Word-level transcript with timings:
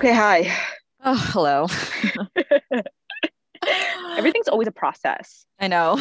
Okay, 0.00 0.14
hi. 0.14 0.50
Oh, 1.04 1.14
hello. 1.14 1.66
Everything's 4.16 4.48
always 4.48 4.66
a 4.66 4.72
process. 4.72 5.44
I 5.58 5.68
know. 5.68 6.00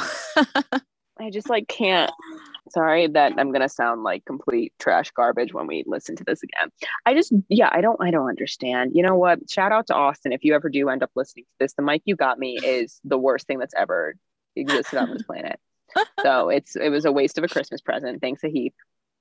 I 1.20 1.30
just 1.30 1.50
like 1.50 1.68
can't. 1.68 2.10
Sorry 2.70 3.08
that 3.08 3.34
I'm 3.38 3.52
gonna 3.52 3.68
sound 3.68 4.04
like 4.04 4.24
complete 4.24 4.72
trash 4.80 5.12
garbage 5.12 5.54
when 5.54 5.68
we 5.68 5.84
listen 5.86 6.16
to 6.16 6.24
this 6.24 6.42
again. 6.44 6.70
I 7.06 7.14
just, 7.14 7.34
yeah, 7.50 7.68
I 7.74 7.82
don't, 7.82 8.02
I 8.02 8.10
don't 8.10 8.30
understand. 8.30 8.92
You 8.96 9.04
know 9.04 9.16
what? 9.16 9.40
Shout 9.52 9.74
out 9.74 9.88
to 9.88 9.96
Austin 9.96 10.32
if 10.32 10.46
you 10.46 10.56
ever 10.56 10.70
do 10.70 10.88
end 10.88 11.04
up 11.04 11.12
listening 11.18 11.44
to 11.44 11.56
this. 11.60 11.74
The 11.74 11.82
mic 11.84 12.02
you 12.06 12.16
got 12.16 12.40
me 12.40 12.58
is 12.58 13.02
the 13.04 13.18
worst 13.18 13.48
thing 13.48 13.60
that's 13.60 13.76
ever 13.76 14.16
existed 14.56 14.98
on 14.98 15.12
this 15.12 15.24
planet. 15.24 15.60
So 16.22 16.48
it's 16.48 16.78
it 16.78 16.88
was 16.88 17.04
a 17.04 17.12
waste 17.12 17.38
of 17.38 17.44
a 17.44 17.50
Christmas 17.50 17.82
present. 17.82 18.22
Thanks 18.22 18.46
a 18.46 18.50
heap. 18.50 18.76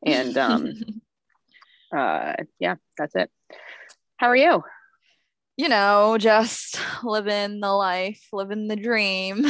And 0.06 0.38
um, 0.38 0.72
uh, 1.92 2.34
yeah, 2.60 2.76
that's 2.96 3.16
it. 3.16 3.28
How 4.18 4.28
are 4.28 4.36
you? 4.36 4.62
you 5.56 5.68
know, 5.68 6.16
just 6.18 6.78
living 7.02 7.58
the 7.60 7.72
life, 7.72 8.28
living 8.32 8.68
the 8.68 8.76
dream 8.76 9.44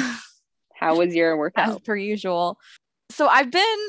How 0.75 0.97
was 0.97 1.15
your 1.15 1.33
as 1.35 1.39
workout? 1.39 1.85
per 1.85 1.97
usual. 1.97 2.59
So 3.11 3.27
I've 3.29 3.51
been 3.51 3.87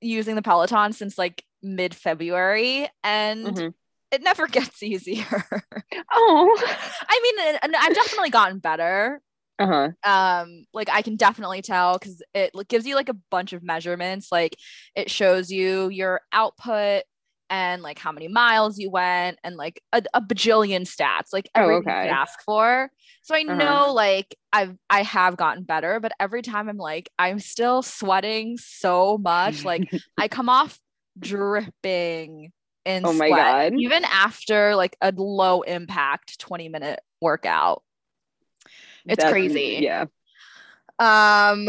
using 0.00 0.34
the 0.34 0.42
Peloton 0.42 0.92
since 0.92 1.16
like 1.16 1.44
mid 1.62 1.94
February 1.94 2.88
and 3.04 3.46
Mhm. 3.46 3.74
it 4.10 4.22
never 4.22 4.46
gets 4.48 4.82
easier. 4.82 5.44
Oh, 6.12 6.58
I 7.08 7.20
mean, 7.22 7.58
I've 7.78 7.94
definitely 7.94 8.30
gotten 8.30 8.58
better. 8.58 9.20
uh 9.60 9.66
huh. 9.66 10.10
um 10.10 10.64
like 10.74 10.90
i 10.90 11.00
can 11.00 11.16
definitely 11.16 11.62
tell 11.62 11.96
because 11.98 12.22
it 12.34 12.52
gives 12.68 12.86
you 12.86 12.94
like 12.96 13.08
a 13.08 13.16
bunch 13.30 13.52
of 13.54 13.62
measurements 13.62 14.30
like 14.30 14.54
it 14.94 15.10
shows 15.10 15.50
you 15.50 15.88
your 15.88 16.20
output 16.32 17.04
and 17.50 17.82
like 17.82 17.98
how 17.98 18.10
many 18.12 18.28
miles 18.28 18.78
you 18.78 18.90
went 18.90 19.38
and 19.44 19.56
like 19.56 19.80
a, 19.92 20.02
a 20.14 20.20
bajillion 20.20 20.82
stats 20.82 21.32
like 21.32 21.48
Oh, 21.54 21.62
everything 21.62 21.82
you 21.86 21.92
okay. 21.92 22.08
could 22.08 22.14
ask 22.14 22.42
for 22.44 22.90
so 23.22 23.34
i 23.34 23.40
Uh-huh. 23.42 23.54
know 23.54 23.92
like 23.92 24.34
i've 24.52 24.76
i 24.90 25.02
have 25.02 25.36
gotten 25.36 25.62
better 25.64 26.00
but 26.00 26.12
every 26.18 26.42
time 26.42 26.68
i'm 26.68 26.76
like 26.76 27.08
i'm 27.18 27.38
still 27.38 27.82
sweating 27.82 28.56
so 28.58 29.16
much 29.18 29.64
like 29.64 29.90
i 30.18 30.28
come 30.28 30.48
off 30.48 30.78
dripping 31.18 32.52
in 32.84 33.04
Oh 33.04 33.12
my 33.12 33.28
sweat, 33.28 33.72
God. 33.72 33.80
even 33.80 34.04
after 34.04 34.76
like 34.76 34.96
a 35.00 35.12
low 35.16 35.62
impact 35.62 36.38
20 36.38 36.68
minute 36.68 37.00
workout 37.20 37.82
It's 39.06 39.16
That's- 39.22 39.30
crazy. 39.32 39.78
Yeah. 39.82 40.04
um 40.98 41.68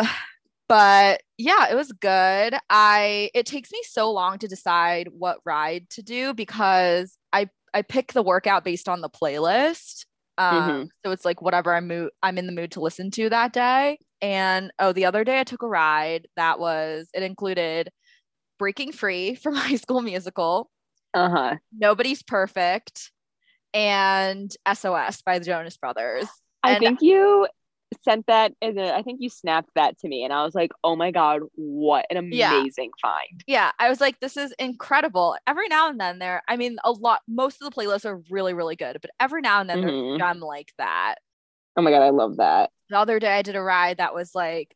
but 0.67 1.21
yeah 1.37 1.67
it 1.71 1.75
was 1.75 1.91
good. 1.91 2.55
I 2.69 3.29
it 3.33 3.45
takes 3.45 3.71
me 3.71 3.79
so 3.83 4.11
long 4.11 4.37
to 4.39 4.47
decide 4.47 5.09
what 5.11 5.39
ride 5.45 5.89
to 5.91 6.01
do 6.01 6.33
because 6.33 7.17
i 7.33 7.49
i 7.73 7.81
pick 7.81 8.13
the 8.13 8.21
workout 8.23 8.63
based 8.63 8.89
on 8.89 9.01
the 9.01 9.09
playlist. 9.09 10.05
Um 10.37 10.69
Mhm. 10.85 10.89
so 11.05 11.11
it's 11.11 11.25
like 11.25 11.41
whatever 11.41 11.73
i'm 11.73 11.87
mood 11.87 12.11
i'm 12.23 12.37
in 12.37 12.45
the 12.47 12.51
mood 12.53 12.71
to 12.73 12.81
listen 12.81 13.11
to 13.11 13.29
that 13.29 13.53
day. 13.53 13.97
And 14.21 14.71
oh 14.79 14.93
the 14.93 15.05
other 15.05 15.23
day 15.23 15.39
i 15.39 15.43
took 15.43 15.63
a 15.63 15.67
ride 15.67 16.27
that 16.35 16.59
was 16.59 17.09
it 17.13 17.23
included 17.23 17.89
breaking 18.59 18.91
free 18.91 19.35
from 19.35 19.53
high 19.55 19.75
school 19.77 20.01
musical. 20.01 20.69
Uh 21.13 21.29
huh. 21.29 21.55
nobody's 21.71 22.21
perfect 22.23 23.11
and 23.73 24.55
sos 24.75 25.21
by 25.21 25.39
the 25.39 25.45
jonas 25.45 25.77
brothers. 25.77 26.25
I 26.63 26.71
And- 26.73 26.79
think 26.83 27.01
you 27.01 27.47
sent 28.03 28.27
that 28.27 28.53
and 28.61 28.79
I 28.79 29.01
think 29.01 29.19
you 29.21 29.29
snapped 29.29 29.69
that 29.75 29.97
to 29.99 30.07
me 30.07 30.23
and 30.23 30.33
I 30.33 30.43
was 30.43 30.53
like, 30.55 30.71
oh 30.83 30.95
my 30.95 31.11
God, 31.11 31.41
what 31.55 32.05
an 32.09 32.17
Yeah. 32.31 32.51
amazing 32.57 32.91
find. 33.01 33.43
yeah, 33.47 33.71
I 33.79 33.89
was 33.89 34.01
like, 34.01 34.19
this 34.19 34.35
is 34.37 34.53
incredible. 34.59 35.37
Every 35.47 35.67
now 35.67 35.89
and 35.89 35.99
then 35.99 36.19
there, 36.19 36.41
I 36.47 36.57
mean, 36.57 36.77
a 36.83 36.91
lot, 36.91 37.21
most 37.27 37.61
of 37.61 37.69
the 37.71 37.75
playlists 37.75 38.05
are 38.05 38.21
really, 38.29 38.53
really 38.53 38.75
good, 38.75 38.97
but 39.01 39.11
every 39.19 39.41
now 39.41 39.61
and 39.61 39.69
then 39.69 39.81
there's 39.81 39.93
Mhm. 39.93 40.15
a 40.15 40.17
gem 40.17 40.39
like 40.41 40.73
that. 40.77 41.15
Oh 41.77 41.81
my 41.81 41.91
God, 41.91 42.01
I 42.01 42.09
love 42.09 42.37
that. 42.37 42.71
The 42.89 42.97
other 42.97 43.19
day 43.19 43.37
I 43.37 43.41
did 43.41 43.55
a 43.55 43.61
ride 43.61 43.97
that 43.97 44.13
was 44.13 44.33
like 44.35 44.75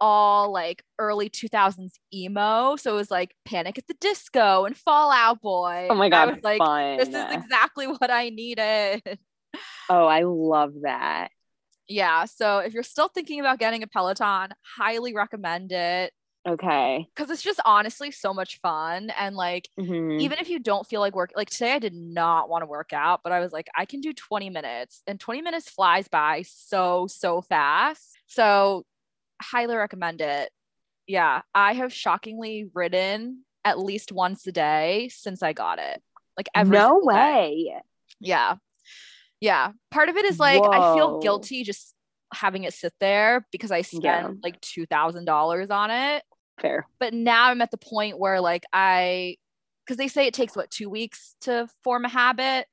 all 0.00 0.52
like 0.52 0.82
early 0.98 1.28
2000s 1.30 1.98
emo. 2.12 2.76
So 2.76 2.92
it 2.92 2.96
was 2.96 3.10
like 3.10 3.34
Panic 3.44 3.78
at 3.78 3.86
the 3.86 3.96
Disco 4.00 4.64
and 4.66 4.76
Fall 4.76 5.10
Out 5.10 5.40
Boy. 5.40 5.88
Oh 5.90 5.94
my 5.94 6.06
And 6.06 6.14
I 6.14 6.26
God, 6.26 6.34
was 6.36 6.44
like, 6.44 6.58
fun. 6.58 6.98
this 6.98 7.08
is 7.08 7.26
exactly 7.32 7.86
what 7.86 8.10
I 8.10 8.28
needed. 8.28 9.02
oh, 9.88 10.06
I 10.06 10.22
love 10.24 10.72
that. 10.82 11.30
Yeah. 11.88 12.24
So 12.24 12.58
if 12.58 12.74
you're 12.74 12.82
still 12.82 13.08
thinking 13.08 13.40
about 13.40 13.58
getting 13.58 13.82
a 13.82 13.86
Peloton, 13.86 14.48
highly 14.78 15.14
recommend 15.14 15.72
it 15.72 16.12
Okay. 16.46 17.08
because 17.14 17.30
it's 17.30 17.42
just 17.42 17.60
honestly 17.64 18.10
so 18.10 18.32
much 18.34 18.60
fun. 18.60 19.10
And 19.18 19.36
like, 19.36 19.68
Mhm. 19.78 20.20
even 20.20 20.38
if 20.38 20.48
you 20.48 20.58
don't 20.58 20.86
feel 20.86 21.00
like 21.00 21.14
work 21.14 21.32
like 21.36 21.50
today 21.50 21.72
i 21.72 21.78
did 21.78 21.92
not 21.94 22.48
want 22.48 22.62
to 22.62 22.66
work 22.66 22.92
out 22.94 23.20
but 23.22 23.32
i 23.32 23.40
was 23.40 23.52
like 23.52 23.66
i 23.76 23.84
can 23.84 24.00
do 24.00 24.14
20 24.14 24.48
minutes 24.48 25.02
and 25.06 25.20
20 25.20 25.42
minutes 25.42 25.68
flies 25.68 26.08
by 26.08 26.42
so 26.46 27.06
so 27.06 27.42
fast 27.42 28.16
so 28.26 28.84
highly 29.42 29.76
recommend 29.76 30.22
it 30.22 30.50
yeah 31.06 31.42
i 31.54 31.74
have 31.74 31.92
shockingly 31.92 32.70
ridden 32.74 33.44
at 33.64 33.78
least 33.78 34.10
once 34.10 34.46
a 34.46 34.52
day 34.52 35.08
since 35.12 35.42
i 35.42 35.52
got 35.52 35.78
it 35.78 36.02
like 36.36 36.48
every 36.54 36.78
no 36.78 36.84
single 37.00 37.08
day. 37.10 37.64
way. 37.74 37.80
yeah 38.20 38.54
yeah 39.40 39.72
part 39.90 40.08
of 40.08 40.16
it 40.16 40.24
is 40.24 40.38
like 40.38 40.62
i 40.64 40.94
feel 40.94 41.18
guilty 41.20 41.62
just 41.62 41.94
having 42.32 42.64
it 42.64 42.72
sit 42.74 42.92
there 43.00 43.46
because 43.52 43.70
i 43.70 43.82
spent 43.82 44.02
Yeah. 44.04 44.30
like 44.42 44.60
$2000 44.60 45.70
on 45.70 45.90
it 45.90 46.22
Fair. 46.60 46.86
but 46.98 47.12
now 47.12 47.50
I'm 47.50 47.60
at 47.60 47.70
the 47.70 47.76
point 47.76 48.18
where 48.18 48.40
like 48.40 48.64
I 48.72 49.36
because 49.84 49.98
they 49.98 50.08
say 50.08 50.26
it 50.26 50.34
takes 50.34 50.56
what 50.56 50.70
two 50.70 50.88
weeks 50.90 51.36
to 51.42 51.68
form 51.84 52.04
a 52.04 52.08
habit. 52.08 52.66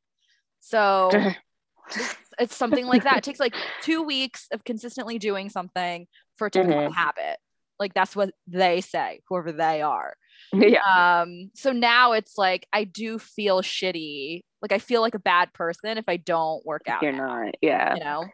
So 0.61 1.09
it's, 1.95 2.15
it's 2.39 2.55
something 2.55 2.87
like 2.87 3.03
that. 3.03 3.17
It 3.17 3.23
takes 3.23 3.39
like 3.41 3.53
two 3.81 4.01
weeks 4.01 4.47
of 4.51 4.63
consistently 4.63 5.19
doing 5.19 5.49
something 5.49 6.07
for 6.37 6.47
it 6.47 6.53
to 6.53 6.63
become 6.63 6.85
a 6.85 6.89
Mhm. 6.89 6.93
habit. 6.95 7.37
Like 7.77 7.93
that's 7.93 8.15
what 8.15 8.31
they 8.47 8.81
say, 8.81 9.19
whoever 9.27 9.51
they 9.51 9.81
are. 9.81 10.15
yeah. 10.61 11.21
Um, 11.23 11.51
so 11.55 11.71
now 11.71 12.13
it's 12.13 12.37
like 12.37 12.67
I 12.73 12.83
do 12.83 13.19
feel 13.19 13.61
shitty. 13.61 14.41
Like 14.61 14.71
I 14.71 14.79
feel 14.79 15.01
like 15.01 15.15
a 15.15 15.19
bad 15.19 15.53
person 15.53 15.97
if 15.97 16.05
I 16.07 16.17
don't 16.17 16.65
work 16.65 16.83
out. 16.87 17.01
You're 17.01 17.11
now, 17.11 17.43
not. 17.43 17.55
Yeah. 17.61 17.95
you 17.95 18.03
know. 18.03 18.25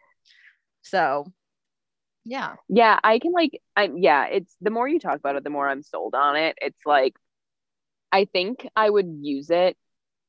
So 0.83 1.31
yeah. 2.25 2.55
Yeah, 2.67 2.99
I 3.03 3.19
can 3.19 3.31
like 3.31 3.59
I 3.75 3.89
yeah, 3.95 4.25
it's 4.27 4.55
the 4.61 4.69
more 4.69 4.87
you 4.87 4.99
talk 4.99 5.17
about 5.17 5.35
it, 5.35 5.43
the 5.43 5.49
more 5.49 5.67
I'm 5.67 5.81
sold 5.83 6.15
on 6.15 6.35
it. 6.35 6.57
It's 6.61 6.85
like 6.85 7.15
I 8.11 8.25
think 8.25 8.67
I 8.75 8.89
would 8.89 9.07
use 9.21 9.49
it 9.49 9.77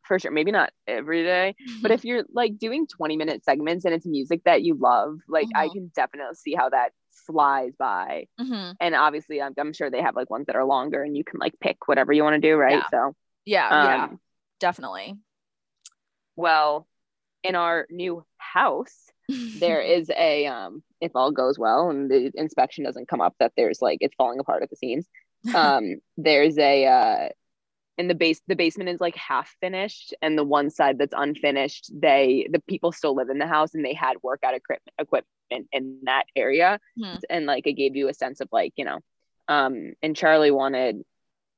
for 0.06 0.18
sure. 0.18 0.30
Maybe 0.30 0.50
not 0.50 0.72
every 0.86 1.22
day, 1.24 1.54
but 1.82 1.90
if 1.90 2.04
you're 2.04 2.24
like 2.32 2.58
doing 2.58 2.86
20 2.86 3.16
minute 3.16 3.44
segments 3.44 3.84
and 3.84 3.94
it's 3.94 4.06
music 4.06 4.42
that 4.44 4.62
you 4.62 4.74
love, 4.74 5.18
like 5.28 5.48
I 5.54 5.68
Mhm. 5.68 5.72
can 5.72 5.92
definitely 5.94 6.34
see 6.36 6.54
how 6.54 6.68
that 6.70 6.92
flies 7.26 7.74
by. 7.78 8.26
Mhm. 8.40 8.74
And 8.80 8.94
obviously, 8.94 9.40
I'm, 9.40 9.54
I'm 9.58 9.72
sure 9.72 9.90
they 9.90 10.02
have 10.02 10.16
like 10.16 10.30
ones 10.30 10.46
that 10.46 10.56
are 10.56 10.64
longer 10.64 11.02
and 11.02 11.16
you 11.16 11.24
can 11.24 11.38
like 11.38 11.54
pick 11.60 11.86
whatever 11.86 12.12
you 12.12 12.22
want 12.24 12.40
to 12.40 12.48
do, 12.48 12.56
right? 12.56 12.72
Yeah. 12.72 12.88
So, 12.90 13.14
yeah, 13.44 13.84
yeah, 13.84 14.04
um, 14.04 14.20
definitely. 14.58 15.16
well, 16.36 16.86
in 17.42 17.54
our 17.54 17.86
new 17.90 18.24
house, 18.38 19.10
there 19.54 19.80
is 19.96 20.10
a 20.10 20.46
um 20.46 20.82
if 21.00 21.12
all 21.14 21.30
goes 21.32 21.58
well 21.58 21.90
and 21.90 22.10
the 22.10 22.30
inspection 22.34 22.84
doesn't 22.84 23.08
come 23.08 23.20
up 23.20 23.34
that 23.38 23.52
there's 23.56 23.80
like 23.80 23.98
it's 24.00 24.14
falling 24.16 24.40
apart 24.40 24.62
at 24.62 24.70
the 24.70 24.76
seams 24.76 25.06
um 25.54 25.94
there's 26.16 26.58
a 26.58 26.86
uh 26.86 27.28
in 27.98 28.08
the 28.08 28.14
base 28.14 28.40
the 28.46 28.56
basement 28.56 28.88
is 28.88 29.00
like 29.00 29.14
half 29.16 29.54
finished 29.60 30.14
and 30.22 30.36
the 30.38 30.44
one 30.44 30.70
side 30.70 30.96
that's 30.98 31.14
unfinished 31.16 31.90
they 31.94 32.46
the 32.50 32.60
people 32.68 32.92
still 32.92 33.14
live 33.14 33.28
in 33.28 33.38
the 33.38 33.46
house 33.46 33.74
and 33.74 33.84
they 33.84 33.92
had 33.94 34.16
workout 34.22 34.54
equipment 34.54 34.94
equipment 34.98 35.68
in 35.72 35.98
that 36.04 36.24
area 36.36 36.78
Hmm. 36.98 37.16
and 37.28 37.46
like 37.46 37.66
it 37.66 37.74
gave 37.74 37.96
you 37.96 38.08
a 38.08 38.14
sense 38.14 38.40
of 38.40 38.48
like 38.52 38.72
you 38.76 38.84
know 38.84 38.98
um 39.48 39.92
and 40.02 40.16
charlie 40.16 40.50
wanted 40.50 41.02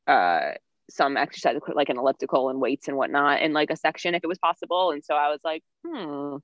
uh 0.06 0.52
some 0.90 1.16
exercise 1.16 1.56
equipment 1.56 1.76
like 1.76 1.88
an 1.90 1.98
elliptical 1.98 2.48
and 2.50 2.60
weights 2.60 2.88
and 2.88 2.96
whatnot 2.96 3.40
in 3.40 3.52
like 3.52 3.70
a 3.70 3.76
section 3.76 4.14
if 4.14 4.24
it 4.24 4.26
was 4.26 4.38
possible 4.38 4.90
and 4.90 5.04
so 5.04 5.14
i 5.14 5.28
was 5.28 5.40
like 5.44 5.62
hmm 5.86 6.36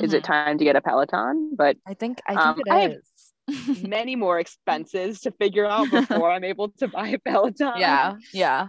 is 0.00 0.12
it 0.14 0.22
Mhm. 0.22 0.26
time 0.26 0.58
to 0.58 0.64
get 0.64 0.76
a 0.76 0.80
peloton 0.80 1.54
but 1.56 1.76
I 1.86 1.94
think 1.94 2.20
I 2.26 2.34
Um, 2.34 2.54
think 2.54 2.68
I 2.70 2.76
it 2.78 2.82
have- 2.82 2.92
is. 2.92 3.08
many 3.88 4.16
more 4.16 4.38
expenses 4.40 5.20
to 5.22 5.30
figure 5.32 5.66
out 5.66 5.90
before 5.90 6.30
I'm 6.30 6.44
able 6.44 6.68
to 6.78 6.86
buy 6.88 7.08
a 7.08 7.18
Peloton. 7.18 7.72
yeah, 7.78 8.14
yeah. 8.32 8.68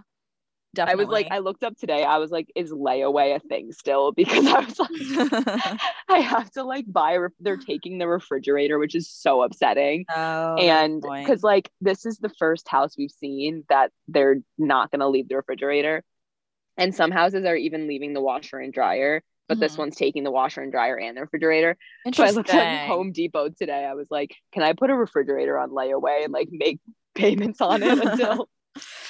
I 0.84 0.94
was 0.96 1.08
like, 1.08 1.28
I 1.30 1.38
looked 1.38 1.64
up 1.64 1.76
today. 1.76 2.04
I 2.04 2.18
was 2.18 2.30
like, 2.30 2.48
is 2.54 2.72
layaway 2.72 3.36
a 3.36 3.40
thing 3.40 3.72
still? 3.72 4.12
Because 4.16 4.46
I 4.46 4.60
was 4.60 4.78
like, 4.78 4.90
I 6.08 6.18
have 6.18 6.50
to 6.52 6.62
like 6.64 6.84
buy. 6.88 7.14
Re- 7.14 7.28
they're 7.40 7.56
taking 7.56 7.98
the 7.98 8.08
refrigerator, 8.08 8.78
which 8.78 8.94
is 8.94 9.08
so 9.10 9.42
upsetting. 9.42 10.06
oh, 10.14 10.58
and 10.58 11.02
because 11.02 11.42
like 11.42 11.70
this 11.80 12.06
is 12.06 12.18
the 12.18 12.28
first 12.38 12.68
house 12.68 12.96
we've 12.98 13.10
seen 13.10 13.64
that 13.68 13.90
they're 14.08 14.36
not 14.58 14.90
going 14.90 15.00
to 15.00 15.08
leave 15.08 15.28
the 15.28 15.36
refrigerator, 15.36 16.04
and 16.76 16.94
some 16.94 17.10
houses 17.10 17.44
are 17.44 17.56
even 17.56 17.86
leaving 17.86 18.12
the 18.14 18.20
washer 18.20 18.58
and 18.58 18.72
dryer. 18.72 19.22
But 19.48 19.60
this 19.60 19.74
Mhm. 19.74 19.78
one's 19.78 19.96
taking 19.96 20.24
the 20.24 20.30
washer 20.30 20.62
and 20.62 20.72
dryer 20.72 20.98
and 20.98 21.16
the 21.16 21.20
refrigerator. 21.22 21.76
So 22.14 22.24
I 22.24 22.30
looked 22.30 22.48
at 22.50 22.68
Home 22.86 23.12
Depot 23.12 23.50
today. 23.50 23.84
I 23.84 23.94
was 23.94 24.06
like, 24.10 24.34
can 24.52 24.62
I 24.62 24.72
put 24.72 24.90
a 24.90 24.94
refrigerator 24.94 25.58
on 25.58 25.70
layaway 25.70 26.24
and 26.24 26.32
like 26.32 26.48
make 26.50 26.80
payments 27.14 27.60
on 27.60 27.82
it 27.82 27.98
until 27.98 28.48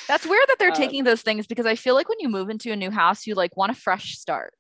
That's 0.09 0.27
weird 0.27 0.45
that 0.49 0.57
they're 0.59 0.69
Um, 0.71 0.75
taking 0.77 1.05
those 1.05 1.23
things 1.23 1.47
because 1.47 1.67
I 1.67 1.75
feel 1.75 1.95
like 1.95 2.09
when 2.09 2.21
you 2.21 2.29
move 2.29 2.51
into 2.51 2.71
a 2.73 2.77
new 2.77 2.91
house, 2.91 3.27
you 3.27 3.35
like 3.35 3.57
want 3.57 3.73
a 3.73 3.75
fresh 3.75 4.17
start. 4.19 4.55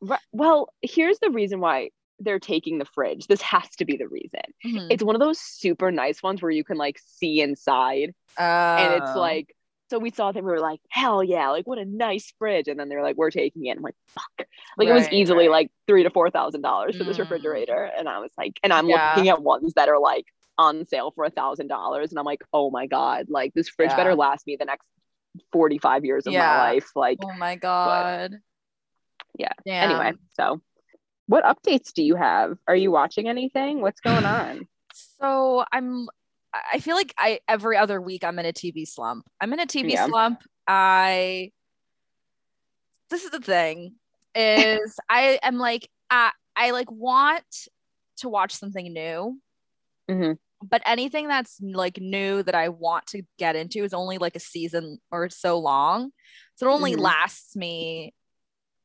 Right. 0.00 0.20
Well, 0.32 0.68
here's 0.82 1.18
the 1.20 1.30
reason 1.30 1.60
why 1.60 1.90
they're 2.18 2.40
taking 2.40 2.78
the 2.78 2.84
fridge. 2.84 3.26
This 3.26 3.40
has 3.42 3.68
to 3.78 3.84
be 3.84 3.96
the 3.96 4.08
reason. 4.08 4.40
Mhm. 4.64 4.88
It's 4.90 5.02
one 5.02 5.14
of 5.16 5.20
those 5.20 5.38
super 5.40 5.90
nice 5.90 6.22
ones 6.22 6.42
where 6.42 6.50
you 6.50 6.64
can 6.64 6.76
like 6.76 6.98
see 7.04 7.40
inside 7.40 8.14
and 8.38 8.94
it's 8.94 9.10
Oh. 9.14 9.20
like 9.20 9.54
so 9.90 9.98
we 9.98 10.10
saw 10.10 10.32
them 10.32 10.46
we 10.46 10.50
were 10.52 10.58
like 10.60 10.80
hell 10.88 11.22
yeah 11.22 11.50
like 11.50 11.66
what 11.66 11.76
a 11.78 11.84
nice 11.84 12.32
fridge 12.38 12.66
and 12.66 12.80
then 12.80 12.88
they're 12.88 13.02
like 13.02 13.16
we're 13.16 13.30
taking 13.30 13.66
it 13.66 13.76
I'm 13.76 13.82
like 13.82 13.94
fuck 14.06 14.46
like 14.78 14.88
it 14.88 14.92
was 14.94 15.06
easily 15.12 15.48
right. 15.48 15.50
like 15.64 15.70
three 15.86 16.02
to 16.02 16.08
four 16.10 16.30
thousand 16.30 16.62
dollars 16.62 16.96
for 16.96 17.04
this 17.04 17.18
Mm. 17.18 17.20
refrigerator 17.20 17.90
and 17.98 18.08
I 18.08 18.18
was 18.20 18.30
like 18.38 18.58
and 18.62 18.72
I'm 18.72 18.88
Yeah. 18.88 19.12
looking 19.14 19.28
at 19.28 19.42
ones 19.42 19.74
that 19.74 19.90
are 19.90 19.98
like 19.98 20.24
on 20.58 20.86
sale 20.86 21.10
for 21.14 21.24
a 21.24 21.30
thousand 21.30 21.68
dollars 21.68 22.10
and 22.10 22.18
I'm 22.18 22.24
like 22.26 22.42
oh 22.52 22.70
my 22.70 22.86
god 22.86 23.26
like 23.28 23.52
this 23.54 23.68
fridge 23.68 23.90
Yeah. 23.90 23.96
better 23.96 24.14
last 24.14 24.46
me 24.46 24.56
the 24.58 24.64
next 24.66 24.86
45 25.52 26.04
years 26.04 26.26
of 26.26 26.32
Yeah. 26.34 26.48
my 26.50 26.58
life 26.58 26.90
like 26.94 27.18
Oh 27.22 27.32
my 27.32 27.56
god. 27.56 28.38
Yeah. 29.38 29.52
Damn. 29.64 29.90
anyway 29.90 30.12
so 30.34 30.60
what 31.26 31.44
updates 31.44 31.92
do 31.94 32.02
you 32.02 32.16
have 32.16 32.58
are 32.68 32.76
you 32.76 32.90
watching 32.90 33.28
anything 33.28 33.80
what's 33.80 34.00
going 34.00 34.26
on 34.26 34.68
So 35.20 35.64
I'm 35.72 36.08
I 36.52 36.80
feel 36.80 36.96
like 36.96 37.14
I 37.16 37.40
every 37.48 37.78
other 37.78 37.98
week 37.98 38.24
I'm 38.24 38.38
in 38.38 38.44
a 38.44 38.52
TV 38.52 38.86
slump. 38.86 39.26
I'm 39.40 39.52
in 39.54 39.60
a 39.60 39.66
TV 39.66 39.92
Yeah. 39.92 40.06
slump. 40.06 40.42
I 40.68 41.50
this 43.08 43.24
is 43.24 43.30
the 43.30 43.40
thing 43.40 43.94
is 44.34 44.94
I 45.08 45.38
am 45.42 45.56
like 45.56 45.88
I 46.10 46.30
I 46.54 46.72
like 46.72 46.90
want 46.90 47.46
to 48.18 48.28
watch 48.28 48.52
something 48.54 48.92
new. 48.92 49.40
Mhm. 50.10 50.38
But 50.62 50.82
anything 50.86 51.26
that's 51.28 51.58
like 51.60 51.98
new 52.00 52.42
that 52.44 52.54
I 52.54 52.68
want 52.68 53.06
to 53.08 53.22
get 53.38 53.56
into 53.56 53.82
is 53.82 53.92
only 53.92 54.18
like 54.18 54.36
a 54.36 54.40
season 54.40 54.98
or 55.10 55.28
so 55.28 55.58
long. 55.58 56.12
So 56.54 56.68
it 56.68 56.72
only 56.72 56.94
Mhm. 56.94 57.00
lasts 57.00 57.56
me, 57.56 58.14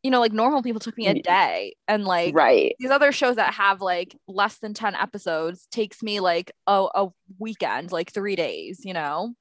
you 0.01 0.09
know, 0.09 0.19
like 0.19 0.31
normal 0.33 0.63
people 0.63 0.79
took 0.79 0.97
me 0.97 1.07
a 1.07 1.13
day. 1.21 1.75
And 1.87 2.05
like 2.05 2.33
right 2.33 2.75
these 2.79 2.89
other 2.91 3.11
shows 3.11 3.35
that 3.37 3.53
have 3.55 3.81
like 3.81 4.15
less 4.27 4.57
than 4.59 4.73
10 4.73 4.95
episodes 4.95 5.67
takes 5.71 6.01
me 6.01 6.19
like 6.19 6.51
a, 6.67 6.87
a 6.95 7.09
weekend 7.39 7.91
like 7.91 8.11
three 8.11 8.35
days 8.35 8.81
you 8.83 8.93
know 8.93 9.33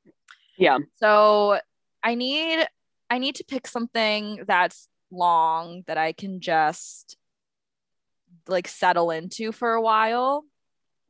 yeah 0.57 0.79
so 0.97 1.59
i 2.03 2.15
need 2.15 2.67
i 3.11 3.19
need 3.19 3.35
to 3.35 3.45
pick 3.45 3.67
something 3.67 4.43
that's 4.47 4.89
long 5.11 5.83
that 5.87 5.99
i 5.99 6.13
can 6.13 6.41
just 6.41 7.17
like 8.49 8.69
settle 8.69 9.11
into 9.11 9.53
for 9.53 9.75
a 9.75 9.83
while 9.83 10.45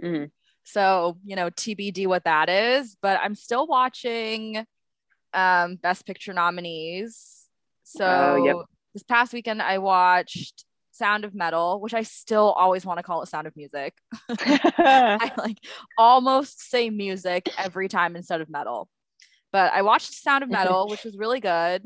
Mhm. 0.03 0.31
So 0.67 1.17
you 1.25 1.37
know 1.37 1.49
tbd 1.51 2.07
what 2.07 2.25
that 2.25 2.49
is 2.49 2.97
but 3.01 3.21
i'm 3.23 3.35
still 3.35 3.67
watching 3.67 4.67
um 5.33 5.77
best 5.77 6.05
picture 6.05 6.33
nominees 6.33 7.47
so 7.85 8.05
Oh, 8.05 8.45
yep. 8.45 8.57
this 8.93 9.05
past 9.05 9.33
weekend 9.33 9.63
i 9.63 9.79
watched 9.79 10.65
sound 10.91 11.25
of 11.25 11.35
metal 11.35 11.81
which 11.81 11.95
i 11.95 12.03
still 12.03 12.53
always 12.53 12.85
want 12.85 12.99
to 12.99 13.03
call 13.03 13.23
it 13.23 13.29
sound 13.29 13.47
of 13.47 13.57
music 13.57 13.95
I 14.39 15.33
like 15.39 15.59
almost 15.97 16.69
say 16.69 16.91
music 16.91 17.49
every 17.57 17.89
time 17.89 18.17
instead 18.17 18.41
of 18.41 18.51
metal. 18.51 18.89
But 19.53 19.73
I 19.73 19.83
watched 19.83 20.13
Sound 20.13 20.45
of 20.45 20.51
Metal, 20.51 20.89
which 20.89 21.05
was 21.05 21.17
really 21.17 21.41
good. 21.41 21.83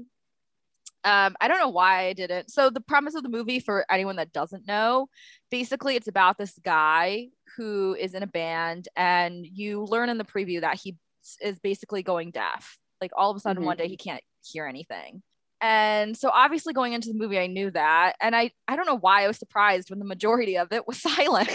Um, 1.04 1.36
I 1.40 1.48
don't 1.48 1.58
know 1.58 1.68
why 1.68 2.06
I 2.06 2.12
didn't. 2.12 2.50
So 2.50 2.68
the 2.70 2.80
premise 2.80 3.14
of 3.14 3.22
the 3.22 3.28
movie, 3.28 3.60
for 3.60 3.86
anyone 3.90 4.16
that 4.16 4.32
doesn't 4.32 4.66
know, 4.66 5.08
basically 5.50 5.96
it's 5.96 6.08
about 6.08 6.36
this 6.38 6.58
guy 6.64 7.28
who 7.56 7.96
is 7.98 8.14
in 8.14 8.22
a 8.22 8.26
band, 8.26 8.88
and 8.96 9.46
you 9.46 9.84
learn 9.84 10.08
in 10.08 10.18
the 10.18 10.24
preview 10.24 10.60
that 10.62 10.76
he 10.80 10.96
is 11.40 11.58
basically 11.60 12.02
going 12.02 12.30
deaf. 12.30 12.78
Like 13.00 13.12
all 13.16 13.30
of 13.30 13.36
a 13.36 13.40
sudden, 13.40 13.62
Mhm. 13.62 13.66
one 13.66 13.76
day 13.76 13.88
he 13.88 13.96
can't 13.96 14.22
hear 14.44 14.66
anything. 14.66 15.22
And 15.62 16.16
so 16.16 16.30
obviously 16.30 16.72
going 16.72 16.94
into 16.94 17.08
the 17.08 17.14
movie, 17.18 17.38
I 17.38 17.46
knew 17.46 17.70
that. 17.72 18.14
And 18.20 18.34
I, 18.34 18.50
I 18.66 18.76
don't 18.76 18.86
know 18.86 18.96
why 18.96 19.24
I 19.24 19.26
was 19.26 19.36
surprised 19.38 19.90
when 19.90 19.98
the 19.98 20.06
majority 20.06 20.56
of 20.56 20.72
it 20.72 20.88
was 20.88 21.00
silent. 21.02 21.50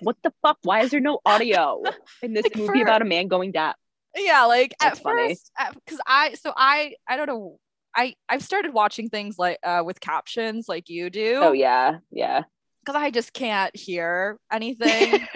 what 0.00 0.16
the 0.22 0.32
fuck? 0.42 0.58
Why 0.62 0.80
is 0.80 0.90
there 0.90 1.00
no 1.00 1.20
audio 1.24 1.82
in 2.22 2.32
this 2.32 2.44
Like, 2.44 2.56
movie 2.56 2.78
for- 2.78 2.82
about 2.82 3.02
a 3.02 3.04
man 3.04 3.28
going 3.28 3.52
deaf? 3.52 3.74
yeah 4.18 4.44
like 4.46 4.74
That's 4.80 4.96
at 4.98 5.02
funny. 5.02 5.28
first 5.34 5.50
because 5.74 6.00
i 6.06 6.32
so 6.32 6.50
i 6.56 6.94
i 7.06 7.18
don't 7.18 7.26
know 7.26 7.58
i 7.96 8.14
i've 8.28 8.42
started 8.42 8.72
watching 8.72 9.08
things 9.08 9.38
like 9.38 9.58
uh 9.64 9.82
with 9.84 10.00
captions 10.00 10.68
like 10.68 10.88
you 10.88 11.10
do 11.10 11.40
Oh 11.40 11.52
yeah, 11.52 12.00
yeah. 12.10 12.44
because 12.84 13.00
i 13.00 13.10
just 13.10 13.32
can't 13.32 13.74
hear 13.76 14.38
anything 14.52 15.28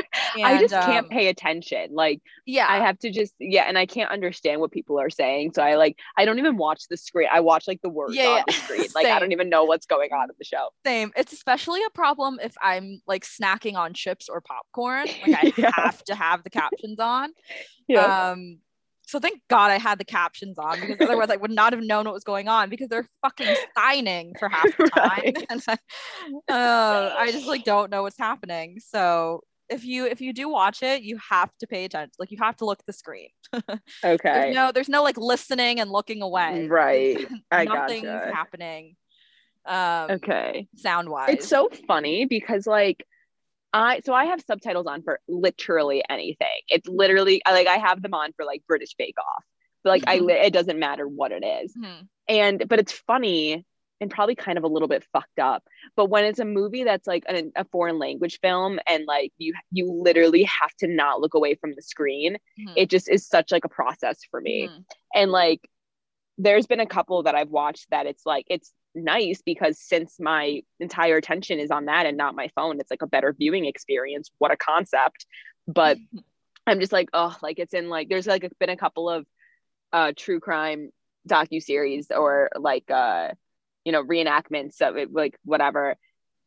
I 0.42 0.56
just 0.56 0.72
And, 0.72 0.72
can't 0.80 1.08
um, 1.08 1.10
pay 1.10 1.28
attention. 1.28 1.90
Like 1.92 2.22
yeah 2.46 2.66
I 2.68 2.78
have 2.84 2.98
to 3.00 3.10
just 3.10 3.34
yeah, 3.40 3.64
and 3.64 3.76
I 3.78 3.86
can't 3.86 4.10
understand 4.10 4.60
what 4.60 4.70
people 4.72 4.98
are 5.00 5.10
saying. 5.10 5.52
So 5.54 5.62
I 5.62 5.74
like 5.76 5.98
I 6.16 6.24
don't 6.24 6.38
even 6.38 6.56
watch 6.56 6.84
the 6.88 6.96
screen. 6.96 7.28
I 7.32 7.40
watch 7.40 7.66
like 7.68 7.80
the 7.82 7.88
words 7.88 8.24
Yeah, 8.24 8.24
on 8.24 8.38
yeah. 8.38 8.44
the 8.46 8.52
screen. 8.54 8.90
Like 8.94 9.10
I 9.10 9.18
don't 9.18 9.32
even 9.32 9.48
know 9.48 9.64
what's 9.64 9.86
going 9.86 10.12
on 10.12 10.30
in 10.30 10.36
the 10.38 10.44
show. 10.44 10.70
same 10.84 11.12
it's 11.14 11.32
especially 11.32 11.82
a 11.84 11.90
problem 11.90 12.38
if 12.42 12.54
i'm 12.62 13.02
like 13.06 13.24
snacking 13.24 13.74
on 13.76 13.92
chips 13.92 14.28
or 14.28 14.40
popcorn 14.40 15.08
like 15.20 15.32
i 15.34 15.46
Yeah. 15.56 15.70
have 15.84 16.02
to 16.04 16.14
have 16.14 16.42
the 16.42 16.48
captions 16.50 16.98
on 16.98 17.30
Yeah. 17.88 18.14
um 18.14 18.58
so 19.10 19.18
thank 19.18 19.40
god 19.48 19.70
i 19.70 19.78
had 19.78 19.98
the 19.98 20.04
captions 20.04 20.58
on 20.58 20.80
because 20.80 20.96
otherwise 21.00 21.30
i 21.30 21.36
would 21.36 21.50
not 21.50 21.72
have 21.72 21.82
known 21.82 22.04
what 22.04 22.14
was 22.14 22.24
going 22.24 22.48
on 22.48 22.70
because 22.70 22.88
they're 22.88 23.08
fucking 23.22 23.54
signing 23.76 24.34
for 24.38 24.48
half 24.48 24.76
the 24.76 24.88
time 24.94 25.20
Right. 25.24 25.46
and 25.50 25.62
I, 25.68 25.76
uh, 26.48 27.14
I 27.18 27.30
just 27.32 27.46
like 27.46 27.64
don't 27.64 27.90
know 27.90 28.02
what's 28.02 28.18
happening 28.18 28.78
so 28.80 29.42
if 29.68 29.84
you 29.84 30.06
if 30.06 30.20
you 30.20 30.32
do 30.32 30.48
watch 30.48 30.82
it 30.82 31.02
you 31.02 31.18
have 31.30 31.50
to 31.60 31.66
pay 31.66 31.84
attention 31.84 32.10
like 32.18 32.30
you 32.30 32.38
have 32.40 32.56
to 32.56 32.64
look 32.64 32.78
at 32.80 32.86
the 32.86 32.92
screen 32.92 33.28
okay. 33.54 33.78
there's 34.04 34.54
no 34.54 34.72
there's 34.72 34.88
no 34.88 35.02
like 35.02 35.16
listening 35.16 35.80
and 35.80 35.90
looking 35.90 36.22
away 36.22 36.66
Right. 36.68 37.18
I 37.50 37.64
nothing's 37.64 38.04
gotcha. 38.04 38.34
happening 38.34 38.96
um 39.66 40.10
Okay. 40.12 40.66
sound 40.76 41.08
wise 41.08 41.34
It's 41.34 41.48
so 41.48 41.68
funny 41.86 42.24
because 42.24 42.66
like 42.66 43.06
I 43.72 44.00
so 44.04 44.12
I 44.14 44.26
have 44.26 44.40
subtitles 44.40 44.86
on 44.86 45.02
for 45.02 45.20
literally 45.28 46.02
anything. 46.08 46.60
It's 46.68 46.88
literally 46.88 47.40
like 47.46 47.66
I 47.66 47.76
have 47.78 48.02
them 48.02 48.14
on 48.14 48.32
for 48.32 48.44
like 48.44 48.62
British 48.66 48.94
Bake 48.94 49.16
Off. 49.18 49.44
But 49.84 49.90
like 49.90 50.04
I 50.06 50.20
it 50.46 50.52
doesn't 50.52 50.78
matter 50.78 51.06
what 51.06 51.32
it 51.32 51.44
is. 51.44 51.74
Mhm. 51.76 52.08
And 52.28 52.68
but 52.68 52.78
it's 52.78 52.92
funny 52.92 53.64
and 54.02 54.10
probably 54.10 54.34
kind 54.34 54.56
of 54.56 54.64
a 54.64 54.68
little 54.68 54.88
bit 54.88 55.04
fucked 55.12 55.38
up. 55.38 55.62
But 55.94 56.06
when 56.06 56.24
it's 56.24 56.38
a 56.38 56.44
movie 56.44 56.84
that's 56.84 57.06
like 57.06 57.24
an, 57.28 57.52
a 57.54 57.64
foreign 57.66 57.98
language 57.98 58.38
film 58.40 58.80
and 58.86 59.04
like 59.06 59.32
you 59.38 59.54
you 59.70 59.90
literally 59.90 60.44
have 60.44 60.74
to 60.80 60.86
not 60.88 61.20
look 61.20 61.34
away 61.34 61.54
from 61.54 61.74
the 61.74 61.82
screen, 61.82 62.38
Mhm. 62.58 62.72
it 62.76 62.90
just 62.90 63.08
is 63.10 63.26
such 63.26 63.52
like 63.52 63.64
a 63.64 63.68
process 63.68 64.20
for 64.30 64.40
me 64.40 64.68
Mhm. 64.68 64.84
and 65.14 65.30
like 65.32 65.68
there's 66.38 66.66
been 66.66 66.80
a 66.80 66.86
couple 66.86 67.22
that 67.24 67.34
I've 67.34 67.50
watched 67.50 67.90
that 67.90 68.06
it's 68.06 68.24
like 68.24 68.46
it's 68.48 68.72
nice 68.94 69.40
because 69.44 69.78
since 69.80 70.16
my 70.18 70.62
entire 70.80 71.16
attention 71.16 71.58
is 71.58 71.70
on 71.70 71.84
that 71.86 72.06
and 72.06 72.16
not 72.16 72.34
my 72.34 72.48
phone 72.56 72.80
it's 72.80 72.90
like 72.90 73.02
a 73.02 73.06
better 73.06 73.32
viewing 73.38 73.64
experience. 73.66 74.30
What 74.38 74.50
a 74.50 74.56
concept. 74.56 75.26
But 75.68 75.98
I'm 76.66 76.80
just 76.80 76.92
like 76.92 77.08
oh 77.12 77.36
like 77.42 77.58
it's 77.58 77.74
in 77.74 77.88
like 77.88 78.08
there's 78.08 78.26
like 78.26 78.48
been 78.58 78.70
a 78.70 78.76
couple 78.76 79.08
of 79.08 79.26
uh 79.92 80.12
true 80.16 80.40
crime 80.40 80.90
docu 81.28 81.62
series 81.62 82.08
or 82.10 82.50
like 82.58 82.90
uh 82.90 83.28
you 83.84 83.92
know 83.92 84.04
reenactments 84.04 84.80
of 84.80 84.96
it 84.96 85.12
like 85.12 85.36
whatever. 85.44 85.96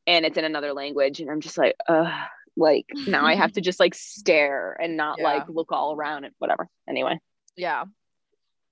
And 0.06 0.26
it's 0.26 0.38
in 0.38 0.46
another 0.46 0.74
language 0.74 1.20
and 1.20 1.30
I'm 1.32 1.42
just 1.42 1.58
like 1.58 1.76
uh 1.88 2.12
like 2.56 2.86
now 3.08 3.26
I 3.26 3.36
have 3.36 3.54
to 3.54 3.62
just 3.70 3.80
like 3.80 3.96
stare 3.96 4.78
and 4.82 4.98
not 4.98 5.18
Yeah. 5.20 5.24
like 5.26 5.50
look 5.50 5.72
all 5.72 5.96
around 5.96 6.26
and 6.26 6.34
whatever. 6.40 6.68
Anyway. 6.88 7.20
Yeah. 7.56 7.86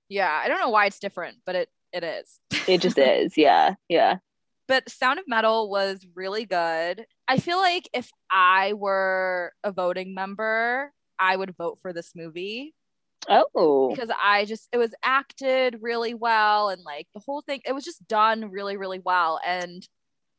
Yeah. 0.08 0.30
I 0.30 0.48
don't 0.48 0.60
know 0.60 0.70
why 0.70 0.86
it's 0.86 0.98
different 0.98 1.38
but 1.46 1.54
it 1.54 1.68
it 1.92 2.04
is. 2.04 2.40
It 2.66 2.80
just 2.80 2.98
is. 2.98 3.36
Yeah. 3.36 3.74
Yeah. 3.88 4.16
But 4.68 4.88
Sound 4.88 5.18
of 5.18 5.26
Metal 5.26 5.68
was 5.68 6.06
really 6.14 6.46
good. 6.46 7.04
I 7.28 7.38
feel 7.38 7.58
like 7.58 7.90
if 7.92 8.08
I 8.30 8.72
were 8.74 9.52
a 9.64 9.72
voting 9.72 10.14
member, 10.14 10.92
I 11.18 11.36
would 11.36 11.56
vote 11.56 11.80
for 11.82 11.92
this 11.92 12.12
movie. 12.14 12.72
Oh. 13.28 13.90
Because 13.90 14.10
I 14.18 14.44
just 14.44 14.68
it 14.72 14.78
was 14.78 14.94
acted 15.02 15.78
really 15.80 16.14
well 16.14 16.68
and 16.68 16.82
like 16.84 17.06
the 17.12 17.20
whole 17.20 17.42
thing 17.42 17.60
it 17.66 17.72
was 17.72 17.84
just 17.84 18.06
done 18.06 18.50
really 18.50 18.76
really 18.76 19.00
well. 19.00 19.40
And 19.46 19.86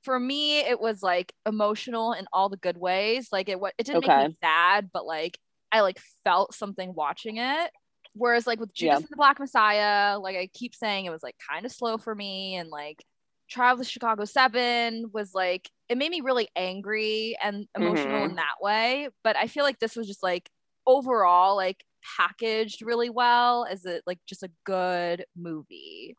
for 0.04 0.20
me 0.20 0.60
it 0.60 0.80
was 0.80 1.04
like 1.04 1.34
emotional 1.46 2.14
in 2.14 2.26
all 2.34 2.50
the 2.50 2.58
good 2.58 2.78
ways. 2.78 3.28
Like 3.32 3.50
it 3.50 3.60
it 3.78 3.86
didn't 3.86 4.08
make 4.08 4.30
me 4.30 4.38
sad 4.42 4.90
but 4.92 5.06
like 5.06 5.38
I 5.72 5.82
like 5.82 6.00
felt 6.24 6.54
something 6.54 6.94
watching 6.96 7.38
it 7.38 7.72
whereas 8.14 8.46
like 8.48 8.60
with 8.60 8.74
Judas 8.74 8.94
Yeah. 8.94 8.98
and 8.98 9.08
the 9.10 9.16
Black 9.16 9.40
Messiah 9.40 10.18
like 10.20 10.36
I 10.36 10.50
keep 10.54 10.76
saying 10.76 11.06
it 11.06 11.10
was 11.12 11.24
like 11.24 11.36
kind 11.50 11.66
of 11.66 11.72
slow 11.72 11.98
for 11.98 12.14
me 12.16 12.56
and 12.56 12.70
like 12.70 13.04
Trial 13.50 13.74
of 13.74 13.80
the 13.80 13.86
Chicago 13.86 14.26
7 14.26 15.12
was 15.14 15.34
like 15.34 15.70
it 15.90 15.98
made 15.98 16.12
me 16.12 16.22
really 16.22 16.48
angry 16.56 17.36
and 17.44 17.68
emotional 17.76 18.22
Mhm. 18.22 18.30
in 18.30 18.36
that 18.36 18.56
way 18.62 19.10
but 19.24 19.36
I 19.36 19.48
feel 19.48 19.64
like 19.64 19.80
this 19.80 19.96
was 19.96 20.08
just 20.08 20.24
like 20.24 20.50
overall 20.88 21.56
like 21.56 21.84
packaged 22.18 22.82
really 22.82 23.10
well 23.10 23.66
as 23.70 23.86
it 23.86 24.04
like 24.06 24.20
just 24.28 24.44
a 24.44 24.52
good 24.66 25.26
movie 25.38 26.16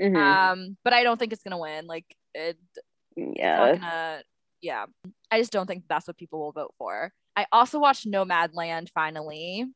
Mhm. 0.00 0.16
um 0.16 0.76
but 0.84 0.92
i 0.94 1.02
don't 1.02 1.18
think 1.18 1.32
it's 1.32 1.42
gonna 1.42 1.58
win 1.58 1.86
like 1.86 2.06
it, 2.34 2.56
it's 3.16 3.36
yeah 3.38 3.74
gonna 3.76 4.22
yeah 4.62 4.86
i 5.30 5.38
just 5.38 5.52
don't 5.52 5.66
think 5.66 5.84
that's 5.88 6.06
what 6.06 6.16
people 6.16 6.38
will 6.38 6.52
vote 6.52 6.74
for 6.78 7.12
i 7.36 7.44
also 7.52 7.78
watched 7.78 8.06
nomadland 8.06 8.88
finally 8.94 9.66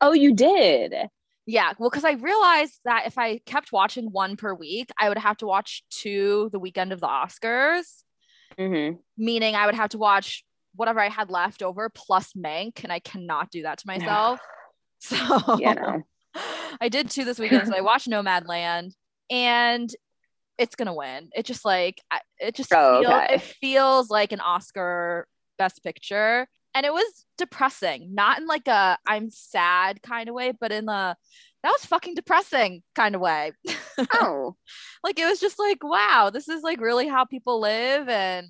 oh 0.00 0.12
you 0.12 0.34
did 0.34 0.94
Yeah, 1.46 1.72
well, 1.78 1.88
because 1.90 2.04
I 2.04 2.12
realized 2.12 2.80
that 2.84 3.06
if 3.06 3.16
I 3.16 3.38
kept 3.38 3.72
watching 3.72 4.12
one 4.12 4.36
per 4.36 4.52
week, 4.54 4.90
I 4.98 5.08
would 5.08 5.18
have 5.18 5.38
to 5.38 5.46
watch 5.46 5.82
two 5.90 6.50
the 6.52 6.58
weekend 6.58 6.92
of 6.92 7.00
the 7.00 7.06
Oscars, 7.08 8.02
hmm 8.58 8.96
meaning 9.16 9.54
I 9.54 9.66
would 9.66 9.74
have 9.74 9.90
to 9.90 9.98
watch 9.98 10.44
whatever 10.74 11.00
I 11.00 11.08
had 11.08 11.30
left 11.30 11.62
over 11.62 11.88
plus 11.88 12.32
Mank, 12.34 12.84
and 12.84 12.92
I 12.92 13.00
cannot 13.00 13.50
do 13.50 13.62
that 13.62 13.78
to 13.78 13.86
myself. 13.86 14.40
So 15.00 15.16
Yeah, 15.60 15.74
no. 15.74 16.02
I 16.80 16.88
did 16.88 17.08
two 17.08 17.24
this 17.24 17.38
weekend. 17.38 17.68
So 17.68 17.74
I 17.74 17.82
watched 17.82 18.08
Nomadland, 18.08 18.94
and 19.30 19.88
it's 20.58 20.74
gonna 20.74 20.94
win. 20.94 21.30
It 21.36 21.46
just 21.46 21.64
like 21.64 22.02
it 22.40 22.56
just 22.56 22.72
Oh, 22.72 22.98
feel, 22.98 23.12
okay. 23.12 23.34
it 23.36 23.42
feels 23.42 24.10
like 24.10 24.32
an 24.32 24.40
Oscar 24.40 25.28
Best 25.56 25.84
Picture, 25.84 26.48
and 26.74 26.84
it 26.86 26.92
was 26.92 27.24
depressing. 27.36 28.14
Not 28.14 28.38
in 28.38 28.46
like 28.46 28.68
a 28.68 28.98
I'm 29.06 29.30
sad 29.30 30.02
kind 30.02 30.28
of 30.28 30.34
way, 30.34 30.52
but 30.58 30.72
in 30.72 30.86
the 30.86 31.16
that 31.62 31.70
was 31.72 31.84
fucking 31.86 32.14
depressing 32.14 32.82
kind 32.94 33.14
of 33.14 33.20
way. 33.20 33.52
Oh. 34.14 34.54
like 35.02 35.18
it 35.18 35.26
was 35.26 35.40
just 35.40 35.58
like 35.58 35.82
wow, 35.82 36.30
this 36.32 36.48
is 36.48 36.62
like 36.62 36.80
really 36.80 37.08
how 37.08 37.24
people 37.24 37.60
live, 37.60 38.08
and 38.08 38.48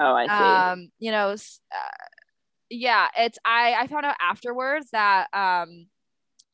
Oh, 0.00 0.14
I 0.14 0.26
see. 0.26 0.32
um 0.32 0.90
you 1.00 1.10
know 1.10 1.30
uh, 1.30 2.06
yeah 2.70 3.08
it's 3.16 3.38
i 3.44 3.74
i 3.80 3.86
found 3.88 4.06
out 4.06 4.14
afterwards 4.20 4.90
that 4.92 5.26
um 5.32 5.86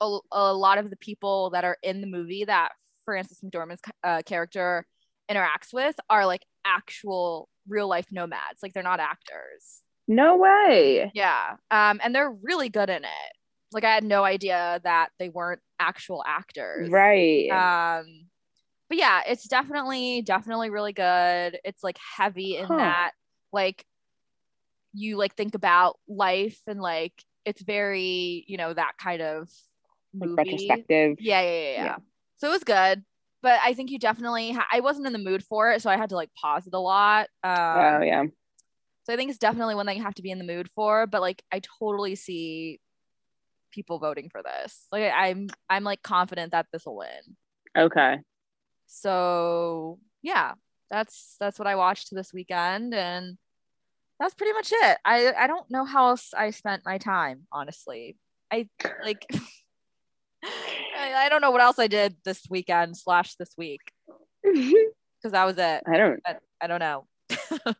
a, 0.00 0.18
a 0.32 0.54
lot 0.54 0.78
of 0.78 0.88
the 0.88 0.96
people 0.96 1.50
that 1.50 1.64
are 1.64 1.76
in 1.82 2.00
the 2.00 2.06
movie 2.06 2.44
that 2.46 2.70
frances 3.04 3.40
mcdormand's 3.44 3.82
uh, 4.02 4.22
character 4.24 4.86
interacts 5.30 5.72
with 5.74 5.94
are 6.08 6.24
like 6.24 6.42
actual 6.64 7.48
real 7.68 7.86
life 7.88 8.06
nomads 8.10 8.62
like 8.62 8.72
they're 8.72 8.82
not 8.82 9.00
actors 9.00 9.82
no 10.08 10.36
way. 10.36 11.10
yeah 11.14 11.56
um 11.70 12.00
and 12.02 12.14
they're 12.14 12.30
really 12.42 12.68
good 12.68 12.90
in 12.90 13.04
it 13.04 13.32
like 13.72 13.84
i 13.84 13.92
had 13.94 14.04
no 14.04 14.22
idea 14.24 14.80
that 14.84 15.08
they 15.18 15.28
weren't 15.28 15.60
actual 15.80 16.22
actors 16.26 16.90
Right. 16.90 17.48
um 17.50 18.26
but 18.88 18.98
yeah 18.98 19.22
it's 19.26 19.48
definitely 19.48 20.22
definitely 20.22 20.70
really 20.70 20.92
good 20.92 21.58
it's 21.64 21.82
like 21.82 21.98
heavy 22.16 22.56
in 22.56 22.66
Huh. 22.66 22.76
that 22.76 23.12
like 23.52 23.84
you 24.92 25.16
like 25.16 25.34
think 25.34 25.54
about 25.54 25.98
life 26.08 26.60
and 26.66 26.80
like 26.80 27.12
it's 27.44 27.62
very 27.62 28.44
you 28.46 28.56
know 28.56 28.72
that 28.72 28.92
kind 28.98 29.20
of 29.22 29.48
like 30.18 30.30
movie 30.30 30.36
retrospective. 30.52 31.16
yeah 31.18 31.40
yeah, 31.40 31.50
yeah 31.50 31.72
yeah 31.72 31.84
Yeah. 31.84 31.96
so 32.36 32.48
it 32.48 32.52
was 32.52 32.64
good 32.64 33.02
but 33.42 33.58
i 33.64 33.74
think 33.74 33.90
you 33.90 33.98
definitely 33.98 34.52
ha- 34.52 34.66
i 34.70 34.80
wasn't 34.80 35.06
in 35.06 35.12
the 35.12 35.18
mood 35.18 35.42
for 35.42 35.72
it 35.72 35.82
so 35.82 35.90
i 35.90 35.96
had 35.96 36.10
to 36.10 36.14
like 36.16 36.30
pause 36.40 36.66
it 36.66 36.74
a 36.74 36.78
lot 36.78 37.28
um 37.42 37.52
oh 37.52 38.00
yeah. 38.02 38.24
So 39.04 39.12
i 39.12 39.16
think 39.16 39.30
it's 39.30 39.38
definitely 39.38 39.74
one 39.74 39.86
that 39.86 39.96
you 39.96 40.02
have 40.02 40.14
to 40.14 40.22
be 40.22 40.30
in 40.30 40.38
the 40.38 40.44
mood 40.44 40.68
for 40.74 41.06
but 41.06 41.20
like 41.20 41.42
i 41.52 41.60
totally 41.78 42.14
see 42.14 42.80
people 43.74 43.98
voting 43.98 44.28
for 44.30 44.40
this. 44.42 44.86
Like 44.92 45.12
i'm 45.14 45.48
i'm 45.68 45.84
like 45.84 46.02
confident 46.02 46.52
that 46.52 46.66
this 46.72 46.86
will 46.86 46.96
win. 46.96 47.36
Okay. 47.76 48.18
so 48.86 49.98
yeah 50.22 50.52
that's 50.90 51.36
that's 51.40 51.58
what 51.58 51.66
i 51.66 51.74
watched 51.74 52.14
this 52.14 52.32
weekend 52.32 52.94
and 52.94 53.36
that's 54.20 54.34
pretty 54.34 54.52
much 54.52 54.70
it. 54.72 54.98
I 55.04 55.32
i 55.36 55.46
don't 55.46 55.68
know 55.70 55.84
how 55.84 56.10
else 56.10 56.32
i 56.36 56.50
spent 56.50 56.84
my 56.86 56.98
time 56.98 57.46
honestly. 57.52 58.16
I 58.52 58.68
like 59.02 59.26
I, 60.44 61.24
I 61.24 61.28
don't 61.28 61.40
know 61.40 61.50
what 61.50 61.60
else 61.62 61.78
i 61.78 61.88
did 61.88 62.16
this 62.24 62.42
weekend 62.48 62.96
slash 62.96 63.34
this 63.34 63.54
week. 63.58 63.80
Because 65.22 65.32
that 65.32 65.46
was 65.46 65.56
it. 65.56 65.82
I 65.90 65.96
don't 65.96 66.20
I, 66.26 66.36
I 66.60 66.66
don't 66.66 66.80
know 66.80 67.06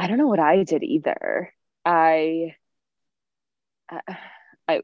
I 0.00 0.06
don't 0.06 0.16
know 0.16 0.28
what 0.28 0.40
I 0.40 0.64
did 0.64 0.82
either. 0.82 1.52
I 1.84 2.54
I 3.90 4.00
I, 4.66 4.80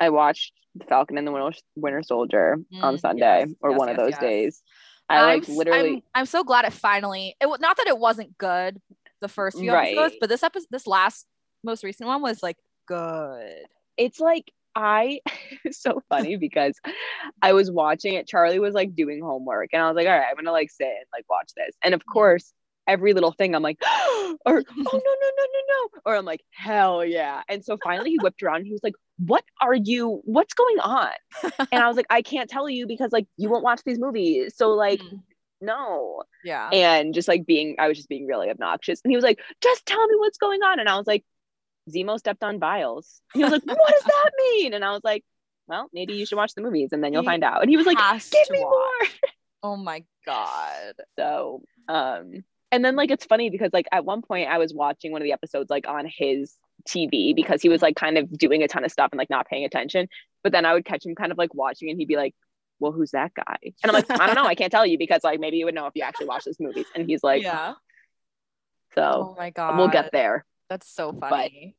I, 0.00 0.10
watched 0.10 0.52
The 0.74 0.84
Falcon 0.84 1.16
and 1.16 1.26
the 1.26 1.32
Winter, 1.32 1.58
Winter 1.76 2.02
Soldier 2.02 2.58
on 2.82 2.96
Mm, 2.96 3.00
Sunday 3.00 3.46
yes, 3.46 3.54
or 3.60 3.70
yes, 3.70 3.78
one 3.78 3.88
of 3.88 3.96
those 3.96 4.10
yes. 4.10 4.20
days. 4.20 4.62
I 5.08 5.22
like 5.22 5.48
I'm, 5.48 5.54
literally 5.54 5.94
I'm, 5.94 6.02
I'm 6.14 6.26
so 6.26 6.44
glad 6.44 6.66
it 6.66 6.74
finally 6.74 7.36
it 7.40 7.46
was 7.46 7.58
not 7.60 7.78
that 7.78 7.86
it 7.86 7.98
wasn't 7.98 8.36
good 8.36 8.82
the 9.22 9.28
first 9.28 9.58
few 9.58 9.72
Right. 9.72 9.96
episodes 9.96 10.16
but 10.20 10.28
this 10.28 10.42
episode 10.42 10.68
this 10.70 10.86
last 10.86 11.26
most 11.64 11.82
recent 11.82 12.06
one 12.06 12.20
was 12.20 12.42
like 12.42 12.58
good 12.86 13.64
it's 13.96 14.20
like 14.20 14.52
I 14.74 15.20
it's 15.64 15.80
so 15.80 16.02
funny 16.10 16.36
because 16.46 16.78
I 17.40 17.52
was 17.54 17.70
watching 17.70 18.14
it. 18.14 18.28
Charlie 18.28 18.58
was 18.58 18.74
like 18.74 18.94
doing 18.94 19.20
homework, 19.20 19.70
and 19.72 19.82
I 19.82 19.88
was 19.88 19.96
like, 19.96 20.06
all 20.06 20.16
right, 20.16 20.26
I'm 20.30 20.36
gonna 20.36 20.52
like 20.52 20.70
sit 20.70 20.86
and 20.86 21.06
like 21.12 21.24
watch 21.28 21.50
this. 21.56 21.74
And 21.82 21.94
of 21.94 22.04
course, 22.06 22.52
every 22.88 23.12
little 23.12 23.32
thing 23.32 23.54
I'm 23.54 23.62
like, 23.62 23.78
or 23.84 24.36
oh 24.46 24.62
no, 24.76 24.82
no, 24.84 24.92
no, 24.94 25.44
no, 25.44 25.60
no. 25.68 26.00
Or 26.06 26.16
I'm 26.16 26.24
like, 26.24 26.42
hell 26.50 27.04
yeah. 27.04 27.42
And 27.48 27.64
so 27.64 27.76
finally 27.84 28.10
he 28.10 28.18
whipped 28.20 28.42
around 28.42 28.56
and 28.56 28.66
he 28.66 28.72
was 28.72 28.82
like, 28.82 28.94
What 29.18 29.44
are 29.60 29.74
you, 29.74 30.20
what's 30.24 30.54
going 30.54 30.78
on? 30.80 31.12
And 31.70 31.82
I 31.82 31.86
was 31.88 31.96
like, 31.96 32.06
I 32.10 32.22
can't 32.22 32.48
tell 32.50 32.68
you 32.68 32.86
because 32.86 33.12
like 33.12 33.26
you 33.36 33.48
won't 33.48 33.62
watch 33.64 33.82
these 33.84 33.98
movies. 33.98 34.54
So 34.56 34.70
like, 34.70 35.00
Mm. 35.00 35.20
no. 35.60 36.22
yeah 36.44 36.70
And 36.72 37.12
just 37.14 37.28
like 37.28 37.44
being, 37.46 37.76
I 37.78 37.88
was 37.88 37.96
just 37.96 38.08
being 38.08 38.26
really 38.26 38.48
obnoxious. 38.50 39.00
And 39.04 39.10
he 39.12 39.16
was 39.16 39.24
like, 39.24 39.38
just 39.62 39.84
tell 39.86 40.06
me 40.06 40.16
what's 40.16 40.38
going 40.38 40.62
on. 40.62 40.80
And 40.80 40.88
I 40.88 40.96
was 40.96 41.06
like, 41.06 41.24
Zemo 41.90 42.18
stepped 42.18 42.42
on 42.42 42.58
Biles. 42.58 43.20
And 43.34 43.40
he 43.40 43.44
was 43.44 43.52
like, 43.52 43.64
what 43.78 43.92
does 43.92 44.04
that 44.04 44.30
mean? 44.38 44.72
And 44.74 44.84
I 44.84 44.92
was 44.92 45.02
like, 45.04 45.24
well, 45.66 45.88
maybe 45.92 46.14
you 46.14 46.24
should 46.26 46.36
watch 46.36 46.54
the 46.54 46.62
movies 46.62 46.90
and 46.92 47.02
then 47.04 47.12
you'll 47.12 47.22
He 47.22 47.26
find 47.28 47.44
out. 47.44 47.60
And 47.62 47.70
he 47.70 47.76
was 47.76 47.86
like, 47.86 47.98
give 48.30 48.50
me 48.50 48.60
watch. 48.60 48.70
more. 48.70 49.08
Oh 49.62 49.76
my 49.76 50.04
god. 50.24 50.94
So, 51.18 51.62
um, 51.88 52.44
and 52.70 52.84
then 52.84 52.96
like 52.96 53.10
it's 53.10 53.24
funny 53.24 53.50
because 53.50 53.70
like 53.72 53.86
at 53.92 54.04
one 54.04 54.22
point 54.22 54.48
I 54.48 54.58
was 54.58 54.74
watching 54.74 55.12
one 55.12 55.22
of 55.22 55.24
the 55.24 55.32
episodes 55.32 55.70
like 55.70 55.88
on 55.88 56.06
his 56.06 56.56
TV 56.88 57.34
because 57.34 57.62
he 57.62 57.68
was 57.68 57.82
like 57.82 57.96
kind 57.96 58.18
of 58.18 58.30
doing 58.36 58.62
a 58.62 58.68
ton 58.68 58.84
of 58.84 58.92
stuff 58.92 59.10
and 59.12 59.18
like 59.18 59.30
not 59.30 59.46
paying 59.48 59.64
attention. 59.64 60.08
But 60.42 60.52
then 60.52 60.64
I 60.64 60.72
would 60.74 60.84
catch 60.84 61.04
him 61.04 61.14
kind 61.14 61.32
of 61.32 61.38
like 61.38 61.54
watching 61.54 61.90
and 61.90 61.98
he'd 61.98 62.08
be 62.08 62.16
like, 62.16 62.34
Well, 62.78 62.92
who's 62.92 63.12
that 63.12 63.32
guy? 63.34 63.56
And 63.82 63.90
I'm 63.90 63.92
like, 63.94 64.10
I 64.10 64.26
don't 64.26 64.36
know, 64.36 64.44
I 64.44 64.54
can't 64.54 64.70
tell 64.70 64.86
you 64.86 64.98
because 64.98 65.24
like 65.24 65.40
maybe 65.40 65.56
you 65.56 65.64
would 65.64 65.74
know 65.74 65.86
if 65.86 65.92
you 65.94 66.02
actually 66.02 66.26
watch 66.26 66.44
those 66.44 66.60
movies. 66.60 66.86
And 66.94 67.08
he's 67.08 67.22
like, 67.22 67.42
yeah. 67.42 67.74
So 68.94 69.02
Oh 69.02 69.34
my 69.38 69.50
god. 69.50 69.76
we'll 69.76 69.88
get 69.88 70.10
there. 70.12 70.44
That's 70.68 70.88
so 70.88 71.12
funny. 71.12 71.76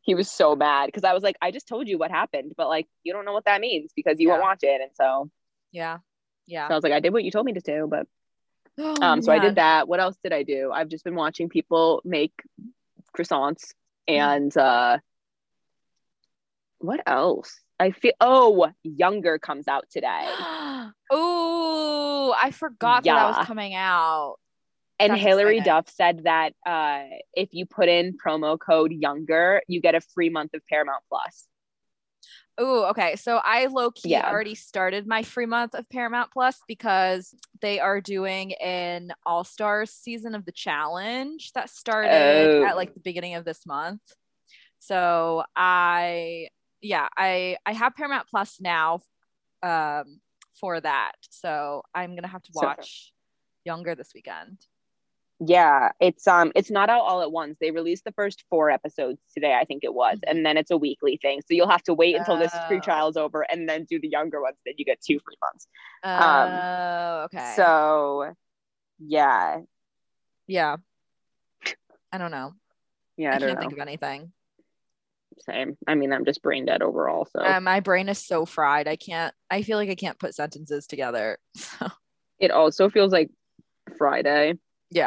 He 0.00 0.14
was 0.14 0.30
so 0.30 0.56
mad 0.56 0.86
because 0.86 1.04
I 1.04 1.12
was 1.12 1.22
like, 1.22 1.36
I 1.40 1.52
just 1.52 1.68
told 1.68 1.86
you 1.86 1.96
what 1.98 2.10
happened, 2.10 2.54
but 2.56 2.68
like 2.68 2.86
you 3.04 3.12
don't 3.12 3.24
know 3.24 3.32
what 3.32 3.44
that 3.44 3.60
means 3.60 3.92
because 3.94 4.18
you 4.18 4.28
won't 4.28 4.42
watch 4.42 4.60
it. 4.62 4.80
And 4.80 4.90
so, 4.94 5.30
yeah. 5.70 5.98
Yeah. 6.46 6.66
so 6.66 6.74
I 6.74 6.76
was 6.76 6.82
like, 6.82 6.92
I 6.92 6.98
did 7.00 7.12
what 7.12 7.22
you 7.22 7.30
told 7.30 7.46
me 7.46 7.52
to 7.52 7.60
do, 7.60 7.86
but 7.88 8.06
Oh, 8.78 8.96
Um, 9.02 9.22
so 9.22 9.32
I 9.32 9.38
did 9.38 9.56
that. 9.56 9.86
What 9.88 10.00
else 10.00 10.16
did 10.22 10.32
I 10.32 10.42
do? 10.42 10.70
I've 10.72 10.88
just 10.88 11.04
been 11.04 11.14
watching 11.14 11.48
people 11.48 12.00
make 12.04 12.32
croissants 13.16 13.74
and 14.08 14.56
uh 14.56 14.98
what 16.78 17.00
else? 17.06 17.60
I 17.78 17.90
feel 17.90 18.12
oh, 18.20 18.70
Younger 18.82 19.38
comes 19.38 19.68
out 19.68 19.86
today. 19.90 20.24
oh, 21.10 22.34
I 22.40 22.50
forgot 22.50 23.04
that, 23.04 23.14
that 23.14 23.36
was 23.38 23.46
coming 23.46 23.74
out. 23.74 24.36
And 24.98 25.12
That's 25.12 25.22
Hilary 25.22 25.58
exciting. 25.58 25.72
Duff 25.72 25.88
said 25.90 26.24
that 26.24 26.54
uh 26.66 27.04
if 27.34 27.50
you 27.52 27.66
put 27.66 27.88
in 27.88 28.16
promo 28.16 28.58
code 28.58 28.92
Younger, 28.92 29.62
you 29.68 29.80
get 29.80 29.94
a 29.94 30.00
free 30.00 30.30
month 30.30 30.54
of 30.54 30.62
Paramount 30.66 31.02
Plus. 31.08 31.46
Oh, 32.58 32.84
okay. 32.90 33.16
So 33.16 33.40
I 33.42 33.66
low 33.66 33.90
key 33.90 34.10
Yeah. 34.10 34.28
already 34.30 34.54
started 34.54 35.06
my 35.06 35.22
free 35.22 35.46
month 35.46 35.74
of 35.74 35.88
Paramount 35.88 36.30
Plus 36.32 36.60
because 36.68 37.34
they 37.60 37.80
are 37.80 38.00
doing 38.00 38.52
an 38.54 39.12
All 39.24 39.42
Stars 39.42 39.90
season 39.90 40.34
of 40.34 40.44
the 40.44 40.52
challenge 40.52 41.52
that 41.54 41.70
started 41.70 42.62
Oh. 42.62 42.64
at 42.66 42.76
like 42.76 42.92
the 42.94 43.00
beginning 43.00 43.34
of 43.36 43.44
this 43.46 43.64
month. 43.64 44.02
So 44.80 45.44
I, 45.56 46.48
yeah, 46.82 47.08
I 47.16 47.56
I 47.64 47.72
have 47.72 47.94
Paramount 47.94 48.28
Plus 48.28 48.60
now, 48.60 49.00
um, 49.62 50.20
for 50.60 50.78
that. 50.80 51.12
So 51.30 51.82
I'm 51.94 52.14
gonna 52.14 52.28
have 52.28 52.42
to 52.42 52.52
So- 52.52 52.66
watch 52.66 53.12
Younger 53.64 53.94
this 53.94 54.12
weekend. 54.12 54.58
Yeah, 55.44 55.90
it's 55.98 56.28
um 56.28 56.52
it's 56.54 56.70
not 56.70 56.88
out 56.88 57.00
all 57.00 57.20
at 57.22 57.32
once. 57.32 57.56
They 57.60 57.70
released 57.72 58.04
the 58.04 58.12
first 58.12 58.44
four 58.48 58.70
episodes 58.70 59.18
today, 59.34 59.54
I 59.60 59.64
think 59.64 59.82
it 59.82 59.92
was, 59.92 60.18
Mhm. 60.18 60.30
and 60.30 60.46
then 60.46 60.56
it's 60.56 60.70
a 60.70 60.76
weekly 60.76 61.16
thing. 61.20 61.40
So 61.40 61.54
you'll 61.54 61.68
have 61.70 61.82
to 61.84 61.94
wait 61.94 62.14
until 62.14 62.36
this 62.36 62.52
free 62.68 62.76
Oh. 62.76 62.80
trial 62.80 63.08
is 63.08 63.16
over 63.16 63.42
and 63.50 63.68
then 63.68 63.84
do 63.84 63.98
the 63.98 64.08
younger 64.08 64.40
ones. 64.40 64.56
Then 64.64 64.74
you 64.76 64.84
get 64.84 65.00
two 65.00 65.18
free 65.18 65.36
months. 65.42 65.66
Oh, 66.04 66.22
Um, 66.22 67.24
okay. 67.24 67.54
So 67.56 68.34
yeah, 69.00 69.60
yeah, 70.46 70.76
I 72.12 72.18
don't 72.18 72.30
know. 72.30 72.52
yeah, 73.16 73.32
I, 73.32 73.36
I, 73.36 73.38
don't 73.38 73.48
can't 73.48 73.58
know. 73.58 73.60
think 73.62 73.72
of 73.72 73.78
anything. 73.80 74.32
Same. 75.40 75.76
I 75.88 75.94
mean, 75.96 76.12
I'm 76.12 76.24
just 76.24 76.42
brain 76.42 76.66
dead 76.66 76.82
overall. 76.82 77.26
So 77.34 77.40
Uh, 77.42 77.60
my 77.60 77.80
brain 77.80 78.08
is 78.08 78.18
so 78.24 78.44
fried. 78.44 78.86
I 78.86 78.94
can't. 78.96 79.34
I 79.50 79.62
feel 79.62 79.76
like 79.78 79.90
I 79.90 79.94
can't 79.96 80.18
put 80.20 80.34
sentences 80.34 80.86
together. 80.86 81.38
So 81.56 81.88
it 82.38 82.50
also 82.50 82.88
feels 82.90 83.12
like 83.12 83.30
Friday, 83.98 84.54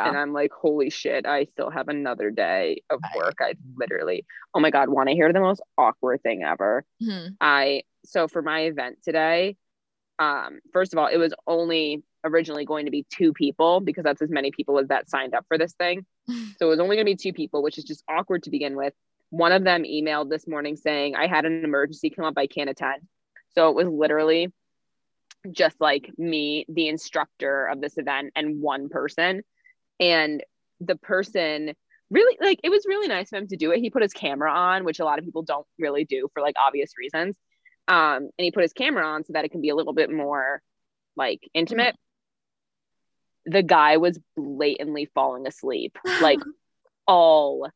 and. 0.07 0.17
I'm 0.17 0.33
like, 0.33 0.51
holy 0.51 0.89
shit, 0.89 1.25
I 1.25 1.45
still 1.45 1.69
have 1.69 1.87
another 1.87 2.29
day 2.31 2.81
of 2.89 2.99
work. 3.15 3.35
I 3.41 3.55
literally, 3.75 4.25
oh 4.53 4.59
my 4.59 4.71
god, 4.71 4.89
want 4.89 5.09
to 5.09 5.15
hear 5.15 5.31
the 5.31 5.39
most 5.39 5.61
awkward 5.77 6.21
thing 6.23 6.43
ever? 6.43 6.83
Mhm. 7.01 7.35
I 7.41 7.83
so 8.05 8.27
for 8.27 8.41
my 8.41 8.61
event 8.61 8.99
today, 9.03 9.57
um, 10.19 10.59
first 10.73 10.93
of 10.93 10.99
all, 10.99 11.07
it 11.07 11.17
was 11.17 11.33
only 11.47 12.03
originally 12.23 12.65
going 12.65 12.85
to 12.85 12.91
be 12.91 13.05
two 13.11 13.33
people 13.33 13.79
because 13.79 14.03
that's 14.03 14.21
as 14.21 14.29
many 14.31 14.51
people 14.51 14.79
as 14.79 14.87
that 14.87 15.09
signed 15.09 15.33
up 15.35 15.45
for 15.47 15.57
this 15.57 15.73
thing. 15.73 16.05
So 16.57 16.67
it 16.67 16.69
was 16.69 16.79
only 16.79 16.95
going 16.95 17.05
to 17.05 17.11
be 17.11 17.15
two 17.17 17.33
people, 17.33 17.61
which 17.61 17.77
is 17.77 17.83
just 17.83 18.03
awkward 18.09 18.43
to 18.43 18.49
begin 18.49 18.75
with. 18.75 18.93
one 19.29 19.51
of 19.51 19.63
them 19.63 19.83
emailed 19.83 20.29
this 20.29 20.47
morning 20.47 20.75
saying 20.77 21.15
I 21.15 21.27
had 21.27 21.45
an 21.45 21.63
emergency 21.63 22.09
come 22.09 22.25
up, 22.25 22.35
I 22.37 22.47
can't 22.47 22.69
attend. 22.69 23.01
So 23.53 23.69
it 23.69 23.75
was 23.75 23.87
literally 23.87 24.51
just 25.51 25.79
like 25.81 26.09
me, 26.17 26.65
the 26.69 26.87
instructor 26.87 27.65
of 27.67 27.81
this 27.81 27.97
event, 27.97 28.31
and 28.35 28.61
one 28.61 28.89
person. 28.89 29.43
And 29.99 30.43
the 30.79 30.95
person 30.95 31.73
really 32.09 32.37
like 32.39 32.59
it 32.63 32.69
was 32.69 32.85
really 32.87 33.07
nice 33.07 33.31
of 33.31 33.39
him 33.39 33.47
to 33.47 33.57
do 33.57 33.71
it. 33.71 33.79
He 33.79 33.89
put 33.89 34.01
his 34.01 34.13
camera 34.13 34.51
on, 34.51 34.83
which 34.83 34.99
a 34.99 35.05
lot 35.05 35.19
of 35.19 35.25
people 35.25 35.43
don't 35.43 35.65
really 35.79 36.05
do 36.05 36.27
for 36.33 36.41
like 36.41 36.55
obvious 36.63 36.91
reasons. 36.97 37.35
Um, 37.87 38.29
and 38.37 38.43
he 38.45 38.51
put 38.51 38.63
his 38.63 38.73
camera 38.73 39.05
on 39.05 39.23
so 39.23 39.33
that 39.33 39.45
it 39.45 39.51
can 39.51 39.61
be 39.61 39.69
a 39.69 39.75
little 39.75 39.93
bit 39.93 40.11
more 40.11 40.61
like 41.15 41.47
intimate. 41.53 41.95
The 43.45 43.61
guy 43.63 43.97
was 43.97 44.19
blatantly 44.35 45.09
falling 45.13 45.45
asleep 45.45 45.97
like 46.21 46.39
all 47.07 47.69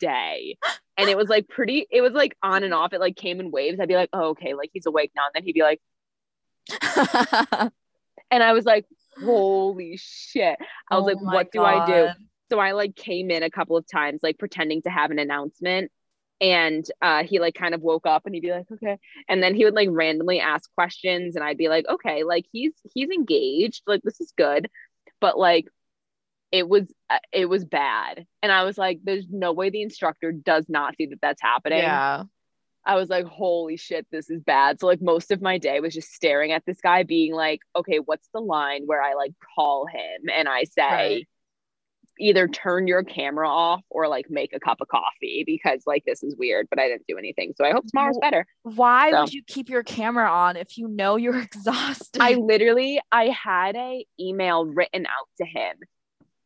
day. 0.00 0.58
And 0.96 1.08
it 1.08 1.16
was 1.16 1.28
like 1.28 1.48
pretty, 1.48 1.86
it 1.90 2.00
was 2.00 2.12
like 2.12 2.36
on 2.42 2.64
and 2.64 2.74
off. 2.74 2.92
It 2.92 3.00
like 3.00 3.16
came 3.16 3.40
in 3.40 3.50
waves. 3.50 3.80
I'd 3.80 3.88
be 3.88 3.94
like, 3.94 4.10
oh, 4.12 4.30
okay, 4.30 4.54
like 4.54 4.70
he's 4.72 4.86
awake 4.86 5.12
now. 5.16 5.22
And 5.26 5.32
then 5.34 5.44
he'd 5.44 5.52
be 5.52 5.62
like, 5.62 5.80
and 8.30 8.42
I 8.42 8.52
was 8.52 8.64
like, 8.64 8.84
holy 9.24 9.98
shit. 10.00 10.58
I 10.90 10.96
was 10.98 11.02
Oh 11.02 11.06
like, 11.06 11.20
what 11.20 11.52
do 11.52 11.62
I 11.62 11.86
do? 11.86 12.08
So 12.50 12.58
I 12.58 12.72
like 12.72 12.96
came 12.96 13.30
in 13.30 13.42
a 13.42 13.50
couple 13.50 13.76
of 13.76 13.86
times, 13.86 14.20
like 14.22 14.38
pretending 14.38 14.82
to 14.82 14.90
have 14.90 15.10
an 15.10 15.18
announcement. 15.18 15.90
And 16.40 16.86
uh, 17.02 17.24
he 17.24 17.40
like 17.40 17.54
kind 17.54 17.74
of 17.74 17.82
woke 17.82 18.06
up 18.06 18.24
and 18.24 18.34
he'd 18.34 18.42
be 18.42 18.52
like, 18.52 18.70
okay. 18.72 18.98
And 19.28 19.42
then 19.42 19.54
he 19.54 19.64
would 19.64 19.74
like 19.74 19.88
randomly 19.90 20.40
ask 20.40 20.72
questions 20.74 21.34
and 21.34 21.44
I'd 21.44 21.58
be 21.58 21.68
like, 21.68 21.86
okay, 21.88 22.22
like 22.22 22.46
he's 22.52 22.72
he's 22.94 23.10
engaged. 23.10 23.82
Like 23.86 24.02
this 24.02 24.20
is 24.20 24.32
good. 24.36 24.70
But 25.20 25.36
like 25.36 25.66
it 26.52 26.68
was 26.68 26.84
uh, 27.10 27.18
it 27.32 27.46
was 27.46 27.64
bad. 27.64 28.24
And 28.42 28.52
I 28.52 28.62
was 28.62 28.78
like, 28.78 29.00
there's 29.02 29.26
no 29.28 29.52
way 29.52 29.70
the 29.70 29.82
instructor 29.82 30.32
does 30.32 30.66
not 30.68 30.96
see 30.96 31.06
that 31.06 31.20
that's 31.20 31.42
happening. 31.42 31.80
Yeah. 31.80 32.24
I 32.88 32.96
was 32.96 33.08
like, 33.10 33.26
holy 33.26 33.76
shit, 33.76 34.06
this 34.10 34.30
is 34.30 34.42
bad. 34.42 34.80
So 34.80 34.86
like 34.86 35.02
most 35.02 35.30
of 35.30 35.42
my 35.42 35.58
day 35.58 35.78
was 35.80 35.92
just 35.94 36.12
staring 36.12 36.52
at 36.52 36.64
this 36.66 36.80
guy, 36.80 37.02
being 37.02 37.34
like, 37.34 37.60
okay, 37.76 37.98
what's 37.98 38.28
the 38.32 38.40
line 38.40 38.84
where 38.86 39.02
I 39.02 39.12
like 39.14 39.32
call 39.54 39.86
him 39.86 40.28
and 40.34 40.48
I 40.48 40.64
say 40.64 40.82
Right. 40.82 41.28
either 42.18 42.48
turn 42.48 42.86
your 42.88 43.04
camera 43.04 43.46
off 43.48 43.82
or 43.90 44.08
like 44.08 44.30
make 44.30 44.54
a 44.54 44.58
cup 44.58 44.80
of 44.80 44.88
coffee 44.88 45.44
because 45.46 45.82
like 45.86 46.02
this 46.06 46.22
is 46.22 46.34
weird, 46.36 46.66
but 46.70 46.78
I 46.80 46.88
didn't 46.88 47.06
do 47.06 47.18
anything. 47.18 47.52
So 47.56 47.64
I 47.64 47.72
hope 47.72 47.84
tomorrow's 47.86 48.18
better. 48.18 48.46
Why 48.62 49.10
So- 49.10 49.20
would 49.20 49.34
you 49.34 49.42
keep 49.46 49.68
your 49.68 49.82
camera 49.82 50.28
on 50.28 50.56
if 50.56 50.78
you 50.78 50.88
know 50.88 51.16
you're 51.16 51.38
exhausted? 51.42 52.22
I 52.22 52.34
literally 52.34 53.00
I 53.12 53.26
had 53.26 53.76
a 53.76 54.04
email 54.18 54.64
written 54.64 55.04
out 55.06 55.28
to 55.38 55.44
him 55.44 55.76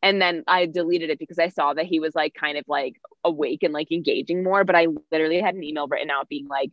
and 0.03 0.21
then 0.21 0.43
I 0.47 0.67
deleted 0.67 1.11
it 1.11 1.19
because 1.19 1.39
I 1.39 1.49
saw 1.49 1.73
that 1.75 1.87
he 1.87 1.99
was 2.01 2.15
like 2.15 2.35
kind 2.35 2.59
of 2.59 2.65
like 2.67 2.97
awake 3.25 3.63
and 3.63 3.73
like 3.73 3.91
engaging 3.91 4.43
more. 4.43 4.65
But 4.65 4.75
I 4.77 4.87
literally 5.11 5.41
had 5.41 5.55
an 5.55 5.63
email 5.63 5.87
written 5.87 6.11
out 6.11 6.29
being 6.29 6.47
like, 6.47 6.71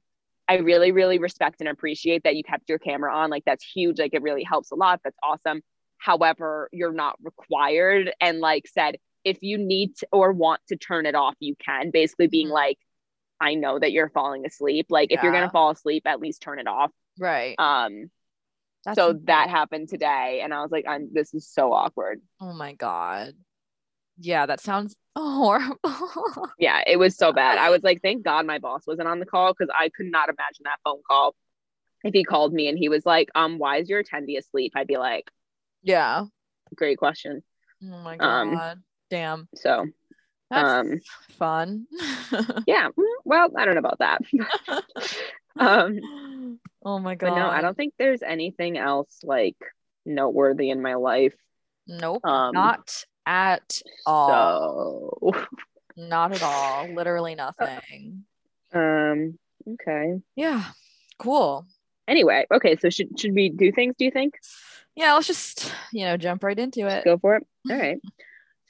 I 0.48 0.56
really, 0.58 0.92
really 0.92 1.18
respect 1.18 1.60
and 1.60 1.68
appreciate 1.70 2.24
that 2.24 2.36
you 2.36 2.44
kept 2.44 2.68
your 2.68 2.78
camera 2.80 3.14
on. 3.16 3.30
Like 3.30 3.44
that's 3.46 3.64
huge. 3.64 4.00
Like 4.00 4.14
it 4.14 4.22
really 4.22 4.44
helps 4.44 4.72
a 4.72 4.76
lot. 4.76 5.00
That's 5.04 5.18
awesome. 5.22 5.62
However, 5.98 6.68
you're 6.72 6.92
not 6.92 7.16
required 7.22 8.12
and 8.20 8.40
like 8.40 8.66
said, 8.68 8.96
if 9.24 9.38
you 9.42 9.58
need 9.58 9.96
to 9.98 10.08
or 10.12 10.32
want 10.32 10.60
to 10.68 10.76
turn 10.76 11.06
it 11.06 11.14
off, 11.14 11.36
you 11.40 11.54
can. 11.64 11.90
Basically 11.90 12.26
being 12.26 12.48
Mhm. 12.48 12.52
like, 12.52 12.78
I 13.40 13.54
know 13.54 13.78
that 13.78 13.92
you're 13.92 14.10
falling 14.10 14.46
asleep. 14.46 14.86
Like 14.90 15.12
if 15.12 15.22
you're 15.22 15.32
gonna 15.32 15.50
fall 15.50 15.70
asleep, 15.70 16.04
at 16.06 16.20
least 16.20 16.42
turn 16.42 16.58
it 16.60 16.68
off. 16.68 16.92
right. 17.18 17.58
Um 17.58 18.10
That's 18.84 18.96
so 18.96 19.10
insane. 19.10 19.24
that 19.26 19.50
happened 19.50 19.88
today 19.88 20.40
and 20.42 20.54
i 20.54 20.62
was 20.62 20.70
like 20.70 20.84
i'm 20.88 21.08
this 21.12 21.34
is 21.34 21.46
so 21.46 21.72
awkward 21.72 22.20
Oh 22.40 22.52
my 22.54 22.72
god. 22.74 23.34
Yeah, 24.22 24.44
that 24.46 24.60
sounds 24.60 24.94
horrible. 25.16 25.78
yeah 26.58 26.82
it 26.86 26.98
was 26.98 27.16
so 27.16 27.32
bad 27.32 27.58
i 27.58 27.70
was 27.70 27.82
like 27.88 28.00
thank 28.02 28.22
god 28.24 28.46
my 28.46 28.58
boss 28.58 28.86
wasn't 28.86 29.08
on 29.08 29.18
the 29.18 29.26
call 29.26 29.52
because 29.52 29.74
i 29.78 29.88
could 29.88 30.06
not 30.10 30.28
imagine 30.28 30.62
that 30.64 30.78
phone 30.84 31.00
call 31.06 31.34
if 32.04 32.12
he 32.14 32.24
called 32.24 32.52
me 32.52 32.68
and 32.68 32.78
he 32.78 32.88
was 32.88 33.04
like 33.04 33.28
um 33.34 33.58
why 33.58 33.76
is 33.78 33.88
your 33.88 34.02
attendee 34.02 34.38
asleep 34.38 34.72
i'd 34.76 34.86
be 34.86 34.96
like 34.98 35.30
yeah. 35.82 36.24
great 36.76 36.98
question 36.98 37.42
Oh 37.82 37.98
my 38.04 38.16
Um, 38.18 38.50
god. 38.54 38.82
Damn. 39.10 39.48
so 39.54 39.86
That's 40.50 40.70
um, 40.88 41.00
fun. 41.38 41.86
yeah 42.66 42.88
well 43.24 43.50
i 43.56 43.64
don't 43.64 43.74
know 43.74 43.78
about 43.80 43.98
that 44.00 44.20
um 45.58 46.58
oh 46.84 46.98
my 46.98 47.14
god. 47.14 47.30
but 47.30 47.36
no 47.36 47.46
i 47.48 47.60
don't 47.60 47.76
think 47.76 47.94
there's 47.98 48.22
anything 48.22 48.78
else 48.78 49.20
like 49.22 49.56
noteworthy 50.06 50.70
in 50.70 50.80
my 50.82 50.94
life 50.94 51.34
Nope. 51.86 52.24
um 52.24 52.52
not 52.54 53.04
at 53.26 53.80
all. 54.06 55.18
so 55.22 55.44
Not 55.96 56.32
at 56.32 56.42
all. 56.42 56.88
Literally 56.88 57.34
nothing. 57.34 58.24
um 58.72 59.38
okay 59.68 60.20
Yeah. 60.36 60.64
Cool. 61.18 61.66
anyway 62.08 62.46
okay 62.52 62.76
so 62.76 62.88
should 62.90 63.18
should 63.20 63.34
we 63.34 63.50
do 63.50 63.72
things 63.72 63.94
do 63.98 64.04
you 64.06 64.10
think 64.10 64.34
Yeah, 64.96 65.14
let's 65.14 65.26
just, 65.26 65.72
you 65.92 66.04
know, 66.06 66.16
jump 66.16 66.42
right 66.44 66.58
into 66.58 66.86
it. 66.86 67.04
go 67.04 67.18
for 67.18 67.36
it. 67.36 67.46
All 67.70 67.76
right. 67.78 67.98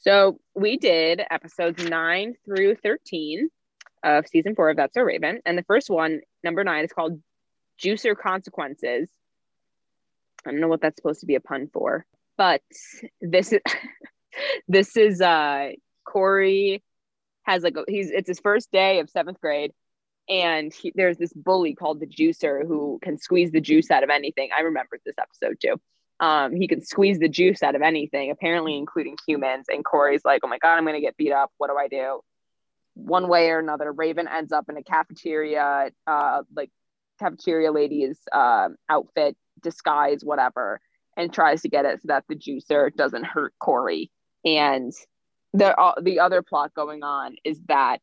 So 0.03 0.41
we 0.55 0.77
did 0.77 1.23
episodes 1.31 1.85
nine 1.89 2.35
through 2.45 2.77
13 2.77 3.49
of 4.03 4.27
season 4.29 4.55
four 4.55 4.71
of 4.71 4.77
That's 4.77 4.95
So 4.95 5.03
Raven. 5.03 5.41
And 5.45 5.57
the 5.59 5.63
first 5.65 5.91
one, 5.91 6.21
number 6.45 6.63
nine, 6.65 6.85
is 6.85 6.93
called 6.93 7.21
Juicer 7.83 8.17
Consequences. 8.17 9.09
I 10.45 10.51
don't 10.51 10.61
know 10.61 10.69
what 10.69 10.81
that's 10.81 10.97
supposed 10.97 11.21
to 11.21 11.27
be 11.27 11.35
a 11.35 11.41
pun 11.41 11.69
for, 11.73 12.07
but 12.37 12.63
this 13.21 13.53
is 13.53 13.61
this 14.69 14.97
is 14.97 15.21
uh 15.21 15.71
Corey 16.05 16.83
has 17.43 17.63
like 17.63 17.77
a, 17.77 17.85
he's 17.89 18.11
it's 18.11 18.29
his 18.29 18.41
first 18.41 18.71
day 18.71 19.01
of 19.01 19.11
seventh 19.11 19.41
grade 19.41 19.73
and 20.31 20.73
he, 20.73 20.93
there's 20.95 21.19
this 21.19 21.33
bully 21.33 21.75
called 21.75 22.01
the 22.01 22.07
juicer 22.07 22.67
who 22.67 23.01
can 23.03 23.19
squeeze 23.19 23.51
the 23.51 23.61
juice 23.61 23.91
out 23.91 24.05
of 24.05 24.11
anything. 24.11 24.51
I 24.57 24.63
remembered 24.63 25.01
this 25.05 25.17
episode 25.19 25.59
too. 25.61 25.81
Um, 26.21 26.55
he 26.55 26.69
can 26.69 26.85
squeeze 26.85 27.19
the 27.19 27.29
juice 27.29 27.63
out 27.63 27.75
of 27.75 27.83
anything, 27.83 28.31
apparently 28.31 28.77
including 28.77 29.17
humans. 29.27 29.67
And 29.69 29.85
Corey's 29.85 30.25
like, 30.25 30.43
"Oh 30.45 30.49
my 30.49 30.59
god, 30.59 30.77
I'm 30.77 30.85
gonna 30.85 31.01
get 31.01 31.17
beat 31.17 31.33
up. 31.33 31.51
What 31.59 31.69
do 31.69 31.77
I 31.77 31.89
do?" 31.89 32.21
One 32.95 33.29
way 33.29 33.51
or 33.51 33.59
another, 33.59 33.91
Raven 33.91 34.29
ends 34.29 34.53
up 34.53 34.69
in 34.69 34.77
a 34.77 34.83
cafeteria, 34.83 35.91
uh, 36.07 36.43
like 36.55 36.71
cafeteria 37.21 37.71
lady's 37.71 38.19
uh, 38.33 38.69
outfit, 38.89 39.37
disguise, 39.63 40.25
whatever, 40.25 40.81
and 41.17 41.33
tries 41.33 41.63
to 41.63 41.69
get 41.69 41.85
it 41.85 42.01
so 42.01 42.07
that 42.09 42.25
the 42.29 42.35
juicer 42.35 42.93
doesn't 42.95 43.25
hurt 43.25 43.55
Corey. 43.61 44.11
And 44.45 44.93
the 45.53 45.79
uh, 45.79 46.01
the 46.01 46.21
other 46.21 46.43
plot 46.43 46.73
going 46.75 47.03
on 47.03 47.37
is 47.45 47.61
that 47.69 47.99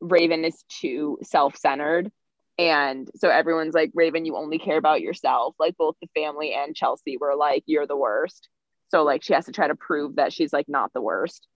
Raven 0.00 0.44
is 0.44 0.64
too 0.68 1.18
self-centered. 1.22 2.10
And 2.56 3.10
so 3.16 3.28
everyone's 3.28 3.74
like 3.74 3.90
Raven 3.94 4.24
you 4.24 4.36
only 4.36 4.58
care 4.58 4.78
about 4.78 5.00
yourself. 5.00 5.56
Like 5.58 5.76
both 5.76 5.96
the 6.00 6.08
family 6.14 6.54
and 6.54 6.76
Chelsea 6.76 7.16
were 7.16 7.34
like 7.34 7.64
you're 7.66 7.86
the 7.86 7.96
worst. 7.96 8.48
So 8.88 9.02
like 9.02 9.24
she 9.24 9.34
has 9.34 9.46
to 9.46 9.52
try 9.52 9.66
to 9.66 9.74
prove 9.74 10.16
that 10.16 10.32
she's 10.32 10.52
like 10.52 10.68
not 10.68 10.92
the 10.92 11.02
worst. 11.02 11.48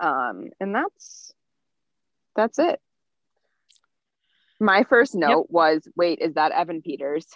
Um 0.00 0.48
and 0.58 0.74
that's 0.74 1.32
that's 2.34 2.58
it 2.58 2.80
my 4.60 4.84
first 4.84 5.14
note 5.14 5.46
was 5.50 5.80
wait 5.96 6.18
is 6.20 6.34
that 6.34 6.52
Evan 6.52 6.82
Peters 6.82 7.26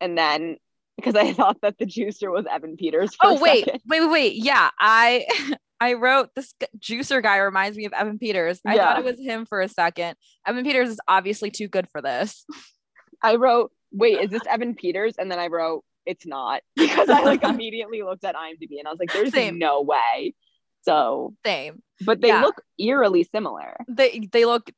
and 0.00 0.16
then 0.16 0.56
because 0.96 1.14
I 1.16 1.32
thought 1.38 1.58
that 1.62 1.78
the 1.78 1.86
juicer 1.86 2.30
was 2.30 2.44
Evan 2.50 2.76
Peters 2.76 3.10
Oh 3.20 3.40
wait, 3.40 3.64
second. 3.64 3.80
wait, 3.88 4.00
wait, 4.00 4.10
wait. 4.10 4.34
Yeah, 4.36 4.70
I 4.78 5.26
I 5.80 5.94
wrote 5.94 6.28
this 6.36 6.54
juicer 6.78 7.20
guy 7.22 7.38
reminds 7.38 7.76
me 7.76 7.86
of 7.86 7.92
Evan 7.92 8.18
Peters. 8.18 8.60
I 8.64 8.76
thought 8.76 8.98
it 9.00 9.04
was 9.04 9.18
him 9.18 9.46
for 9.46 9.60
a 9.60 9.68
second. 9.68 10.14
Evan 10.46 10.62
Peters 10.64 10.90
is 10.90 11.00
obviously 11.08 11.50
too 11.50 11.66
good 11.66 11.88
for 11.90 12.00
this. 12.00 12.46
I 13.22 13.34
wrote, 13.34 13.72
wait, 13.90 14.20
is 14.20 14.30
this 14.30 14.46
Evan 14.48 14.76
Peters? 14.76 15.14
And 15.18 15.28
then 15.30 15.40
I 15.40 15.48
wrote, 15.48 15.82
it's 16.06 16.24
not 16.24 16.62
because 16.76 17.08
I 17.08 17.22
like 17.24 17.42
immediately 17.42 18.02
looked 18.02 18.24
at 18.24 18.36
IMDb 18.36 18.78
and 18.78 18.86
I 18.86 18.90
was 18.90 18.98
like, 19.00 19.12
there's 19.12 19.32
Same. 19.32 19.58
no 19.58 19.82
way. 19.82 20.34
So, 20.82 21.34
Same. 21.44 21.82
but 22.04 22.20
they 22.20 22.28
Yeah. 22.28 22.42
look 22.42 22.62
eerily 22.78 23.24
similar. 23.24 23.76
They 23.88 24.28
they 24.30 24.44
look 24.44 24.70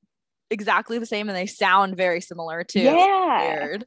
exactly 0.50 0.98
the 0.98 1.06
same 1.06 1.28
and 1.28 1.36
they 1.36 1.46
sound 1.46 1.96
very 1.96 2.20
similar 2.20 2.64
too. 2.64 2.80
Yeah. 2.80 3.58
Weird. 3.58 3.84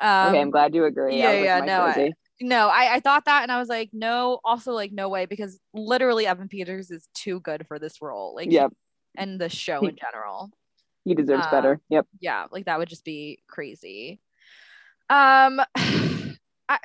Um, 0.00 0.28
okay, 0.28 0.40
I'm 0.40 0.50
glad 0.50 0.74
you 0.74 0.84
agree. 0.84 1.18
yeah, 1.18 1.30
like, 1.30 1.44
yeah, 1.44 1.60
no, 1.60 1.80
I- 1.82 2.10
no, 2.42 2.68
I, 2.68 2.94
I 2.94 3.00
thought 3.00 3.26
that 3.26 3.42
and 3.42 3.52
I 3.52 3.58
was 3.58 3.68
like, 3.68 3.90
no, 3.92 4.40
also 4.44 4.72
like 4.72 4.92
no 4.92 5.08
way 5.08 5.26
because 5.26 5.60
literally 5.74 6.26
Evan 6.26 6.48
Peters 6.48 6.90
is 6.90 7.08
too 7.14 7.40
good 7.40 7.66
for 7.66 7.78
this 7.78 8.00
role. 8.00 8.34
Like 8.34 8.50
Yep, 8.50 8.72
and 9.16 9.38
the 9.40 9.48
show 9.48 9.80
He- 9.80 9.88
in 9.88 9.96
general. 9.96 10.50
he 11.04 11.14
deserves 11.14 11.46
uh, 11.46 11.50
better. 11.50 11.80
Yep. 11.90 12.06
yeah 12.20 12.46
like 12.50 12.64
that 12.66 12.78
would 12.78 12.88
just 12.88 13.04
be 13.04 13.42
crazy 13.48 14.20
um 15.08 15.60
i 16.68 16.78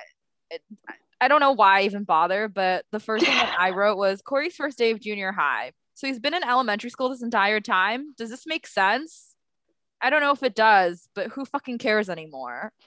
i 1.22 1.28
don't 1.28 1.40
know 1.42 1.52
why 1.52 1.82
I 1.82 1.84
even 1.84 2.04
bother 2.06 2.48
but 2.48 2.86
the 2.92 3.00
first 3.00 3.26
thing 3.26 3.36
that 3.36 3.56
i 3.60 3.70
wrote 3.78 3.98
was 3.98 4.22
corey's 4.22 4.56
first 4.56 4.78
day 4.78 4.92
of 4.92 5.00
junior 5.02 5.32
high 5.32 5.72
so 5.96 6.08
he's 6.08 6.20
been 6.20 6.34
in 6.34 6.44
elementary 6.44 6.90
school 6.90 7.10
this 7.10 7.24
entire 7.24 7.60
time 7.60 8.14
does 8.18 8.30
this 8.30 8.46
make 8.46 8.68
sense 8.68 9.36
i 10.02 10.10
don't 10.10 10.22
know 10.22 10.32
if 10.32 10.44
it 10.44 10.56
does 10.56 11.10
but 11.16 11.28
who 11.28 11.46
fucking 11.46 11.78
cares 11.78 12.10
anymore 12.10 12.72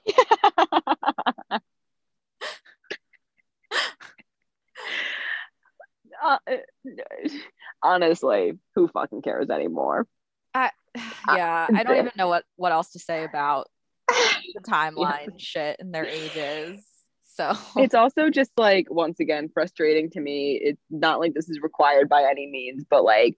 Uh, 6.22 6.38
honestly, 7.82 8.58
who 8.74 8.88
fucking 8.88 9.22
cares 9.22 9.50
anymore? 9.50 10.06
I, 10.52 10.70
yeah, 11.28 11.68
I 11.72 11.84
don't 11.84 11.96
even 11.98 12.12
know 12.16 12.28
what 12.28 12.44
what 12.56 12.72
else 12.72 12.90
to 12.92 12.98
say 12.98 13.24
about 13.24 13.68
the 14.08 14.60
timeline 14.66 15.38
shit 15.38 15.76
and 15.78 15.94
their 15.94 16.06
ages. 16.06 16.84
So 17.38 17.56
it's 17.76 17.94
also 17.94 18.30
just 18.30 18.50
like 18.56 18.88
once 18.90 19.20
again 19.20 19.48
frustrating 19.48 20.10
to 20.10 20.20
me. 20.20 20.60
It's 20.62 20.82
not 20.90 21.20
like 21.20 21.34
this 21.34 21.48
is 21.48 21.60
required 21.62 22.08
by 22.08 22.24
any 22.28 22.46
means, 22.46 22.84
but 22.88 23.04
like 23.04 23.36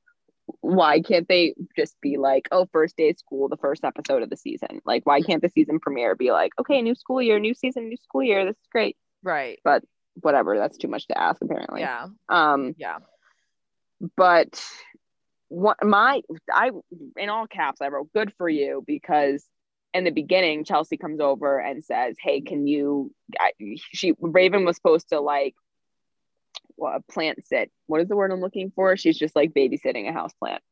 why 0.63 1.01
can't 1.01 1.29
they 1.29 1.55
just 1.77 2.01
be 2.01 2.17
like, 2.17 2.49
oh, 2.51 2.67
first 2.73 2.97
day 2.97 3.11
of 3.11 3.19
school, 3.19 3.49
the 3.49 3.57
first 3.57 3.85
episode 3.85 4.23
of 4.23 4.31
the 4.31 4.37
season? 4.37 4.81
Like, 4.85 5.07
why 5.07 5.21
can't 5.21 5.43
the 5.43 5.49
season 5.49 5.79
premiere 5.79 6.17
be 6.17 6.33
like, 6.33 6.53
okay, 6.59 6.83
new 6.83 6.95
school 6.95 7.23
year, 7.23 7.39
new 7.39 7.55
season, 7.55 7.89
new 7.89 7.97
school 7.97 8.23
year, 8.23 8.45
this 8.45 8.57
is 8.57 8.67
great. 8.73 8.97
Right. 9.23 9.61
But 9.63 9.85
whatever, 10.15 10.59
that's 10.59 10.79
too 10.79 10.89
much 10.89 11.07
to 11.09 11.19
ask 11.19 11.41
apparently. 11.43 11.83
Yeah. 11.83 12.07
Um 12.29 12.75
Yeah. 12.79 12.99
but 14.17 14.65
what 15.49 15.77
my 15.85 16.23
I 16.53 16.71
in 17.17 17.29
all 17.29 17.47
caps 17.47 17.81
I 17.81 17.89
wrote 17.89 18.13
good 18.13 18.33
for 18.39 18.49
you 18.49 18.83
because 18.87 19.45
in 19.93 20.05
the 20.05 20.11
beginning 20.11 20.65
Chelsea 20.65 20.97
comes 20.97 21.21
over 21.21 21.59
and 21.59 21.85
says, 21.85 22.17
"Hey, 22.21 22.41
can 22.41 22.67
you?" 22.67 23.13
She 23.93 24.15
Raven 24.21 24.65
was 24.65 24.77
supposed 24.77 25.09
to 25.11 25.21
like 25.21 25.55
well, 26.81 27.05
plant 27.11 27.47
sit. 27.47 27.71
What 27.87 28.01
is 28.01 28.09
the 28.09 28.17
word 28.17 28.33
I'm 28.33 28.41
looking 28.41 28.73
for? 28.75 28.97
She's 28.97 29.19
just 29.19 29.37
like 29.37 29.53
babysitting 29.53 30.09
a 30.09 30.13
house 30.13 30.33
plant, 30.35 30.63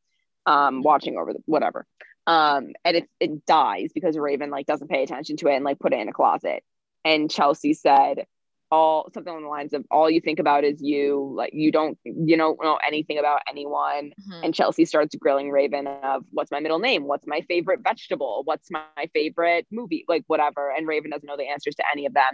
um, 0.47 0.83
watching 0.83 1.17
over 1.17 1.35
the 1.35 1.41
whatever. 1.45 1.87
Um, 2.27 2.73
and 2.85 2.97
it 2.97 3.09
it 3.21 3.47
dies 3.47 3.91
because 3.95 4.17
Raven 4.17 4.51
like 4.51 4.67
doesn't 4.67 4.91
pay 4.91 5.03
attention 5.03 5.37
to 5.39 5.49
it 5.49 5.57
and 5.57 5.65
like 5.65 5.79
put 5.79 5.93
it 5.93 6.01
in 6.01 6.09
a 6.09 6.13
closet. 6.13 6.65
And 7.05 7.31
Chelsea 7.31 7.75
said, 7.75 8.27
all 8.71 9.09
something 9.15 9.33
on 9.33 9.43
the 9.43 9.49
lines 9.49 9.73
of 9.73 9.85
all 9.91 10.11
you 10.11 10.21
think 10.21 10.39
about 10.39 10.63
is 10.63 10.83
you 10.83 11.33
like 11.35 11.51
you 11.55 11.73
don't 11.73 11.99
you 12.05 12.37
don't 12.37 12.63
know 12.63 12.79
anything 12.87 13.19
about 13.19 13.41
anyone. 13.49 14.13
Mhm. 14.29 14.45
and 14.45 14.55
chelsea 14.55 14.85
starts 14.85 15.15
grilling 15.17 15.51
raven 15.51 15.87
of 15.87 16.25
what's 16.33 16.51
my 16.51 16.61
middle 16.61 16.79
name? 16.79 17.05
What's 17.07 17.27
my 17.27 17.41
favorite 17.43 17.81
vegetable? 17.83 18.43
What's 18.45 18.71
my 18.71 18.83
favorite 19.15 19.67
movie? 19.73 20.05
Like 20.09 20.25
whatever. 20.27 20.71
And 20.71 20.87
raven 20.87 21.11
doesn't 21.11 21.27
know 21.27 21.37
the 21.37 21.49
answers 21.49 21.75
to 21.77 21.85
any 21.91 22.07
of 22.07 22.15
them. 22.15 22.33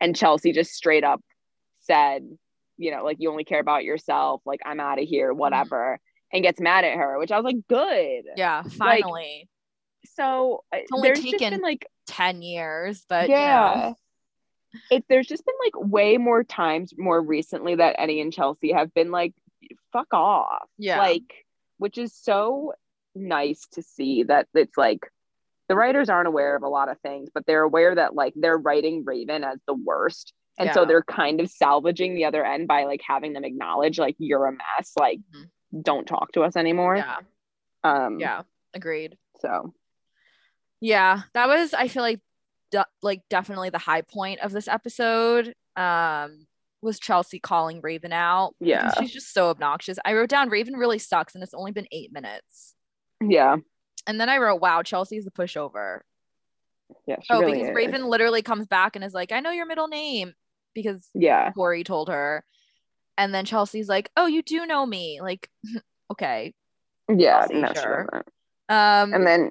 And 0.00 0.16
chelsea 0.16 0.52
just 0.52 0.72
straight 0.72 1.04
up 1.04 1.20
said 1.80 2.26
you 2.78 2.90
know 2.90 3.04
like 3.04 3.18
you 3.20 3.30
only 3.30 3.44
care 3.44 3.60
about 3.60 3.84
yourself. 3.84 4.40
Like 4.46 4.60
i'm 4.64 4.80
out 4.80 4.98
of 4.98 5.06
here 5.06 5.32
whatever 5.34 6.00
and 6.32 6.42
gets 6.42 6.60
mad 6.60 6.84
at 6.84 6.96
her 6.96 7.18
which 7.18 7.30
i 7.30 7.36
was 7.38 7.44
like 7.44 7.66
good. 7.68 8.24
Yeah, 8.36 8.62
finally. 8.62 9.48
so 10.14 10.64
it's 10.72 10.90
only 10.92 11.12
taken 11.12 11.50
been 11.50 11.60
like 11.60 11.86
10 12.06 12.42
years, 12.42 13.04
but 13.08 13.28
yeah. 13.28 13.36
yeah. 13.76 13.92
It 14.90 15.04
there's 15.08 15.26
just 15.26 15.44
been 15.44 15.54
like 15.64 15.90
way 15.90 16.16
more 16.16 16.44
times 16.44 16.92
more 16.96 17.20
recently 17.20 17.76
that 17.76 17.96
Eddie 17.98 18.20
and 18.20 18.32
Chelsea 18.32 18.72
have 18.72 18.92
been 18.94 19.10
like, 19.10 19.34
fuck 19.92 20.12
off. 20.12 20.68
Yeah. 20.78 20.98
Like, 20.98 21.46
which 21.78 21.98
is 21.98 22.14
so 22.14 22.72
nice 23.14 23.66
to 23.72 23.82
see 23.82 24.24
that 24.24 24.48
it's 24.54 24.76
like 24.76 25.06
the 25.68 25.76
writers 25.76 26.08
aren't 26.08 26.28
aware 26.28 26.56
of 26.56 26.62
a 26.62 26.68
lot 26.68 26.88
of 26.88 26.98
things, 27.00 27.30
but 27.32 27.46
they're 27.46 27.62
aware 27.62 27.94
that 27.94 28.14
like 28.14 28.34
they're 28.36 28.58
writing 28.58 29.04
Raven 29.04 29.44
as 29.44 29.58
the 29.66 29.74
worst. 29.74 30.32
And 30.56 30.72
so 30.72 30.84
they're 30.84 31.02
kind 31.02 31.40
of 31.40 31.50
salvaging 31.50 32.14
the 32.14 32.26
other 32.26 32.44
end 32.44 32.68
by 32.68 32.84
like 32.84 33.00
having 33.04 33.32
them 33.32 33.44
acknowledge 33.44 33.98
like 33.98 34.14
you're 34.18 34.46
a 34.46 34.52
mess, 34.52 34.92
like 34.96 35.18
don't 35.82 36.06
talk 36.06 36.30
to 36.32 36.42
us 36.42 36.54
anymore. 36.56 36.96
yeah. 36.96 37.16
Um 37.82 38.20
Yeah. 38.20 38.42
Agreed. 38.72 39.16
so 39.40 39.74
Yeah, 40.80 41.22
that 41.32 41.48
was 41.48 41.74
I 41.74 41.88
feel 41.88 42.02
like 42.02 42.20
de- 42.74 42.86
like 43.02 43.22
definitely 43.30 43.70
the 43.70 43.78
high 43.78 44.02
point 44.02 44.40
of 44.40 44.52
this 44.52 44.68
episode. 44.68 45.54
Um 45.76 46.46
was 46.82 46.98
Chelsea 46.98 47.38
calling 47.40 47.80
Raven 47.82 48.12
out. 48.12 48.54
Yeah. 48.60 48.92
She's 48.98 49.12
just 49.12 49.32
so 49.32 49.48
obnoxious. 49.48 49.98
I 50.04 50.12
wrote 50.12 50.28
down 50.28 50.50
Raven 50.50 50.74
really 50.74 50.98
sucks 50.98 51.34
and 51.34 51.42
it's 51.42 51.54
only 51.54 51.72
been 51.72 51.86
8 51.90 52.12
minutes. 52.12 52.74
yeah. 53.22 53.56
And 54.06 54.20
then 54.20 54.28
I 54.28 54.36
wrote 54.36 54.60
wow, 54.60 54.82
Chelsea's 54.82 55.24
the 55.24 55.30
pushover. 55.30 56.00
Yeah. 57.06 57.16
She 57.22 57.32
oh, 57.32 57.40
really 57.40 57.52
because 57.54 57.68
is. 57.70 57.74
Raven 57.74 58.04
literally 58.04 58.42
comes 58.42 58.66
back 58.66 58.96
and 58.96 59.04
is 59.04 59.14
like, 59.14 59.32
"I 59.32 59.40
know 59.40 59.50
your 59.50 59.64
middle 59.66 59.88
name." 59.88 60.34
Because 60.74 61.08
Yeah. 61.14 61.52
Corey 61.52 61.84
told 61.84 62.10
her. 62.10 62.44
And 63.16 63.32
then 63.34 63.46
Chelsea's 63.46 63.88
like, 63.88 64.10
"Oh, 64.16 64.26
you 64.26 64.42
do 64.42 64.66
know 64.66 64.84
me." 64.84 65.20
Like, 65.22 65.48
okay. 66.12 66.52
Yeah. 67.08 67.46
No, 67.50 67.72
sure. 67.72 68.24
Um 68.68 69.14
and 69.14 69.26
then 69.26 69.50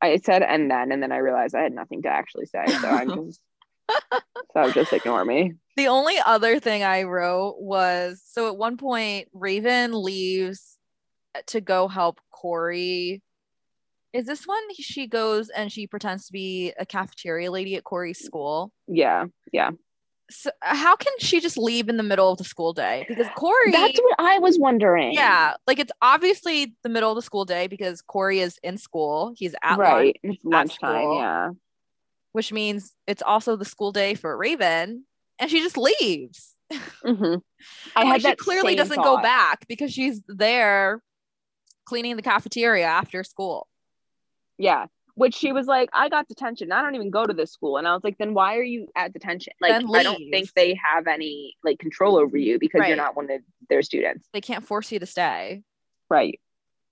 I 0.00 0.16
said 0.16 0.42
and 0.42 0.70
then 0.70 0.92
and 0.92 1.02
then 1.02 1.12
I 1.12 1.18
realized 1.18 1.54
I 1.54 1.62
had 1.62 1.72
nothing 1.72 2.02
to 2.02 2.08
actually 2.08 2.46
say. 2.46 2.64
So 2.66 2.88
I'm 2.88 3.08
just 3.26 3.40
so 4.52 4.70
just 4.72 4.92
ignore 4.92 5.24
me. 5.24 5.54
The 5.76 5.88
only 5.88 6.16
other 6.24 6.58
thing 6.58 6.82
I 6.82 7.04
wrote 7.04 7.56
was 7.58 8.22
so 8.24 8.48
at 8.48 8.56
one 8.56 8.76
point 8.76 9.28
Raven 9.32 9.92
leaves 9.92 10.78
to 11.48 11.60
go 11.60 11.88
help 11.88 12.20
Corey. 12.30 13.22
Is 14.12 14.24
this 14.24 14.46
when 14.46 14.58
she 14.78 15.06
goes 15.06 15.50
and 15.50 15.70
she 15.70 15.86
pretends 15.86 16.26
to 16.26 16.32
be 16.32 16.72
a 16.78 16.86
cafeteria 16.86 17.50
lady 17.50 17.76
at 17.76 17.84
Corey's 17.84 18.20
school? 18.20 18.72
Yeah, 18.86 19.26
yeah. 19.52 19.70
So 20.30 20.50
how 20.60 20.96
can 20.96 21.12
she 21.20 21.40
just 21.40 21.56
leave 21.56 21.88
in 21.88 21.96
the 21.98 22.02
middle 22.02 22.32
of 22.32 22.38
the 22.38 22.44
school 22.44 22.72
day? 22.72 23.04
Because 23.08 23.28
Corey 23.36 23.70
That's 23.70 23.98
what 23.98 24.16
I 24.18 24.38
was 24.38 24.58
wondering. 24.58 25.12
Yeah, 25.12 25.54
like 25.66 25.78
it's 25.78 25.92
obviously 26.02 26.74
the 26.82 26.88
middle 26.88 27.10
of 27.10 27.16
the 27.16 27.22
school 27.22 27.44
day 27.44 27.68
because 27.68 28.02
Corey 28.02 28.40
is 28.40 28.58
in 28.62 28.76
school. 28.76 29.34
He's 29.36 29.54
at 29.62 29.78
lunch, 29.78 29.80
right. 29.80 30.20
It's 30.22 30.44
lunchtime. 30.44 31.02
school. 31.02 31.18
Yeah. 31.20 31.50
which 32.32 32.52
means 32.52 32.92
it's 33.06 33.22
also 33.22 33.56
the 33.56 33.64
school 33.64 33.92
day 33.92 34.14
for 34.14 34.36
Raven, 34.36 35.04
and 35.38 35.50
she 35.50 35.60
just 35.60 35.76
leaves. 35.78 36.54
hmm 37.04 37.36
I 37.94 38.04
had 38.04 38.24
like, 38.24 38.32
she 38.32 38.44
clearly 38.44 38.74
doesn't 38.74 39.00
go 39.02 39.22
back 39.22 39.66
because 39.68 39.92
she's 39.92 40.20
there 40.26 41.00
cleaning 41.84 42.16
the 42.16 42.22
cafeteria 42.22 42.84
after 42.86 43.22
school. 43.22 43.68
Yeah. 44.58 44.86
Which 45.16 45.34
she 45.34 45.52
was 45.52 45.66
like, 45.66 45.88
I 45.94 46.08
got 46.10 46.28
detention. 46.28 46.72
I 46.72 46.82
don't 46.82 46.94
even 46.94 47.10
go 47.10 47.24
to 47.24 47.32
this 47.32 47.50
school. 47.50 47.78
And 47.78 47.88
I 47.88 47.94
was 47.94 48.04
like, 48.04 48.18
then 48.18 48.34
why 48.34 48.56
are 48.58 48.62
you 48.62 48.86
at 48.94 49.12
detention? 49.14 49.54
Like, 49.62 49.72
I 49.94 50.02
don't 50.02 50.22
think 50.30 50.52
they 50.54 50.74
have 50.82 51.06
any 51.06 51.56
like 51.64 51.78
control 51.78 52.16
over 52.18 52.36
you 52.36 52.58
because 52.58 52.80
Right. 52.80 52.88
you're 52.88 52.96
not 52.98 53.16
one 53.16 53.30
of 53.30 53.40
their 53.70 53.80
students. 53.82 54.28
They 54.34 54.42
can't 54.42 54.64
force 54.64 54.92
you 54.92 54.98
to 54.98 55.06
stay. 55.06 55.62
Right. 56.10 56.38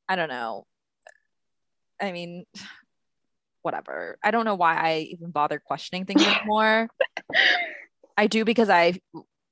I 0.08 0.16
don't 0.16 0.30
know. 0.30 0.66
I 2.00 2.12
mean, 2.12 2.44
whatever. 3.62 4.18
I 4.24 4.30
don't 4.30 4.44
know 4.46 4.54
why 4.54 4.74
I 4.74 4.98
even 5.10 5.30
bother 5.30 5.58
questioning 5.64 6.06
things 6.06 6.22
anymore. 6.26 6.88
I 8.16 8.26
do 8.26 8.44
because 8.44 8.70
I 8.70 9.00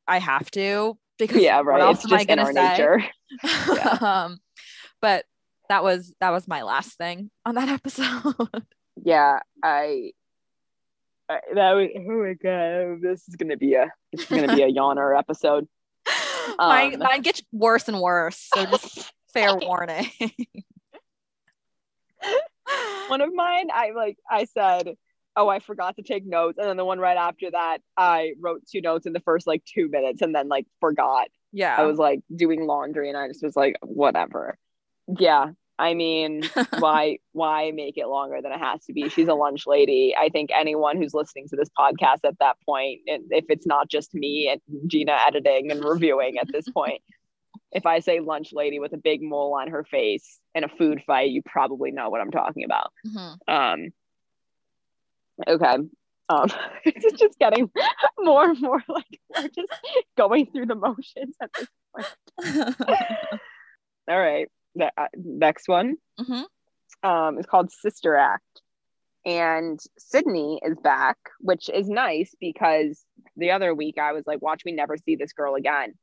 I 0.09 0.19
have 0.19 0.51
to 0.53 0.97
because 1.19 1.43
Yeah, 1.43 1.57
right. 1.57 1.65
what 1.67 1.81
else 1.83 2.05
It's 2.05 2.13
am 2.13 2.19
I 2.19 2.23
in 2.23 2.27
gonna 2.29 2.43
our 2.43 2.53
say? 2.53 3.11
Yeah. 3.75 3.99
um, 4.25 4.39
but 5.01 5.25
that 5.73 5.83
was 5.83 6.13
that 6.21 6.31
was 6.31 6.47
my 6.47 6.63
last 6.63 6.99
thing 6.99 7.31
on 7.47 7.55
that 7.55 7.69
episode. 7.81 8.35
Yeah. 9.03 9.39
I, 9.63 10.13
I 11.31 11.41
that 11.55 11.73
was, 11.73 11.89
oh 11.97 12.25
my 12.25 12.35
god, 12.35 13.01
this 13.01 13.27
is 13.27 13.37
gonna 13.37 13.57
be 13.57 13.75
a 13.75 13.91
is 14.13 14.27
gonna 14.27 14.55
be 14.55 14.63
a 14.63 14.71
yawner 14.79 15.19
episode. 15.19 15.67
mine, 16.59 16.95
Um, 16.95 17.01
mine 17.01 17.23
gets 17.23 17.43
worse 17.53 17.89
and 17.89 17.99
worse. 18.01 18.49
So 18.55 18.67
just 18.67 19.13
fair 19.33 19.57
warning. 19.57 20.11
one 23.09 23.21
of 23.21 23.35
mine 23.35 23.67
i 23.75 23.91
like 23.91 24.17
i 24.31 24.45
said 24.45 24.95
oh 25.35 25.49
i 25.49 25.59
forgot 25.59 25.97
to 25.97 26.03
take 26.03 26.25
notes 26.25 26.57
and 26.57 26.69
then 26.69 26.77
the 26.77 26.85
one 26.85 27.01
right 27.01 27.17
after 27.17 27.51
that 27.51 27.79
i 27.97 28.33
wrote 28.41 28.63
two 28.71 28.81
notes 28.81 29.07
in 29.07 29.13
the 29.13 29.21
first 29.21 29.45
like 29.47 29.63
two 29.65 29.89
minutes 29.89 30.23
and 30.23 30.33
then 30.33 30.49
like 30.49 30.67
forgot 30.81 31.27
yeah. 31.53 31.75
i 31.77 31.83
was 31.83 31.99
like 31.99 32.21
doing 32.35 32.65
laundry 32.65 33.09
and 33.09 33.19
i 33.19 33.27
just 33.27 33.43
was 33.43 33.57
like 33.57 33.77
whatever 33.83 34.57
yeah 35.19 35.51
i 35.79 35.95
mean 35.95 36.43
why 36.79 37.19
why 37.33 37.71
make 37.73 37.97
it 37.97 38.07
longer 38.07 38.41
than 38.43 38.53
it 38.53 38.59
has 38.59 38.85
to 38.85 38.93
be? 38.93 39.09
She's 39.09 39.29
a 39.29 39.35
lunch 39.35 39.67
lady. 39.67 40.15
I 40.19 40.29
think 40.29 40.51
anyone 40.55 40.97
who's 40.97 41.15
listening 41.15 41.49
to 41.49 41.57
this 41.57 41.71
podcast 41.79 42.21
at 42.25 42.39
that 42.41 42.57
point 42.67 43.01
and 43.07 43.25
if 43.31 43.47
it's 43.49 43.67
not 43.67 43.89
just 43.89 44.15
me 44.15 44.49
and 44.51 44.61
geena 44.91 45.19
editing 45.27 45.71
and 45.71 45.83
reviewing 45.85 46.39
at 46.39 46.49
this 46.53 46.69
point 46.69 47.01
if 47.73 47.87
i 47.87 48.01
say 48.01 48.21
lunch 48.21 48.51
lady 48.53 48.79
with 48.79 48.93
a 48.93 48.99
big 48.99 49.23
mole 49.23 49.55
on 49.55 49.69
her 49.69 49.85
face 49.85 50.39
in 50.55 50.65
a 50.65 50.69
food 50.69 51.03
fight 51.07 51.31
you 51.31 51.43
probably 51.43 51.91
know 51.91 52.11
what 52.11 52.21
i'm 52.21 52.31
talking 52.31 52.65
about. 52.65 52.93
Mhm. 53.07 53.37
um 53.49 53.93
okay. 55.49 55.77
Um 56.29 56.49
it's 56.85 57.19
just 57.19 57.39
getting 57.39 57.71
more 58.19 58.51
and 58.51 58.61
more 58.61 58.83
like 58.89 59.21
we're 59.35 59.49
just 59.49 59.73
going 60.17 60.47
through 60.47 60.67
the 60.67 60.75
motions 60.75 61.35
at 61.43 61.51
this 61.55 61.69
point. 61.95 62.77
all 64.09 64.19
right 64.19 64.49
the 64.75 64.91
uh, 64.97 65.09
next 65.17 65.69
one. 65.69 65.97
Mhm. 66.21 66.45
um 67.03 67.39
is 67.39 67.47
called 67.47 67.71
sister 67.71 68.17
act. 68.17 68.61
And 69.25 69.79
sydney 69.99 70.61
is 70.65 70.77
back 70.83 71.17
which 71.41 71.69
is 71.69 71.89
nice 71.89 72.35
because 72.41 73.05
the 73.37 73.53
other 73.53 73.75
week 73.75 73.97
i 73.99 74.13
was 74.13 74.25
like 74.27 74.43
watch 74.43 74.65
me 74.65 74.73
never 74.73 74.97
see 74.97 75.17
this 75.17 75.33
girl 75.33 75.55
again. 75.55 75.95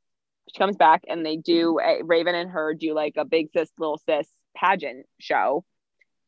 She 0.52 0.58
comes 0.58 0.76
back 0.76 1.02
and 1.08 1.24
they 1.24 1.36
do 1.36 1.78
a, 1.78 2.02
raven 2.02 2.34
and 2.34 2.50
her 2.50 2.74
do 2.74 2.92
like 2.94 3.14
a 3.16 3.24
big 3.24 3.50
sis 3.52 3.70
little 3.78 3.98
sis 3.98 4.26
pageant 4.56 5.06
show. 5.20 5.64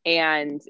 And 0.05 0.61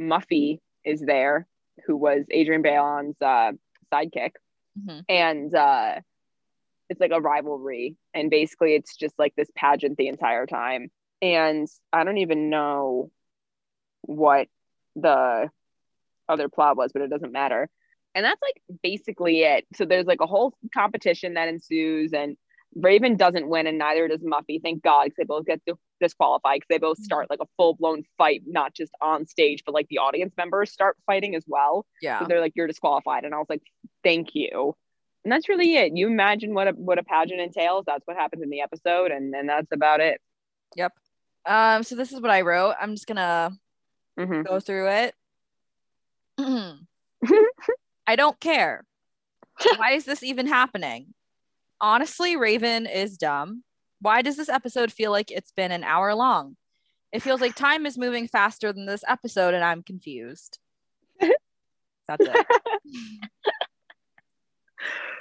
muffy 0.00 0.58
is 0.84 1.00
there 1.00 1.46
who 1.86 1.96
was 1.96 2.24
adrienne 2.32 2.62
Bailon's 2.62 3.16
uh 3.20 3.52
sidekick. 3.92 4.32
Mhm. 4.78 5.04
and 5.08 5.54
uh 5.54 6.00
it's 6.90 7.00
like 7.00 7.12
a 7.12 7.20
rivalry 7.20 7.96
and 8.12 8.30
basically 8.30 8.74
it's 8.74 8.96
just 8.96 9.18
like 9.18 9.32
this 9.36 9.48
pageant 9.56 9.96
the 9.96 10.08
entire 10.08 10.44
time 10.44 10.90
and 11.22 11.68
I 11.92 12.04
don't 12.04 12.18
even 12.18 12.50
know 12.50 13.10
what 14.02 14.48
the 14.96 15.50
other 16.28 16.48
plot 16.48 16.76
was, 16.76 16.92
but 16.92 17.02
it 17.02 17.10
doesn't 17.10 17.32
matter. 17.32 17.68
And 18.14 18.24
that's 18.24 18.40
like 18.42 18.60
basically 18.82 19.42
it. 19.42 19.66
So 19.74 19.84
there's 19.84 20.06
like 20.06 20.20
a 20.20 20.26
whole 20.26 20.56
competition 20.74 21.34
that 21.34 21.48
ensues, 21.48 22.12
and 22.12 22.36
Raven 22.74 23.16
doesn't 23.16 23.48
win, 23.48 23.66
and 23.66 23.78
neither 23.78 24.08
does 24.08 24.20
Muffy. 24.20 24.60
Thank 24.60 24.82
God, 24.82 25.04
because 25.04 25.16
they 25.16 25.24
both 25.24 25.46
get 25.46 25.60
disqualified 26.00 26.60
because 26.60 26.68
they 26.68 26.78
both 26.78 26.96
mm-hmm. 26.96 27.04
start 27.04 27.30
like 27.30 27.40
a 27.40 27.46
full 27.56 27.74
blown 27.74 28.02
fight, 28.18 28.42
not 28.46 28.74
just 28.74 28.92
on 29.00 29.26
stage, 29.26 29.62
but 29.64 29.74
like 29.74 29.86
the 29.88 29.98
audience 29.98 30.34
members 30.36 30.72
start 30.72 30.96
fighting 31.06 31.36
as 31.36 31.44
well. 31.46 31.86
Yeah. 32.02 32.18
So 32.18 32.26
they're 32.26 32.40
like, 32.40 32.54
"You're 32.56 32.66
disqualified," 32.66 33.24
and 33.24 33.34
I 33.34 33.38
was 33.38 33.48
like, 33.48 33.62
"Thank 34.02 34.34
you." 34.34 34.74
And 35.24 35.30
that's 35.32 35.48
really 35.48 35.76
it. 35.76 35.96
You 35.96 36.06
imagine 36.06 36.54
what 36.54 36.68
a 36.68 36.70
what 36.72 36.98
a 36.98 37.02
pageant 37.04 37.40
entails. 37.40 37.84
That's 37.86 38.06
what 38.06 38.16
happens 38.16 38.42
in 38.42 38.48
the 38.50 38.60
episode, 38.62 39.10
and 39.10 39.34
and 39.34 39.48
that's 39.48 39.70
about 39.72 40.00
it. 40.00 40.20
Yep. 40.76 40.92
Um, 41.46 41.82
so 41.82 41.94
this 41.96 42.12
is 42.12 42.20
what 42.20 42.30
I 42.30 42.40
wrote. 42.42 42.74
I'm 42.80 42.94
just 42.94 43.06
gonna 43.06 43.52
Mhm. 44.18 44.44
go 44.46 44.60
through 44.60 44.88
it. 44.88 45.14
I 48.06 48.16
don't 48.16 48.40
care. 48.40 48.84
Why 49.76 49.92
is 49.92 50.04
this 50.06 50.22
even 50.22 50.46
happening? 50.46 51.12
Honestly, 51.80 52.36
Raven 52.36 52.86
is 52.86 53.18
dumb. 53.18 53.62
Why 54.00 54.22
does 54.22 54.36
this 54.36 54.48
episode 54.48 54.90
feel 54.90 55.10
like 55.10 55.30
it's 55.30 55.52
been 55.52 55.70
an 55.72 55.84
hour 55.84 56.14
long? 56.14 56.56
It 57.12 57.20
feels 57.22 57.40
like 57.42 57.54
time 57.54 57.84
is 57.86 57.98
moving 57.98 58.26
faster 58.26 58.72
than 58.72 58.86
this 58.86 59.04
episode, 59.06 59.52
and 59.52 59.62
I'm 59.64 59.82
confused. 59.82 60.58
That's 61.20 62.26
it. 62.26 62.46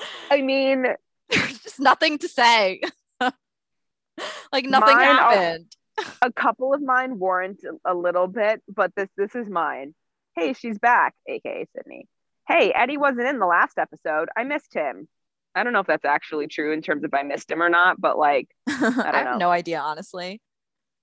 I 0.31 0.41
mean, 0.41 0.85
There's 1.29 1.59
just 1.59 1.79
nothing 1.79 2.17
to 2.19 2.27
say. 2.27 2.81
like 3.21 4.65
nothing 4.65 4.95
Mine 4.95 5.05
happened. 5.05 5.75
a 6.21 6.31
couple 6.31 6.73
of 6.73 6.81
mine 6.81 7.19
warrant 7.19 7.61
a 7.85 7.93
little 7.93 8.27
bit, 8.27 8.61
but 8.73 8.93
this 8.95 9.09
this 9.17 9.35
is 9.35 9.49
mine. 9.49 9.93
Hey, 10.35 10.53
she's 10.53 10.77
back, 10.79 11.13
aka 11.27 11.65
Sydney. 11.75 12.07
Hey, 12.47 12.71
Eddie 12.73 12.97
wasn't 12.97 13.27
in 13.27 13.39
the 13.39 13.45
last 13.45 13.77
episode. 13.77 14.29
I 14.35 14.43
missed 14.43 14.73
him. 14.73 15.07
I 15.55 15.63
don't 15.63 15.73
know 15.73 15.79
if 15.81 15.87
that's 15.87 16.05
actually 16.05 16.47
true 16.47 16.71
in 16.73 16.81
terms 16.81 17.03
of 17.03 17.13
I 17.13 17.23
missed 17.23 17.51
him 17.51 17.61
or 17.61 17.69
not, 17.69 17.99
but 17.99 18.17
like, 18.17 18.47
I, 18.67 18.73
have 18.73 19.25
know. 19.25 19.37
no 19.37 19.51
idea, 19.51 19.79
honestly. 19.79 20.41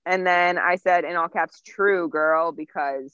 and 0.05 0.25
then 0.25 0.57
I 0.57 0.75
said 0.77 1.03
in 1.05 1.15
all 1.15 1.27
caps, 1.27 1.61
true 1.61 2.09
girl, 2.09 2.51
because 2.51 3.13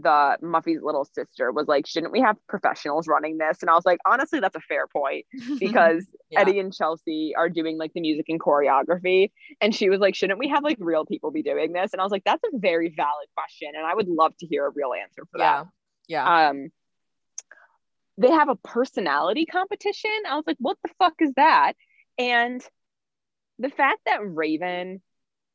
the 0.00 0.36
Muffy's 0.42 0.80
little 0.82 1.04
sister 1.04 1.52
was 1.52 1.66
like, 1.68 1.86
shouldn't 1.86 2.12
we 2.12 2.20
have 2.20 2.36
professionals 2.48 3.08
running 3.08 3.38
this? 3.38 3.58
And 3.62 3.70
I 3.70 3.74
was 3.74 3.84
like, 3.84 3.98
honestly, 4.06 4.40
that's 4.40 4.56
a 4.56 4.60
fair 4.60 4.86
point 4.86 5.26
because 5.58 6.06
Yeah. 6.30 6.40
Eddie 6.40 6.58
and 6.58 6.72
Chelsea 6.74 7.34
are 7.36 7.48
doing 7.48 7.78
like 7.78 7.92
the 7.94 8.00
music 8.00 8.26
and 8.28 8.40
choreography. 8.40 9.30
And 9.60 9.74
she 9.74 9.88
was 9.90 10.00
like, 10.00 10.14
shouldn't 10.14 10.38
we 10.38 10.48
have 10.48 10.62
like 10.62 10.76
real 10.80 11.04
people 11.04 11.30
be 11.30 11.42
doing 11.42 11.72
this? 11.72 11.92
And 11.92 12.00
I 12.00 12.04
was 12.04 12.12
like, 12.12 12.24
that's 12.24 12.42
a 12.44 12.58
very 12.58 12.92
valid 12.96 13.28
question. 13.34 13.68
And 13.76 13.86
I 13.86 13.94
would 13.94 14.08
love 14.08 14.36
to 14.38 14.46
hear 14.46 14.66
a 14.66 14.70
real 14.70 14.92
answer 14.94 15.24
for 15.30 15.38
that 15.38 15.66
yeah. 16.08 16.24
Yeah. 16.24 16.48
Um, 16.48 16.70
they 18.16 18.30
have 18.30 18.48
a 18.48 18.56
personality 18.56 19.46
competition. 19.46 20.10
I 20.28 20.34
was 20.36 20.44
like, 20.46 20.56
what 20.58 20.76
the 20.82 20.90
fuck 20.98 21.14
is 21.20 21.32
that? 21.36 21.74
And 22.18 22.60
the 23.58 23.70
fact 23.70 24.00
that 24.06 24.20
Raven 24.22 25.00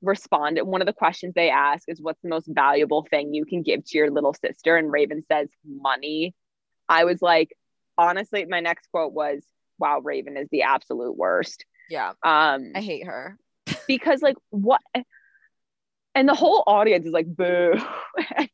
responded, 0.03 0.63
one 0.63 0.81
of 0.81 0.85
the 0.85 0.93
questions 0.93 1.33
they 1.33 1.49
ask 1.49 1.87
is, 1.87 2.01
what's 2.01 2.21
the 2.21 2.29
most 2.29 2.47
valuable 2.47 3.07
thing 3.09 3.33
you 3.33 3.45
can 3.45 3.63
give 3.63 3.83
to 3.85 3.97
your 3.97 4.11
little 4.11 4.33
sister? 4.33 4.77
And 4.77 4.91
Raven 4.91 5.23
says, 5.31 5.49
money. 5.65 6.35
I 6.87 7.05
was 7.05 7.21
like, 7.21 7.55
honestly, 7.97 8.45
my 8.45 8.59
next 8.59 8.89
quote 8.91 9.13
was, 9.13 9.43
wow, 9.79 9.99
Raven 9.99 10.37
is 10.37 10.47
the 10.51 10.63
absolute 10.63 11.17
worst. 11.17 11.65
yeah. 11.89 12.13
Um, 12.23 12.73
I 12.75 12.81
hate 12.81 13.05
her. 13.05 13.37
because 13.87 14.21
like 14.21 14.35
what 14.49 14.81
and 16.15 16.27
the 16.27 16.33
whole 16.33 16.63
audience 16.67 17.05
is 17.05 17.13
like 17.13 17.27
boo 17.27 17.73
And 18.35 18.49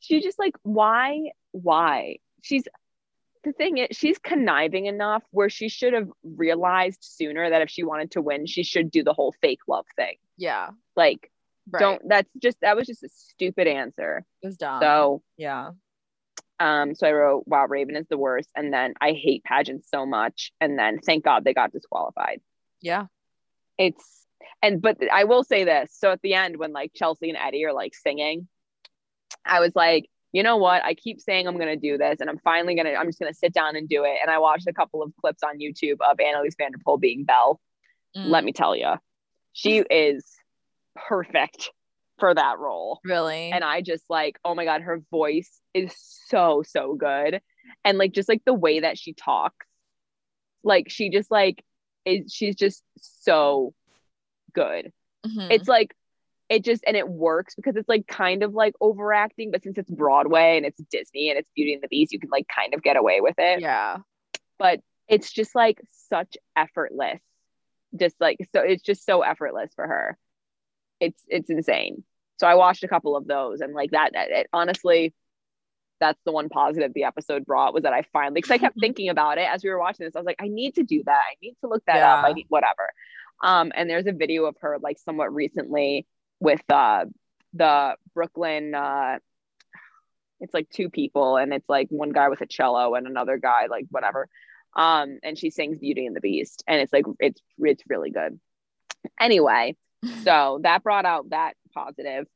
she 0.00 0.20
just 0.20 0.38
like 0.38 0.54
why 0.62 1.30
why 1.52 2.16
she's 2.42 2.64
the 3.44 3.52
thing 3.52 3.78
is 3.78 3.96
she's 3.96 4.18
conniving 4.18 4.86
enough 4.86 5.22
where 5.30 5.48
she 5.48 5.68
should 5.68 5.92
have 5.94 6.08
realized 6.22 6.98
sooner 7.02 7.48
that 7.50 7.62
if 7.62 7.70
she 7.70 7.82
wanted 7.84 8.10
to 8.12 8.20
win 8.22 8.46
she 8.46 8.62
should 8.62 8.90
do 8.90 9.02
the 9.02 9.12
whole 9.12 9.34
fake 9.40 9.60
love 9.68 9.86
thing 9.96 10.16
Yeah. 10.36 10.70
like 10.96 11.30
Right. 11.72 11.80
don't 11.80 12.02
that's 12.08 12.28
just 12.42 12.56
that 12.62 12.74
was 12.76 12.86
just 12.86 13.02
a 13.04 13.08
stupid 13.08 13.66
answer 13.68 14.24
It 14.42 14.46
was 14.46 14.56
dumb. 14.56 14.80
so 14.80 15.22
yeah. 15.36 15.70
um 16.58 16.94
so 16.94 17.06
i 17.06 17.12
wrote 17.12 17.44
wow 17.46 17.66
raven 17.66 17.94
is 17.96 18.06
the 18.08 18.18
worst 18.18 18.48
and 18.56 18.72
then 18.72 18.94
i 19.00 19.12
hate 19.12 19.44
pageants 19.44 19.88
so 19.90 20.04
much 20.04 20.52
and 20.60 20.78
then 20.78 20.98
thank 20.98 21.24
god 21.24 21.44
they 21.44 21.54
got 21.54 21.70
disqualified 21.72 22.40
Yeah. 22.80 23.06
it's 23.78 24.26
and 24.62 24.82
but 24.82 24.98
I 25.10 25.24
will 25.24 25.42
say 25.44 25.64
this. 25.64 25.94
So 25.98 26.10
at 26.12 26.20
the 26.22 26.34
end, 26.34 26.56
when 26.58 26.72
like 26.72 26.92
Chelsea 26.94 27.30
and 27.30 27.38
Eddie 27.38 27.64
are 27.64 27.72
like 27.72 27.94
singing, 27.94 28.46
I 29.44 29.60
was 29.60 29.72
like, 29.74 30.06
you 30.32 30.42
know 30.42 30.56
what? 30.56 30.84
I 30.84 30.94
keep 30.94 31.20
saying 31.20 31.46
I'm 31.48 31.58
gonna 31.58 31.76
do 31.76 31.98
this, 31.98 32.20
and 32.20 32.30
I'm 32.30 32.38
finally 32.38 32.74
gonna. 32.74 32.90
I'm 32.92 33.06
just 33.06 33.18
gonna 33.18 33.34
sit 33.34 33.52
down 33.52 33.76
and 33.76 33.88
do 33.88 34.04
it. 34.04 34.16
And 34.22 34.30
I 34.30 34.38
watched 34.38 34.66
a 34.68 34.72
couple 34.72 35.02
of 35.02 35.12
clips 35.20 35.42
on 35.42 35.58
YouTube 35.58 35.98
of 36.00 36.18
Anneliese 36.18 36.56
van 36.58 36.72
der 36.72 36.78
Pol 36.84 36.98
being 36.98 37.24
Belle. 37.24 37.60
Mm, 38.16 38.26
Let 38.28 38.44
me 38.44 38.52
tell 38.52 38.74
you, 38.76 38.94
she 39.52 39.78
is 39.90 40.24
perfect 40.94 41.70
for 42.18 42.34
that 42.34 42.58
role. 42.58 43.00
really. 43.04 43.50
And 43.50 43.64
I 43.64 43.80
just 43.80 44.04
like, 44.10 44.38
oh 44.44 44.54
my 44.54 44.64
god, 44.64 44.82
her 44.82 45.02
voice 45.10 45.60
is 45.74 45.94
so 46.28 46.62
so 46.66 46.94
good, 46.94 47.40
and 47.84 47.98
like 47.98 48.12
just 48.12 48.28
like 48.28 48.42
the 48.44 48.54
way 48.54 48.80
that 48.80 48.98
she 48.98 49.12
talks, 49.14 49.66
like 50.62 50.90
she 50.90 51.10
just 51.10 51.30
like 51.30 51.64
is. 52.04 52.32
She's 52.32 52.54
just 52.56 52.82
so 53.00 53.74
good 54.52 54.92
Mhm. 55.24 55.48
it's 55.52 55.68
like 55.68 55.94
it 56.50 56.64
just 56.64 56.82
and 56.86 56.96
it 56.96 57.08
works 57.08 57.54
because 57.54 57.76
it's 57.76 57.88
like 57.88 58.06
kind 58.08 58.42
of 58.42 58.52
like 58.52 58.74
overacting 58.80 59.52
but 59.52 59.62
since 59.62 59.78
it's 59.78 59.90
broadway 59.90 60.56
and 60.56 60.66
it's 60.66 60.82
disney 60.90 61.30
and 61.30 61.38
it's 61.38 61.48
beauty 61.54 61.72
and 61.72 61.82
the 61.82 61.88
beast 61.88 62.12
you 62.12 62.18
can 62.18 62.28
like 62.30 62.46
kind 62.54 62.74
of 62.74 62.82
get 62.82 62.96
away 62.96 63.20
with 63.22 63.36
it. 63.38 63.60
Yeah. 63.60 63.98
but 64.58 64.80
it's 65.10 65.32
just 65.32 65.54
like 65.54 65.80
such 66.08 66.36
effortless. 66.56 67.20
Just 67.98 68.14
like 68.20 68.38
so 68.54 68.62
it's 68.62 68.82
just 68.82 69.04
so 69.04 69.22
effortless 69.22 69.72
for 69.74 69.86
her. 69.86 70.16
It's 71.00 71.20
it's 71.28 71.50
insane. 71.50 72.04
So 72.38 72.46
i 72.46 72.54
watched 72.54 72.84
a 72.84 72.88
couple 72.88 73.16
of 73.16 73.26
those 73.26 73.60
and 73.60 73.74
like 73.74 73.90
that 73.90 74.12
it, 74.14 74.46
honestly 74.52 75.12
that's 75.98 76.18
the 76.24 76.32
one 76.32 76.48
positive 76.48 76.94
the 76.94 77.04
episode 77.04 77.44
brought 77.44 77.74
was 77.74 77.82
that 77.82 77.92
i 77.92 78.02
finally 78.14 78.36
because 78.36 78.50
i 78.50 78.56
kept 78.56 78.80
thinking 78.80 79.10
about 79.10 79.36
it 79.36 79.46
as 79.52 79.62
we 79.62 79.68
were 79.68 79.78
watching 79.78 80.06
this. 80.06 80.16
I 80.16 80.20
was 80.20 80.26
like 80.26 80.40
i 80.40 80.48
need 80.48 80.76
to 80.76 80.82
do 80.82 81.02
that. 81.04 81.20
I 81.30 81.34
need 81.42 81.56
to 81.62 81.68
look 81.68 81.84
that 81.86 82.02
up. 82.02 82.24
I 82.24 82.32
need 82.32 82.46
whatever. 82.48 82.90
Um 83.44 83.72
and 83.74 83.90
there's 83.90 84.06
a 84.06 84.12
video 84.12 84.46
of 84.46 84.56
her 84.60 84.78
like 84.80 84.98
somewhat 84.98 85.34
recently 85.34 86.06
with 86.40 86.62
uh 86.70 87.04
the 87.54 87.96
brooklyn 88.14 88.74
uh 88.74 89.18
it's 90.40 90.54
like 90.54 90.68
two 90.70 90.88
people 90.88 91.36
and 91.36 91.52
it's 91.52 91.68
like 91.68 91.88
one 91.90 92.10
guy 92.10 92.28
with 92.28 92.40
a 92.40 92.46
cello 92.46 92.94
and 92.94 93.06
another 93.06 93.36
guy 93.38 93.66
like 93.68 93.86
whatever 93.90 94.28
um 94.76 95.18
and 95.22 95.38
she 95.38 95.50
sings 95.50 95.78
beauty 95.78 96.06
and 96.06 96.16
the 96.16 96.20
beast 96.20 96.64
and 96.66 96.80
it's 96.80 96.92
like 96.92 97.04
it's 97.18 97.40
it's 97.58 97.82
really 97.88 98.10
good 98.10 98.38
anyway 99.20 99.76
so 100.24 100.60
that 100.62 100.82
brought 100.82 101.04
out 101.04 101.30
that 101.30 101.54
positive 101.74 102.26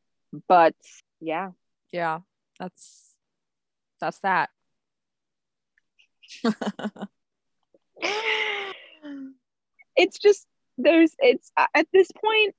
but 0.49 0.75
yeah 1.21 1.51
yeah. 1.95 2.19
That's 2.59 3.15
that's 4.01 4.19
that. 4.21 4.51
it's 9.97 10.19
just 10.19 10.49
there's 10.77 11.15
it's 11.21 11.53
at 11.57 11.87
this 11.93 12.11
point 12.11 12.57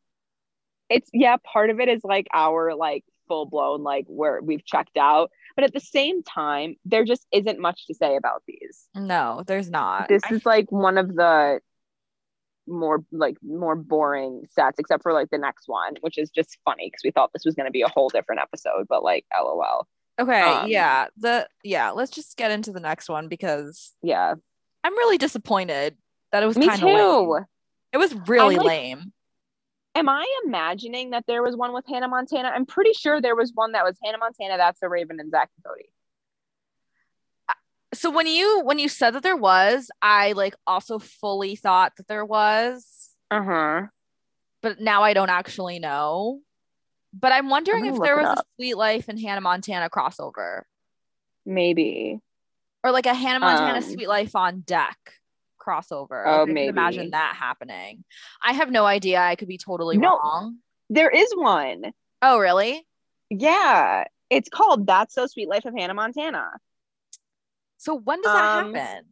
it's 0.90 1.10
yeah 1.14 1.38
part 1.44 1.70
of 1.70 1.80
it 1.80 1.90
is 1.90 2.02
like 2.04 2.28
our 2.34 2.76
like 2.76 3.04
full 3.28 3.46
blown 3.46 3.84
like 3.84 4.06
where 4.08 4.40
we've 4.42 4.64
checked 4.66 4.98
out 4.98 5.32
but 5.56 5.64
at 5.64 5.74
the 5.74 5.80
same 5.80 6.22
time 6.22 6.76
there 6.86 7.04
just 7.04 7.26
isn't 7.32 7.60
much 7.60 7.88
to 7.88 7.94
say 7.94 8.16
about 8.16 8.44
these 8.48 8.88
no, 8.94 9.44
there's 9.48 9.70
not. 9.70 10.08
this 10.08 10.22
is 10.30 10.46
like 10.46 10.72
one 10.72 10.98
of 10.98 11.16
the 11.16 11.60
more 12.68 13.04
like 13.12 13.38
more 13.44 13.76
boring 13.76 14.44
sets 14.52 14.80
except 14.80 15.04
for 15.04 15.14
like 15.14 15.30
the 15.30 15.38
next 15.38 15.68
one 15.68 15.94
which 16.02 16.18
is 16.18 16.30
just 16.30 16.58
funny 16.66 16.88
because 16.88 17.02
we 17.04 17.12
thought 17.12 17.32
this 17.34 17.46
was 17.46 17.56
going 17.56 17.68
to 17.68 17.72
be 17.72 17.82
a 17.82 17.90
whole 17.90 18.10
different 18.10 18.42
episode 18.42 18.86
but 18.90 19.04
like 19.04 19.26
lol 19.36 19.88
okay. 20.20 20.42
um, 20.42 20.70
yeah. 20.70 21.08
The 21.18 21.48
yeah. 21.64 21.92
Let's 21.92 22.12
just 22.12 22.38
get 22.38 22.52
into 22.52 22.72
the 22.72 22.80
next 22.80 23.10
one 23.10 23.28
because 23.28 23.94
yeah 24.02 24.34
I'm 24.84 24.98
really 24.98 25.18
disappointed 25.18 25.98
that 26.32 26.44
it 26.44 26.46
was 26.46 26.58
me 26.58 26.68
kind 26.68 26.82
of 26.82 26.88
too 26.88 27.32
lame. 27.32 27.46
It 27.94 27.98
was 27.98 28.14
really 28.28 28.58
like- 28.58 28.66
lame. 28.66 29.12
Am 29.96 30.10
i 30.10 30.26
imagining 30.46 31.12
that 31.12 31.26
there 31.28 31.42
was 31.42 31.56
one 31.56 31.74
with 31.74 31.86
hannah 31.88 32.08
montana? 32.08 32.50
I'm 32.54 32.66
pretty 32.66 32.94
sure 32.94 33.22
there 33.22 33.36
was 33.36 33.52
one 33.54 33.72
that 33.72 33.84
was 33.84 33.98
hannah 34.04 34.18
montana 34.18 34.58
that's 34.58 34.80
the 34.80 34.90
raven 34.90 35.20
and 35.20 35.32
zach 35.32 35.50
and 35.58 35.64
cody 35.66 35.90
So 37.94 38.10
when 38.12 38.28
you 38.28 38.60
when 38.66 38.78
you 38.78 38.90
said 38.90 39.12
that 39.12 39.24
there 39.24 39.38
was, 39.38 39.90
I 40.02 40.34
like 40.34 40.54
also 40.68 41.00
fully 41.00 41.56
thought 41.56 41.94
that 41.96 42.08
there 42.10 42.26
was, 42.26 43.16
uh-huh. 43.32 43.84
But 44.62 44.82
now 44.82 45.04
I 45.04 45.14
don't 45.14 45.30
actually 45.30 45.80
know. 45.80 46.42
But 47.14 47.32
I'm 47.32 47.50
wondering 47.50 47.86
if 47.86 47.98
there 48.02 48.18
was 48.18 48.38
a. 48.40 48.44
Suite 48.58 48.76
Life 48.76 49.08
and 49.08 49.18
Hannah 49.20 49.40
Montana 49.42 49.90
crossover. 49.90 50.64
maybe. 51.46 52.20
Or 52.84 52.92
like 52.92 53.06
a 53.06 53.14
Hannah 53.14 53.40
Montana 53.40 53.78
Um, 53.78 53.82
Suite 53.82 54.10
Life 54.10 54.36
on 54.36 54.60
deck 54.62 54.98
crossover. 55.66 56.24
Oh, 56.26 56.46
could 56.46 56.58
imagine 56.58 57.12
that 57.12 57.36
happening. 57.36 58.04
I 58.44 58.54
have 58.54 58.70
no 58.72 58.86
idea. 58.86 59.20
I 59.20 59.36
could 59.36 59.48
be 59.48 59.58
totally 59.58 59.98
No. 59.98 60.10
wrong. 60.18 60.58
There 60.90 61.10
is 61.10 61.32
one. 61.36 61.94
Oh, 62.22 62.38
really? 62.40 62.86
Yeah. 63.30 64.06
It's 64.30 64.50
called 64.50 64.88
That's 64.88 65.14
So 65.16 65.28
Suite 65.28 65.48
Life 65.50 65.66
of 65.66 65.74
Hannah 65.78 65.94
Montana. 65.94 66.50
So 67.78 67.96
when 67.96 68.22
does 68.22 68.34
that 68.34 68.66
Um, 68.66 68.74
happen? 68.74 69.06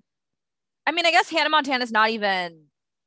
I 0.85 0.91
mean, 0.91 1.05
I 1.05 1.11
guess 1.11 1.29
Hannah 1.29 1.49
Montana's 1.49 1.91
not 1.91 2.09
even 2.09 2.65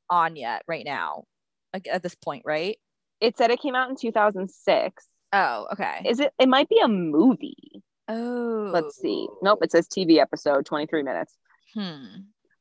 on 0.09 0.37
yet 0.37 0.63
right 0.69 0.85
now, 0.85 1.25
like 1.73 1.89
at 1.91 2.03
this 2.03 2.15
point, 2.15 2.43
right? 2.47 2.79
It 3.21 3.37
said 3.37 3.51
it 3.51 3.61
came 3.61 3.75
out 3.75 3.91
in 3.91 3.97
2006. 3.97 5.05
Oh, 5.33 5.67
okay. 5.73 6.03
Is 6.07 6.21
it? 6.21 6.33
It 6.39 6.49
might 6.49 6.69
be 6.69 6.79
a 6.81 6.89
movie. 6.89 7.83
oh, 8.09 8.71
Let's 8.73 8.97
see. 9.01 9.27
Nope, 9.43 9.59
it 9.63 9.73
says 9.73 9.89
TV 9.89 10.19
episode, 10.19 10.65
23 10.67 11.03
minutes. 11.03 11.37
Hmm. 11.75 12.05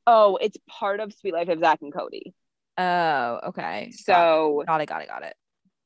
Oh, 0.07 0.37
it's 0.41 0.57
part 0.69 0.99
of 0.99 1.13
Suite 1.13 1.33
Life 1.33 1.49
of 1.49 1.59
Zack 1.59 1.79
and 1.81 1.93
Cody. 1.93 2.33
Oh, 2.77 3.39
okay. 3.47 3.91
So, 3.91 4.63
got 4.67 4.81
it, 4.81 4.87
got 4.87 5.01
it, 5.01 5.07
got 5.07 5.23
it. 5.23 5.35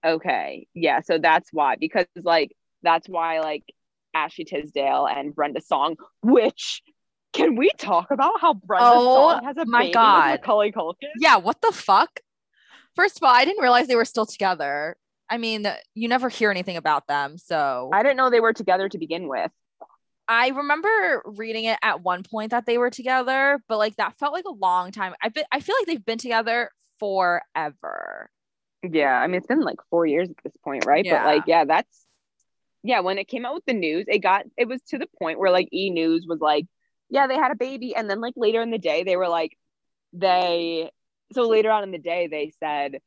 okay. 0.06 0.68
Yeah. 0.74 1.02
So 1.02 1.18
that's 1.20 1.50
why, 1.54 1.76
because 1.80 2.06
like, 2.24 2.52
that's 2.84 3.08
why 3.08 3.40
like 3.42 3.64
Ashley 4.14 4.46
Tisdale 4.46 5.06
and 5.08 5.34
Brenda 5.36 5.62
Song, 5.62 5.96
which 6.24 6.82
can 7.34 7.56
we 7.56 7.70
talk 7.78 8.10
about 8.12 8.42
how 8.42 8.54
Brenda 8.56 8.86
Oh, 8.92 9.34
Song 9.34 9.44
has 9.46 9.58
a 9.58 9.66
my 9.66 9.82
baby 9.84 9.94
God. 9.94 10.32
with 10.32 10.42
Macaulay 10.42 10.72
Culkin? 10.72 11.10
Yeah, 11.20 11.38
what 11.38 11.62
the 11.62 11.72
fuck? 11.72 12.20
First 12.96 13.18
of 13.18 13.24
all, 13.24 13.34
I 13.34 13.46
didn't 13.46 13.62
realize 13.62 13.88
they 13.88 13.96
were 13.96 14.04
still 14.06 14.26
together. 14.26 14.98
I 15.30 15.38
mean, 15.38 15.68
you 15.94 16.08
never 16.08 16.28
hear 16.28 16.50
anything 16.50 16.76
about 16.76 17.06
them, 17.08 17.38
so 17.38 17.92
I 17.94 18.02
didn't 18.02 18.18
know 18.18 18.32
they 18.32 18.40
were 18.40 18.52
together 18.54 18.90
to 18.90 18.98
begin 18.98 19.28
with. 19.28 19.52
I 20.30 20.50
remember 20.50 21.24
reading 21.26 21.66
it 21.66 21.80
at 21.82 22.04
one 22.04 22.22
point 22.22 22.52
that 22.52 22.68
they 22.68 22.78
were 22.78 22.92
together, 22.92 23.60
but 23.68 23.80
like 23.80 23.96
that 23.96 24.18
felt 24.20 24.32
like 24.32 24.46
a 24.46 24.54
long 24.54 24.92
time. 24.92 25.16
I 25.24 25.30
been, 25.30 25.44
I 25.52 25.60
feel 25.60 25.76
like 25.80 25.88
they've 25.88 26.06
been 26.06 26.20
together 26.20 26.70
forever. 27.00 28.30
Yeah, 28.84 29.20
I 29.20 29.26
mean 29.26 29.38
it's 29.38 29.48
been 29.48 29.62
like 29.62 29.80
four 29.90 30.06
years 30.06 30.30
at 30.30 30.36
this 30.44 30.54
point, 30.64 30.86
right? 30.86 31.04
Yeah. 31.04 31.24
But 31.24 31.36
like, 31.36 31.44
yeah, 31.48 31.66
that's 31.66 32.06
yeah. 32.84 33.00
When 33.00 33.18
it 33.18 33.28
came 33.28 33.44
out 33.44 33.56
with 33.56 33.66
the 33.66 33.74
news, 33.74 34.06
it 34.08 34.20
got 34.20 34.46
it 34.56 34.68
was 34.68 34.82
to 34.90 35.00
the 35.00 35.08
point 35.20 35.40
where 35.40 35.52
like 35.52 35.68
E 35.74 35.90
News 35.90 36.26
was 36.30 36.40
like, 36.40 36.68
yeah, 37.10 37.26
they 37.26 37.36
had 37.36 37.52
a 37.52 37.56
baby, 37.56 37.96
and 37.96 38.08
then 38.08 38.22
like 38.22 38.36
later 38.38 38.62
in 38.62 38.70
the 38.70 38.78
day, 38.78 39.04
they 39.04 39.16
were 39.16 39.28
like, 39.28 39.58
they 40.14 40.92
so 41.34 41.48
later 41.48 41.72
on 41.72 41.84
in 41.84 41.92
the 41.92 41.98
day 41.98 42.28
they 42.28 42.54
said, 42.60 43.00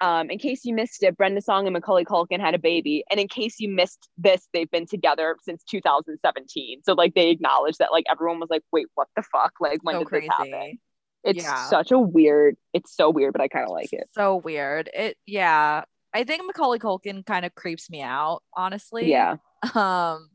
um, 0.00 0.30
in 0.30 0.38
case 0.38 0.64
you 0.64 0.74
missed 0.74 1.02
it, 1.02 1.16
Brenda 1.16 1.40
Song 1.42 1.66
and 1.66 1.72
Macaulay 1.74 2.04
Culkin 2.04 2.40
had 2.40 2.54
a 2.54 2.58
baby, 2.58 3.04
and 3.10 3.18
in 3.18 3.28
case 3.28 3.58
you 3.58 3.68
missed 3.68 4.08
this, 4.16 4.46
they've 4.52 4.70
been 4.70 4.86
together 4.86 5.36
since 5.42 5.64
2017. 5.64 6.80
So 6.84 6.92
like 6.94 7.14
they 7.14 7.30
acknowledged 7.30 7.78
that 7.80 7.90
like 7.92 8.04
everyone 8.10 8.38
was 8.40 8.48
like, 8.50 8.62
wait, 8.72 8.86
what 8.94 9.08
the 9.16 9.22
fuck? 9.22 9.52
Like 9.60 9.80
when 9.82 9.94
so 9.96 9.98
did 10.00 10.08
crazy. 10.08 10.26
this 10.28 10.36
happen? 10.36 10.78
It's 11.24 11.42
Yeah. 11.42 11.64
such 11.68 11.90
a 11.90 11.98
weird. 11.98 12.56
It's 12.72 12.94
so 12.94 13.10
weird, 13.10 13.32
but 13.32 13.42
I 13.42 13.48
kind 13.48 13.64
of 13.64 13.70
like 13.72 13.92
it. 13.92 14.08
So 14.12 14.36
weird. 14.36 14.88
It 14.94 15.16
yeah. 15.26 15.84
I 16.14 16.24
think 16.24 16.42
Macaulay 16.46 16.78
Culkin 16.78 17.26
kind 17.26 17.44
of 17.44 17.54
creeps 17.54 17.90
me 17.90 18.00
out, 18.02 18.42
honestly. 18.56 19.10
Yeah, 19.10 19.36
Um 19.74 20.30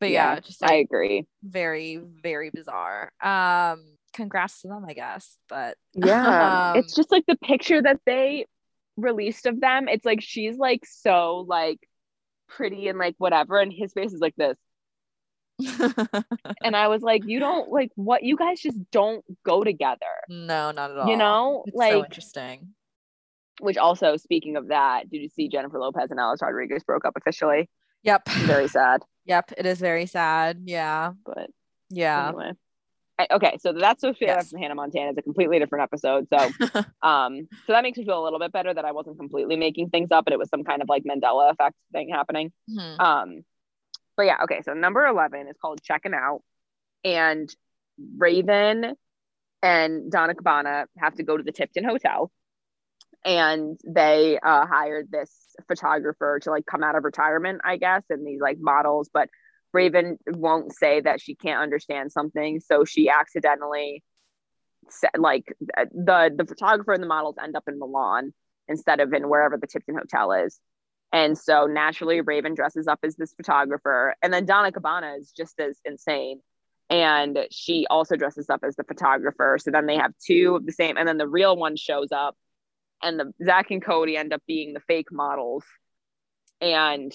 but 0.00 0.10
yeah, 0.10 0.34
Yeah, 0.34 0.40
just 0.40 0.64
I 0.64 0.74
agree. 0.76 1.26
very, 1.42 2.00
very 2.22 2.50
bizarre. 2.50 3.12
Um 3.22 3.84
congrats 4.12 4.60
to 4.62 4.68
them, 4.68 4.84
I 4.88 4.92
guess. 4.94 5.36
But 5.48 5.76
Yeah. 5.94 6.72
Um, 6.72 6.76
it's 6.78 6.94
just 6.94 7.10
like 7.10 7.24
the 7.26 7.36
picture 7.36 7.80
that 7.82 8.00
they 8.06 8.46
released 8.96 9.46
of 9.46 9.60
them. 9.60 9.88
It's 9.88 10.04
like 10.04 10.20
she's 10.22 10.56
like 10.56 10.84
so 10.86 11.44
like 11.48 11.78
pretty 12.48 12.88
and 12.88 12.98
like 12.98 13.14
whatever. 13.18 13.58
And 13.58 13.72
his 13.72 13.92
face 13.92 14.12
is 14.12 14.20
like 14.20 14.34
this. 14.36 14.56
And 16.62 16.76
I 16.76 16.88
was 16.88 17.02
like, 17.02 17.22
you 17.26 17.38
don't 17.38 17.70
like 17.70 17.90
what 17.94 18.22
you 18.22 18.36
guys 18.36 18.60
just 18.60 18.78
don't 18.90 19.24
go 19.44 19.64
together. 19.64 20.00
no, 20.28 20.70
not 20.70 20.90
at 20.90 20.98
all. 20.98 21.08
You 21.08 21.16
know, 21.16 21.64
It's 21.66 21.74
so 21.74 21.78
like 21.78 22.04
interesting. 22.04 22.68
which 23.60 23.76
also 23.78 24.16
speaking 24.16 24.56
of 24.56 24.68
that, 24.68 25.08
did 25.10 25.18
you 25.22 25.28
see 25.28 25.48
Jennifer 25.48 25.78
Lopez 25.78 26.10
and 26.10 26.20
Alex 26.20 26.42
Rodriguez 26.42 26.82
broke 26.84 27.04
up 27.04 27.14
officially? 27.16 27.68
Yep. 28.04 28.28
Very 28.28 28.68
sad. 28.68 29.02
Yep. 29.26 29.52
It 29.58 29.66
is 29.66 29.78
very 29.78 30.06
sad. 30.06 30.62
Yeah. 30.64 31.12
But 31.24 31.50
Yeah. 31.90 32.28
anyway. 32.28 32.52
Okay, 33.30 33.56
so 33.60 33.72
that's 33.72 34.00
so 34.00 34.12
fair 34.14 34.36
Yes. 34.36 34.50
from 34.50 34.60
Hannah 34.60 34.74
Montana. 34.74 35.10
It's 35.10 35.18
a 35.18 35.22
completely 35.22 35.58
different 35.58 35.82
episode. 35.82 36.28
So 36.32 36.38
um 37.02 37.48
so 37.66 37.72
that 37.72 37.82
makes 37.82 37.98
me 37.98 38.04
feel 38.04 38.22
a 38.22 38.24
little 38.24 38.38
bit 38.38 38.52
better 38.52 38.72
that 38.72 38.84
I 38.84 38.92
wasn't 38.92 39.18
completely 39.18 39.56
making 39.56 39.90
things 39.90 40.10
up 40.10 40.26
and 40.26 40.32
it 40.34 40.38
was 40.38 40.48
some 40.48 40.64
kind 40.64 40.82
of 40.82 40.88
like 40.88 41.04
Mandela 41.04 41.50
effect 41.50 41.76
thing 41.92 42.08
happening. 42.10 42.52
Mhm. 42.70 43.00
Um, 43.00 43.44
but 44.16 44.24
yeah, 44.26 44.36
okay. 44.44 44.60
So 44.62 44.74
number 44.74 45.06
eleven 45.06 45.48
is 45.48 45.56
called 45.60 45.82
Checking 45.82 46.14
Out, 46.14 46.42
and 47.04 47.48
Raven 48.18 48.94
and 49.62 50.10
Donna 50.10 50.34
Cabonna 50.34 50.86
have 50.98 51.14
to 51.16 51.22
go 51.22 51.36
to 51.36 51.42
the 51.42 51.52
Tipton 51.52 51.84
Hotel, 51.84 52.30
and 53.24 53.78
they 53.86 54.38
uh, 54.42 54.66
hired 54.66 55.10
this 55.10 55.30
photographer 55.68 56.38
to 56.42 56.50
like 56.50 56.66
come 56.66 56.82
out 56.82 56.96
of 56.96 57.04
retirement, 57.04 57.60
I 57.64 57.76
guess, 57.76 58.02
and 58.10 58.26
these 58.26 58.40
like 58.40 58.58
models, 58.60 59.10
but 59.12 59.28
Raven 59.72 60.18
won't 60.26 60.74
say 60.74 61.00
that 61.00 61.20
she 61.20 61.34
can't 61.34 61.60
understand 61.60 62.12
something, 62.12 62.60
so 62.60 62.84
she 62.84 63.08
accidentally 63.08 64.02
said 64.88 65.10
like 65.18 65.54
uh, 65.76 65.84
the 65.92 66.34
the 66.36 66.44
photographer 66.44 66.92
and 66.92 67.02
the 67.02 67.06
models 67.06 67.36
end 67.42 67.56
up 67.56 67.64
in 67.68 67.78
Milan 67.78 68.32
instead 68.68 69.00
of 69.00 69.12
in 69.12 69.28
wherever 69.28 69.56
the 69.56 69.66
Tipton 69.66 69.96
Hotel 69.96 70.32
is. 70.32 70.60
And 71.12 71.36
so 71.36 71.66
naturally, 71.66 72.20
Raven 72.20 72.54
dresses 72.54 72.86
up 72.86 73.00
as 73.02 73.16
this 73.16 73.34
photographer. 73.34 74.14
And 74.22 74.32
then 74.32 74.46
Donna 74.46 74.70
Cabonna 74.70 75.18
is 75.18 75.32
just 75.32 75.58
as 75.58 75.78
insane. 75.84 76.40
And 76.88 77.38
she 77.50 77.86
also 77.90 78.16
dresses 78.16 78.48
up 78.48 78.60
as 78.64 78.76
the 78.76 78.84
photographer. 78.84 79.58
So 79.60 79.70
then 79.70 79.86
they 79.86 79.96
have 79.96 80.12
two 80.24 80.56
of 80.56 80.66
the 80.66 80.72
same. 80.72 80.96
And 80.96 81.06
then 81.06 81.18
the 81.18 81.28
real 81.28 81.56
one 81.56 81.76
shows 81.76 82.12
up. 82.12 82.36
And 83.02 83.18
the 83.18 83.32
Zack 83.44 83.70
and 83.70 83.84
Cody 83.84 84.16
end 84.16 84.32
up 84.32 84.42
being 84.46 84.72
the 84.72 84.80
fake 84.80 85.10
models. 85.10 85.64
And 86.60 87.12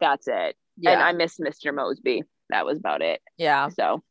that's 0.00 0.28
it. 0.28 0.56
Yeah. 0.76 0.92
And 0.92 1.02
I 1.02 1.12
missed 1.12 1.40
Mr. 1.40 1.72
Moseby. 1.72 2.22
That 2.50 2.64
was 2.64 2.78
about 2.78 3.02
it. 3.02 3.20
yeah. 3.36 3.68
So 3.68 4.02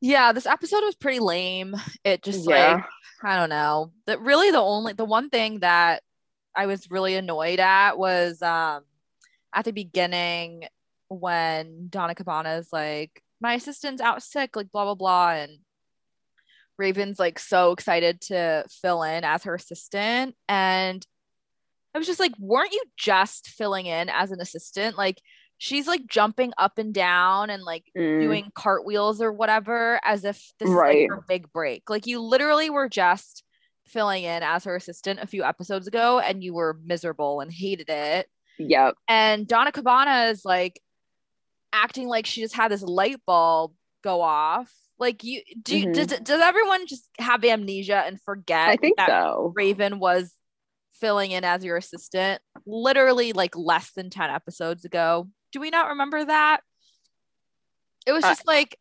Yeah. 0.00 0.32
This 0.32 0.46
episode 0.46 0.84
was 0.84 0.94
pretty 0.94 1.20
lame. 1.20 1.74
It 2.04 2.22
just 2.22 2.48
yeah. 2.48 2.74
like 2.74 2.84
I 3.24 3.36
don't 3.36 3.50
know. 3.50 3.92
That 4.06 4.20
really 4.20 4.50
the 4.50 4.60
only 4.60 4.92
the 4.92 5.04
one 5.04 5.30
thing 5.30 5.60
that 5.60 6.02
I 6.54 6.66
was 6.66 6.90
really 6.90 7.14
annoyed 7.14 7.60
at 7.60 7.98
was 7.98 8.42
um 8.42 8.82
at 9.54 9.64
the 9.64 9.72
beginning 9.72 10.64
when 11.08 11.88
Donna 11.88 12.14
Cabonna's 12.14 12.68
like, 12.72 13.22
my 13.40 13.54
assistant's 13.54 14.02
out 14.02 14.22
sick, 14.22 14.56
like 14.56 14.70
blah 14.72 14.84
blah 14.84 14.94
blah, 14.94 15.30
and 15.32 15.58
Raven's 16.78 17.18
like 17.18 17.38
so 17.38 17.72
excited 17.72 18.20
to 18.22 18.64
fill 18.68 19.02
in 19.02 19.24
as 19.24 19.44
her 19.44 19.54
assistant. 19.54 20.34
And 20.48 21.06
I 21.94 21.98
was 21.98 22.06
just 22.06 22.20
like, 22.20 22.32
weren't 22.38 22.72
you 22.72 22.82
just 22.96 23.48
filling 23.48 23.86
in 23.86 24.08
as 24.08 24.30
an 24.30 24.40
assistant? 24.40 24.96
Like 24.96 25.20
she's 25.64 25.86
like 25.86 26.04
jumping 26.08 26.52
up 26.58 26.76
and 26.76 26.92
down 26.92 27.48
and 27.48 27.62
like 27.62 27.84
Mm, 27.96 28.18
doing 28.20 28.50
cartwheels 28.52 29.22
or 29.22 29.32
whatever 29.32 30.00
as 30.04 30.24
if 30.24 30.36
this 30.58 30.68
is 30.68 30.74
Right. 30.74 31.08
like 31.08 31.10
her 31.10 31.24
big 31.28 31.52
break. 31.52 31.88
Like 31.88 32.04
you 32.04 32.20
literally 32.20 32.68
were 32.68 32.88
just 32.88 33.44
filling 33.86 34.24
in 34.24 34.42
as 34.42 34.64
her 34.64 34.74
assistant 34.74 35.20
a 35.20 35.26
few 35.28 35.44
episodes 35.44 35.86
ago 35.86 36.18
and 36.18 36.42
you 36.42 36.52
were 36.52 36.80
miserable 36.84 37.40
and 37.40 37.52
hated 37.52 37.88
it. 37.90 38.26
yep. 38.58 38.96
And 39.06 39.46
Donna 39.46 39.70
Cabonna 39.70 40.30
is 40.32 40.44
like 40.44 40.80
acting 41.72 42.08
like 42.08 42.26
she 42.26 42.40
just 42.40 42.56
had 42.56 42.72
this 42.72 42.82
light 42.82 43.20
bulb 43.24 43.72
go 44.02 44.20
off. 44.20 44.72
Like 44.98 45.22
you 45.22 45.42
do 45.62 45.86
Mhm. 45.86 45.92
does, 45.92 46.06
does 46.08 46.40
everyone 46.40 46.88
just 46.88 47.08
have 47.20 47.44
amnesia 47.44 48.02
and 48.04 48.20
forget 48.20 48.68
I 48.68 48.76
think 48.76 48.96
that 48.96 49.08
so. 49.10 49.52
Raven 49.54 50.00
was 50.00 50.34
filling 50.94 51.30
in 51.30 51.44
as 51.44 51.64
your 51.64 51.76
assistant 51.76 52.42
literally 52.66 53.32
like 53.32 53.56
less 53.56 53.92
than 53.92 54.10
10 54.10 54.28
episodes 54.30 54.84
ago. 54.84 55.28
Do 55.52 55.60
we 55.60 55.70
not 55.70 55.88
remember 55.88 56.24
that? 56.24 56.60
It 58.06 58.12
was 58.12 58.24
Uh, 58.24 58.30
just 58.30 58.46
like 58.46 58.78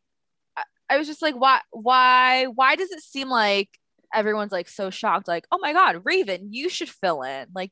I- 0.90 0.98
was 0.98 1.08
just 1.08 1.22
like 1.22 1.36
why 1.36 1.62
why 1.72 2.46
why 2.46 2.76
does 2.76 2.92
it 2.92 3.02
seem 3.02 3.30
like 3.30 3.70
everyone's 4.14 4.52
like 4.52 4.68
so 4.68 4.90
shocked 4.90 5.28
like 5.28 5.46
oh 5.52 5.60
my 5.62 5.72
god 5.72 6.02
Raven 6.04 6.52
you 6.52 6.68
should 6.68 6.90
fill 6.90 7.22
in 7.22 7.48
like 7.56 7.72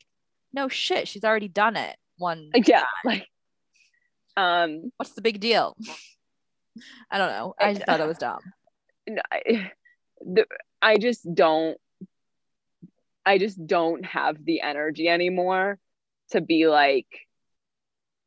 no 0.53 0.69
shit 0.69 1.07
she's 1.07 1.25
already 1.25 1.49
done 1.49 1.75
it 1.75 1.97
one 2.17 2.49
Yeah. 2.65 2.85
Like, 3.03 3.27
um, 4.37 4.91
what's 4.97 5.11
the 5.13 5.21
big 5.21 5.39
deal? 5.41 5.75
I 7.11 7.17
don't 7.17 7.29
know. 7.29 7.55
I 7.59 7.73
just 7.73 7.85
thought 7.85 7.97
that 7.97 8.07
was 8.07 8.17
dumb. 8.17 8.39
no, 9.09 9.21
I, 9.31 9.71
the, 10.21 10.45
I 10.81 10.97
just 10.97 11.27
don't 11.33 11.77
I 13.25 13.37
just 13.37 13.65
don't 13.67 14.05
have 14.05 14.43
the 14.43 14.61
energy 14.61 15.09
anymore 15.09 15.77
to 16.31 16.39
be 16.41 16.67
like 16.67 17.07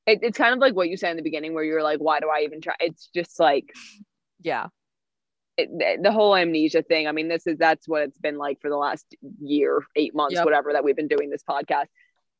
it, 0.07 0.19
it's 0.23 0.39
kind 0.39 0.53
of 0.53 0.59
like 0.59 0.75
what 0.75 0.89
you 0.89 0.97
said 0.97 1.11
in 1.13 1.17
the 1.17 1.23
beginning 1.23 1.55
where 1.55 1.65
you're 1.65 1.83
like 1.83 1.99
why 2.01 2.21
do 2.21 2.29
I 2.29 2.41
even 2.41 2.61
try 2.61 2.75
it's 2.81 3.09
just 3.15 3.39
like 3.41 3.73
Yeah. 4.43 4.67
it, 5.57 6.03
the- 6.03 6.13
whole 6.13 6.35
amnesia 6.37 6.83
thing 6.83 7.07
I 7.07 7.13
mean 7.13 7.29
this 7.29 7.47
is 7.47 7.59
that's 7.59 7.87
what 7.89 8.03
it's 8.03 8.19
been 8.19 8.39
like 8.39 8.61
for 8.61 8.69
the 8.71 8.77
last 8.77 9.07
year 9.41 9.83
8 9.97 10.15
months 10.15 10.35
Yep. 10.35 10.45
whatever 10.45 10.73
that 10.73 10.85
we've 10.85 10.97
been 10.97 11.09
doing 11.09 11.31
this 11.31 11.43
podcast 11.49 11.87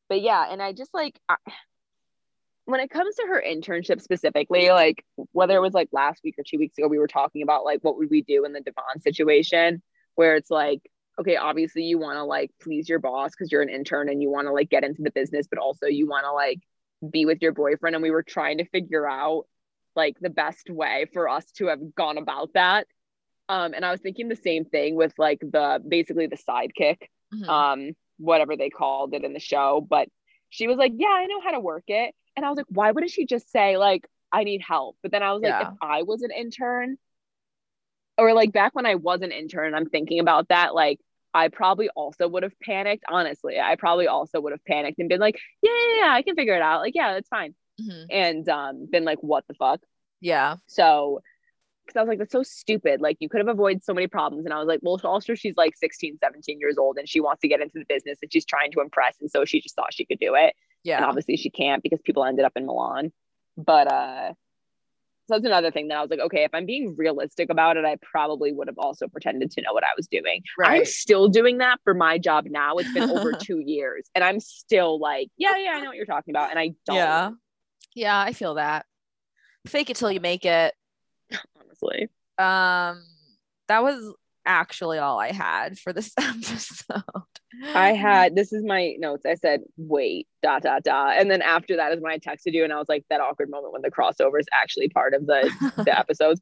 but 0.09 0.21
yeah 0.21 0.47
and 0.51 0.61
I 0.63 0.73
just 0.73 0.93
like 0.93 1.19
I, 1.29 1.37
when 2.65 2.81
it 2.81 2.91
comes 2.91 3.17
to 3.17 3.27
her 3.27 3.43
internship 3.45 4.01
specifically, 4.01 4.71
like 4.71 5.05
whether 5.33 5.57
it 5.57 5.61
was 5.61 5.75
like 5.75 5.89
last 5.91 6.21
week 6.23 6.37
or 6.39 6.45
two 6.47 6.59
weeks 6.59 6.79
ago, 6.79 6.87
we 6.87 7.01
were 7.01 7.09
talking 7.09 7.43
about 7.43 7.65
like 7.65 7.81
what 7.83 7.97
would 7.99 8.09
we 8.09 8.23
do 8.23 8.45
in 8.45 8.53
the 8.53 8.61
Devon 8.61 9.01
situation, 9.01 9.83
where 10.15 10.37
it's 10.37 10.51
like 10.51 10.81
okay, 11.19 11.37
obviously 11.37 11.83
you 11.83 11.99
want 11.99 12.17
to 12.17 12.25
like 12.25 12.51
please 12.63 12.89
your 12.89 13.01
boss 13.01 13.33
because 13.33 13.51
you're 13.51 13.63
an 13.63 13.69
intern 13.69 14.09
and 14.09 14.23
you 14.23 14.31
want 14.31 14.47
to 14.47 14.53
like 14.53 14.71
get 14.71 14.85
into 14.85 15.03
the 15.03 15.11
business, 15.11 15.47
but 15.51 15.59
also 15.59 15.87
you 15.87 16.07
want 16.07 16.25
to 16.25 16.33
like 16.33 16.61
be 17.11 17.27
with 17.27 17.43
your 17.43 17.53
boyfriend. 17.53 17.97
And 17.97 18.03
we 18.03 18.11
were 18.11 18.23
trying 18.23 18.59
to 18.59 18.65
figure 18.65 19.09
out 19.09 19.45
like 19.95 20.19
the 20.21 20.31
best 20.31 20.71
way 20.71 21.07
for 21.13 21.29
us 21.29 21.45
to 21.53 21.67
have 21.67 21.95
gone 21.95 22.19
about 22.19 22.55
that. 22.55 22.87
Um, 23.49 23.75
and 23.75 23.85
I 23.85 23.91
was 23.91 24.01
thinking 24.01 24.29
the 24.29 24.37
same 24.37 24.65
thing 24.65 24.95
with 24.95 25.13
like 25.19 25.41
the 25.41 25.83
basically 25.87 26.27
the 26.27 26.37
sidekick, 26.37 27.09
Mhm. 27.35 27.49
um, 27.49 27.97
whatever 28.19 28.57
they 28.57 28.71
called 28.71 29.15
it 29.15 29.25
in 29.25 29.33
the 29.33 29.41
show. 29.41 29.87
But 29.87 30.09
she 30.49 30.69
was 30.69 30.77
like, 30.79 30.93
Yeah, 30.95 31.09
I 31.09 31.27
know 31.27 31.41
how 31.41 31.51
to 31.51 31.61
work 31.61 31.85
it. 31.89 32.15
And 32.37 32.47
I 32.47 32.49
was 32.49 32.57
like, 32.57 32.67
Why 32.69 32.91
wouldn't 32.93 33.13
she 33.13 33.27
just 33.27 33.51
say, 33.51 33.77
like, 33.77 34.07
I 34.31 34.45
need 34.45 34.63
help? 34.63 34.97
But 35.03 35.11
then 35.13 35.23
I 35.23 35.33
was 35.33 35.43
like, 35.43 35.51
Yeah. 35.61 35.69
if 35.69 35.75
I 35.83 36.03
was 36.03 36.23
an 36.23 36.31
intern, 36.31 36.97
or 38.19 38.33
like 38.33 38.53
back 38.53 38.75
when 38.75 38.87
I 38.87 38.95
was 38.95 39.23
an 39.23 39.33
intern, 39.33 39.75
I'm 39.75 39.89
thinking 39.89 40.21
about 40.21 40.49
that, 40.49 40.75
like, 40.75 41.01
I 41.35 41.49
probably 41.49 41.89
also 41.91 42.29
would 42.29 42.43
have 42.43 42.59
panicked. 42.61 43.05
Honestly, 43.09 43.59
I 43.59 43.77
probably 43.77 44.07
also 44.07 44.41
would 44.41 44.53
have 44.53 44.65
panicked 44.65 44.99
and 44.99 45.09
been 45.09 45.21
like, 45.21 45.39
yeah, 45.63 45.71
yeah, 45.71 46.05
yeah, 46.07 46.13
I 46.13 46.23
can 46.23 46.35
figure 46.35 46.55
it 46.55 46.63
out. 46.63 46.81
Like, 46.81 46.95
yeah, 46.95 47.15
it's 47.17 47.29
fine. 47.29 47.55
Mhm. 47.81 48.07
And 48.11 48.49
um, 48.49 48.87
been 48.91 49.05
like, 49.05 49.19
what 49.23 49.45
the 49.49 49.55
fuck? 49.55 49.81
Yeah. 50.21 50.57
So, 50.67 51.21
because 51.87 51.97
I 51.99 52.03
was 52.03 52.09
like, 52.09 52.19
that's 52.19 52.33
so 52.33 52.43
stupid. 52.43 53.01
Like, 53.01 53.17
you 53.21 53.29
could 53.29 53.39
have 53.39 53.49
avoided 53.49 53.83
so 53.83 53.93
many 53.95 54.07
problems. 54.07 54.45
And 54.45 54.55
I 54.55 54.59
was 54.59 54.69
like, 54.69 54.81
well, 54.83 55.01
also, 55.05 55.35
she's 55.35 55.57
like 55.57 55.77
16, 55.77 56.19
17 56.23 56.61
years 56.61 56.79
old 56.79 56.97
and 56.99 57.09
she 57.09 57.21
wants 57.21 57.41
to 57.41 57.49
get 57.49 57.61
into 57.61 57.79
the 57.79 57.87
business 57.89 58.19
and 58.23 58.33
she's 58.33 58.45
trying 58.45 58.71
to 58.73 58.81
impress. 58.81 59.17
And 59.21 59.31
so 59.31 59.45
she 59.45 59.61
just 59.61 59.75
thought 59.75 59.93
she 59.93 60.05
could 60.05 60.21
do 60.21 60.35
it. 60.37 60.55
Yeah. 60.85 60.97
And 60.99 61.07
obviously, 61.07 61.37
she 61.37 61.51
can't 61.51 61.83
because 61.83 62.01
people 62.05 62.25
ended 62.25 62.45
up 62.45 62.53
in 62.57 62.67
Milan. 62.67 63.13
But, 63.57 63.93
uh, 63.93 64.33
so 65.29 65.35
that's 65.35 65.45
another 65.45 65.71
thing 65.71 65.89
that 65.89 65.99
I 65.99 66.01
was 66.03 66.11
like, 66.11 66.21
okay, 66.21 66.45
if 66.45 66.51
I'm 66.53 66.67
being 66.67 66.95
realistic 66.97 67.51
about 67.51 67.77
it, 67.77 67.85
I 67.85 67.97
probably 68.03 68.53
would 68.53 68.69
have 68.69 68.79
also 68.79 69.09
pretended 69.09 69.51
to 69.53 69.63
know 69.63 69.73
what 69.73 69.85
I 69.85 69.91
was 69.97 70.07
doing. 70.09 70.43
I'm 70.63 70.85
still 70.85 71.29
doing 71.29 71.59
that 71.59 71.79
for 71.85 71.95
my 71.95 72.19
job 72.19 72.47
now. 72.49 72.77
It's 72.77 72.93
been 72.93 73.11
over 73.11 73.33
two 73.41 73.61
years, 73.61 74.09
and 74.15 74.25
I'm 74.25 74.41
still 74.41 74.99
like, 74.99 75.29
yeah, 75.37 75.57
yeah, 75.57 75.73
I 75.75 75.81
know 75.81 75.89
what 75.89 75.97
you're 75.97 76.07
talking 76.07 76.33
about, 76.33 76.51
and 76.51 76.59
I 76.59 76.75
don't. 76.87 76.97
Yeah. 76.97 77.31
Yeah, 77.95 78.19
I 78.19 78.33
feel 78.33 78.55
that. 78.55 78.87
Fake 79.67 79.91
it 79.91 79.97
till 79.97 80.11
you 80.11 80.21
make 80.21 80.45
it. 80.45 80.75
honestly. 81.83 82.09
Um, 82.39 83.05
that 83.69 83.83
was 83.83 84.15
actually 84.45 84.99
all 84.99 85.19
I 85.19 85.33
had 85.33 85.79
for 85.79 85.93
this 85.93 86.13
episode. 86.19 87.03
I 87.75 87.93
had 87.93 88.35
this 88.35 88.53
is 88.53 88.65
my 88.65 88.95
notes. 88.99 89.25
I 89.27 89.35
said, 89.35 89.61
wait, 89.77 90.27
dot 90.43 90.63
dot 90.63 90.83
dot, 90.83 91.17
and 91.19 91.31
then 91.31 91.43
after 91.43 91.77
that 91.77 91.93
is 91.93 92.01
when 92.01 92.13
I 92.13 92.19
texted 92.19 92.53
you, 92.55 92.65
and 92.65 92.73
I 92.73 92.77
was 92.79 92.89
like, 92.89 93.05
that 93.11 93.21
awkward 93.21 93.51
moment 93.51 93.73
when 93.73 93.83
the 93.83 93.91
crossover 93.91 94.39
is 94.41 94.47
actually 94.53 94.89
part 94.89 95.15
of 95.15 95.27
the 95.27 95.51
the 95.85 95.99
episodes. 95.99 96.41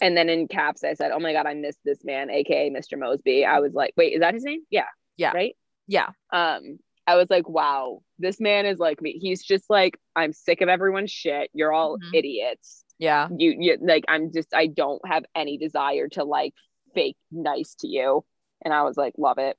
And 0.00 0.16
then 0.16 0.28
in 0.28 0.48
caps, 0.48 0.82
I 0.82 0.94
said, 0.94 1.12
oh 1.12 1.20
my 1.20 1.32
god, 1.32 1.46
I 1.46 1.54
missed 1.54 1.78
this 1.84 2.04
man, 2.04 2.28
aka 2.30 2.70
Mr. 2.70 2.98
Moseby. 2.98 3.46
I 3.46 3.60
was 3.60 3.72
like, 3.72 3.92
wait, 3.96 4.14
is 4.14 4.20
that 4.20 4.34
his 4.34 4.42
name? 4.44 4.62
Yeah, 4.70 4.86
Yeah. 5.16 5.32
right. 5.32 5.54
yeah. 5.86 6.08
um 6.32 6.78
i 7.08 7.14
was 7.14 7.28
like 7.30 7.48
wow 7.48 8.00
this 8.18 8.40
man 8.40 8.66
is 8.66 8.80
like 8.80 9.00
me 9.00 9.12
he's 9.12 9.40
just 9.44 9.70
like 9.70 9.96
i'm 10.16 10.32
sick 10.32 10.60
of 10.60 10.68
everyone's 10.68 11.12
shit 11.12 11.48
you're 11.54 11.72
all 11.72 11.98
Mhm. 11.98 12.10
idiots 12.14 12.84
Yeah. 12.98 13.28
you, 13.38 13.54
you 13.60 13.78
like 13.80 14.04
i'm 14.08 14.32
just 14.32 14.52
i 14.52 14.66
don't 14.66 15.00
have 15.06 15.24
any 15.36 15.56
desire 15.56 16.08
to 16.16 16.24
like 16.24 16.52
fake 16.96 17.16
nice 17.30 17.76
to 17.82 17.86
you 17.86 18.24
and 18.64 18.74
i 18.74 18.82
was 18.82 18.96
like 18.96 19.12
love 19.18 19.38
it 19.38 19.56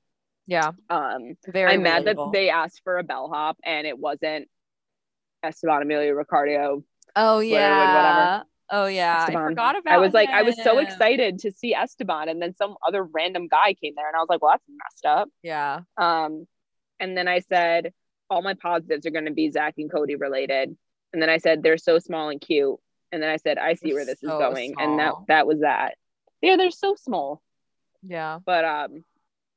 Yeah. 0.48 0.72
um 0.90 1.36
Very 1.48 1.74
i'm 1.74 1.84
mad 1.84 2.06
that 2.06 2.18
they 2.34 2.50
asked 2.50 2.82
for 2.84 2.98
a 2.98 3.04
bellhop 3.04 3.58
and 3.64 3.86
it 3.86 3.98
wasn't 3.98 4.48
esteban 5.44 5.82
emilio 5.82 6.14
ricardo 6.14 6.84
Oh 7.16 7.38
Whatever, 7.38 7.52
yeah. 7.52 8.44
Oh 8.70 8.86
yeah. 8.86 9.22
Esteban. 9.24 9.44
I 9.44 9.48
forgot 9.50 9.78
about 9.78 9.94
i 9.94 9.98
was 9.98 10.14
like 10.14 10.30
i 10.30 10.44
was 10.44 10.56
so 10.64 10.78
excited 10.80 11.40
to 11.40 11.52
see 11.52 11.74
esteban 11.74 12.30
and 12.30 12.42
then 12.42 12.56
some 12.56 12.76
other 12.88 13.04
random 13.04 13.48
guy 13.48 13.74
came 13.74 13.94
there 13.96 14.08
and 14.08 14.16
i 14.16 14.20
was 14.20 14.28
like 14.30 14.42
well 14.42 14.52
that's 14.52 14.64
messed 14.68 15.06
up 15.06 15.30
Yeah. 15.44 15.82
Um, 15.98 16.48
and 17.00 17.16
then 17.16 17.28
I 17.28 17.40
said, 17.42 17.94
all 18.30 18.42
my 18.42 18.56
positives 18.56 19.06
are 19.06 19.12
going 19.12 19.26
to 19.26 19.32
be 19.32 19.52
Zack 19.52 19.76
and 19.78 19.92
Cody 19.92 20.16
related. 20.16 20.76
And 21.14 21.22
then 21.22 21.30
I 21.30 21.38
said, 21.38 21.62
they're 21.62 21.78
so 21.78 22.00
small 22.00 22.30
and 22.30 22.42
cute. 22.42 22.76
And 23.12 23.22
then 23.22 23.30
I 23.30 23.38
said, 23.38 23.58
I 23.58 23.76
see 23.76 23.90
They're 23.90 23.96
where 23.98 24.06
this 24.06 24.24
is 24.24 24.30
so 24.30 24.40
going. 24.40 24.74
And 24.80 25.00
that 25.00 25.14
that 25.28 25.48
was 25.48 25.60
that. 25.60 25.96
Yeah, 26.42 26.58
they're 26.58 26.72
so 26.72 26.96
small. 26.96 27.42
Yeah. 28.02 28.40
But 28.46 28.66
um, 28.66 29.04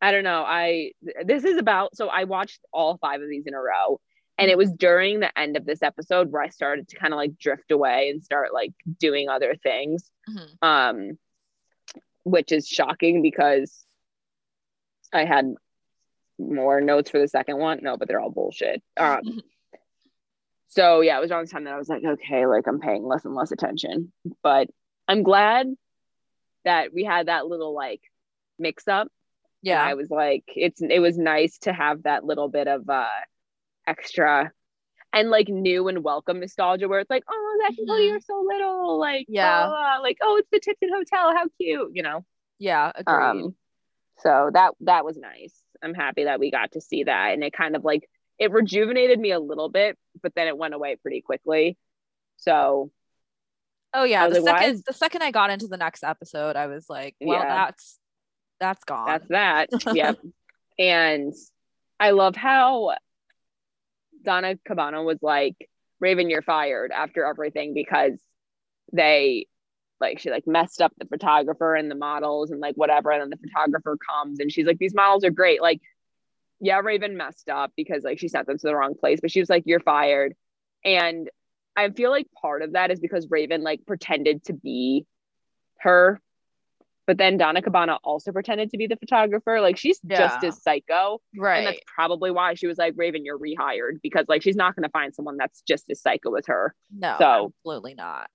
I 0.01 0.13
don't 0.13 0.25
know. 0.25 0.45
I 0.47 0.93
this 1.25 1.45
is 1.45 1.59
about 1.59 1.97
so 1.97 2.09
I 2.09 2.25
watched 2.25 2.61
all 2.73 2.97
five 2.99 3.21
of 3.21 3.29
these 3.29 3.47
in 3.47 3.55
a 3.55 3.61
row. 3.61 4.01
And 4.39 4.51
it 4.51 4.57
was 4.57 4.73
during 4.73 5.21
the 5.21 5.39
end 5.39 5.59
of 5.59 5.67
this 5.67 5.83
episode 5.83 6.33
where 6.33 6.41
I 6.41 6.49
started 6.49 6.89
to 6.89 6.97
kind 6.97 7.13
of 7.13 7.19
like 7.19 7.39
drift 7.39 7.71
away 7.71 8.09
and 8.09 8.25
start 8.25 8.55
like 8.55 8.73
doing 8.99 9.29
other 9.29 9.55
things. 9.55 10.11
Mhm. 10.29 10.67
Um, 10.67 11.19
which 12.25 12.51
is 12.51 12.67
shocking 12.67 13.21
because 13.21 13.85
I 15.13 15.25
had 15.27 15.55
more 16.39 16.81
notes 16.81 17.11
for 17.11 17.19
the 17.19 17.29
second 17.29 17.59
one. 17.59 17.81
No, 17.83 17.99
but 17.99 18.09
they're 18.09 18.21
all 18.21 18.31
bullshit. 18.31 18.83
Um, 18.97 19.43
so 20.69 21.01
yeah, 21.03 21.19
it 21.19 21.21
was 21.21 21.31
around 21.31 21.47
the 21.49 21.53
time 21.53 21.65
that 21.65 21.75
I 21.75 21.79
was 21.79 21.89
like, 21.89 22.05
okay, 22.05 22.47
like 22.47 22.67
I'm 22.67 22.81
paying 22.81 23.05
less 23.05 23.25
and 23.25 23.35
less 23.35 23.53
attention. 23.53 24.13
But 24.43 24.69
I'm 25.09 25.23
glad 25.23 25.67
that 26.65 26.95
we 26.95 27.05
had 27.05 27.27
that 27.27 27.47
little 27.47 27.75
like 27.75 28.01
mix 28.59 28.89
up. 28.89 29.09
And 29.63 29.69
Yeah. 29.69 29.83
I 29.83 29.95
was 29.95 30.11
like, 30.11 30.45
it's 30.57 30.81
it 30.81 31.01
was 31.01 31.19
nice 31.19 31.59
to 31.61 31.73
have 31.73 32.05
that 32.05 32.25
little 32.25 32.49
bit 32.49 32.67
of 32.69 32.89
uh 32.89 33.07
extra 33.87 34.53
and 35.13 35.29
like 35.31 35.49
new 35.49 35.89
and 35.89 36.05
welcome 36.05 36.41
nostalgia 36.41 36.87
where 36.89 37.01
it's 37.01 37.11
like, 37.11 37.25
oh, 37.29 37.61
and 37.69 37.77
Cody 37.89 38.09
Mhm. 38.11 38.17
are 38.17 38.21
so 38.21 38.45
little, 38.47 38.99
like 38.99 39.27
Yeah. 39.29 39.99
like 40.03 40.19
oh, 40.23 40.37
it's 40.37 40.49
the 40.51 40.61
Tipton 40.61 40.91
Hotel, 40.93 41.35
how 41.37 41.47
cute, 41.61 41.91
you 41.95 42.03
know. 42.03 42.25
Yeah. 42.59 42.93
Agreed. 42.95 43.15
Um, 43.15 43.57
so 44.19 44.51
that 44.53 44.75
that 44.81 45.05
was 45.05 45.17
nice. 45.17 45.61
I'm 45.83 45.95
happy 45.95 46.25
that 46.25 46.41
we 46.41 46.51
got 46.51 46.73
to 46.73 46.81
see 46.81 47.05
that, 47.05 47.33
and 47.33 47.43
it 47.43 47.53
kind 47.53 47.75
of 47.77 47.85
like 47.85 48.09
it 48.39 48.51
rejuvenated 48.53 49.19
me 49.21 49.33
a 49.33 49.41
little 49.41 49.69
bit, 49.69 49.99
but 50.23 50.35
then 50.35 50.47
it 50.49 50.57
went 50.57 50.73
away 50.75 50.97
pretty 50.97 51.21
quickly. 51.21 51.77
So 52.39 52.91
oh 53.93 54.05
yeah. 54.05 54.29
The 54.29 54.41
like, 54.41 54.59
second 54.59 54.83
the 54.87 54.93
second 54.95 55.23
I 55.23 55.31
got 55.31 55.51
into 55.51 55.67
the 55.67 55.77
next 55.77 56.03
episode, 56.05 56.57
I 56.57 56.67
was 56.67 56.89
like, 56.89 57.17
well, 57.21 57.39
Yeah. 57.43 57.55
that's 57.67 57.99
that's 58.61 58.85
gone. 58.85 59.07
that's 59.07 59.29
that. 59.29 59.69
yep. 59.95 60.19
And 60.79 61.33
I 61.99 62.11
love 62.11 62.37
how 62.37 62.95
Donna 64.23 64.57
Cabonna 64.69 65.05
was 65.05 65.19
like, 65.23 65.69
Raven, 65.99 66.31
you're 66.31 66.43
fired 66.43 66.93
after 66.93 67.25
everything 67.25 67.75
because 67.75 68.19
they 68.93 69.47
like 70.01 70.19
she 70.19 70.31
like 70.31 70.47
messed 70.47 70.81
up 70.81 70.93
the 70.99 71.05
photographer 71.05 71.75
and 71.75 71.91
the 71.91 71.95
models 71.95 72.51
and 72.51 72.61
like 72.61 72.75
whatever. 72.77 73.11
And 73.11 73.21
then 73.21 73.31
the 73.31 73.49
photographer 73.49 73.99
comes 74.09 74.41
and 74.41 74.51
she's 74.51 74.67
like, 74.67 74.79
These 74.79 74.95
models 74.95 75.25
are 75.25 75.31
great. 75.31 75.61
Like, 75.61 75.81
yeah, 76.61 76.81
Raven 76.81 77.17
messed 77.17 77.49
up 77.49 77.73
because 77.77 78.03
like 78.05 78.19
she 78.19 78.29
sent 78.29 78.47
them 78.47 78.59
to 78.59 78.67
the 78.67 78.75
wrong 78.75 78.95
place, 78.95 79.21
but 79.21 79.31
she 79.31 79.41
was 79.41 79.51
like, 79.51 79.65
You're 79.67 79.81
fired. 79.81 80.35
And 80.85 81.29
I 81.77 81.91
feel 81.91 82.11
like 82.11 82.27
part 82.41 82.63
of 82.63 82.73
that 82.73 82.91
is 82.91 83.01
because 83.01 83.29
Raven 83.31 83.63
like 83.63 83.87
pretended 83.87 84.45
to 84.45 84.55
be 84.55 85.07
her 85.81 86.21
but 87.11 87.19
then 87.19 87.37
Donna 87.37 87.61
Cabonna 87.61 87.99
also 88.05 88.31
pretended 88.31 88.71
to 88.71 88.77
be 88.79 88.87
the 88.87 88.95
photographer. 88.95 89.61
Like 89.61 89.77
she's 89.77 89.99
just 90.07 90.39
Yeah. 90.45 90.49
as 90.49 90.63
psycho. 90.63 91.21
right. 91.37 91.57
And 91.59 91.67
that's 91.67 91.81
probably 91.93 92.31
why 92.31 92.55
she 92.55 92.69
was 92.69 92.79
like, 92.79 92.95
Raven, 92.97 93.25
you're 93.25 93.37
rehired 93.37 94.01
because 94.01 94.27
like 94.29 94.43
she's 94.43 94.55
not 94.55 94.77
gonna 94.77 94.91
find 94.91 95.13
someone 95.13 95.37
that's 95.37 95.61
just 95.63 95.91
as 95.91 96.01
psycho 96.01 96.35
as 96.37 96.47
her. 96.47 96.73
no, 96.97 97.17
so- 97.19 97.53
absolutely 97.59 97.95
not. 97.95 98.31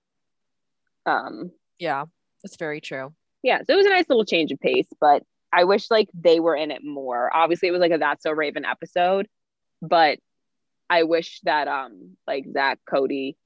Um 1.05 1.51
Yeah. 1.79 2.03
That's 2.43 2.57
very 2.57 2.81
true. 2.81 3.13
yeah, 3.43 3.59
so 3.63 3.71
it 3.73 3.77
was 3.77 3.85
a 3.85 3.89
nice 3.91 4.09
little 4.09 4.25
change 4.25 4.51
of 4.51 4.59
pace, 4.59 4.87
but 4.99 5.23
I 5.53 5.63
wish 5.63 5.89
like 5.89 6.09
they 6.13 6.41
were 6.41 6.55
in 6.57 6.69
it 6.69 6.83
more. 6.83 7.33
Obviously 7.33 7.69
it 7.69 7.71
was 7.71 7.79
like 7.79 7.93
a 7.93 7.97
That's 7.97 8.23
So 8.23 8.31
Raven 8.31 8.65
episode, 8.65 9.29
but 9.81 10.19
I 10.89 11.03
wish 11.03 11.39
that 11.43 11.69
um 11.69 12.17
like 12.27 12.43
Zack, 12.51 12.79
Cody, 12.85 13.37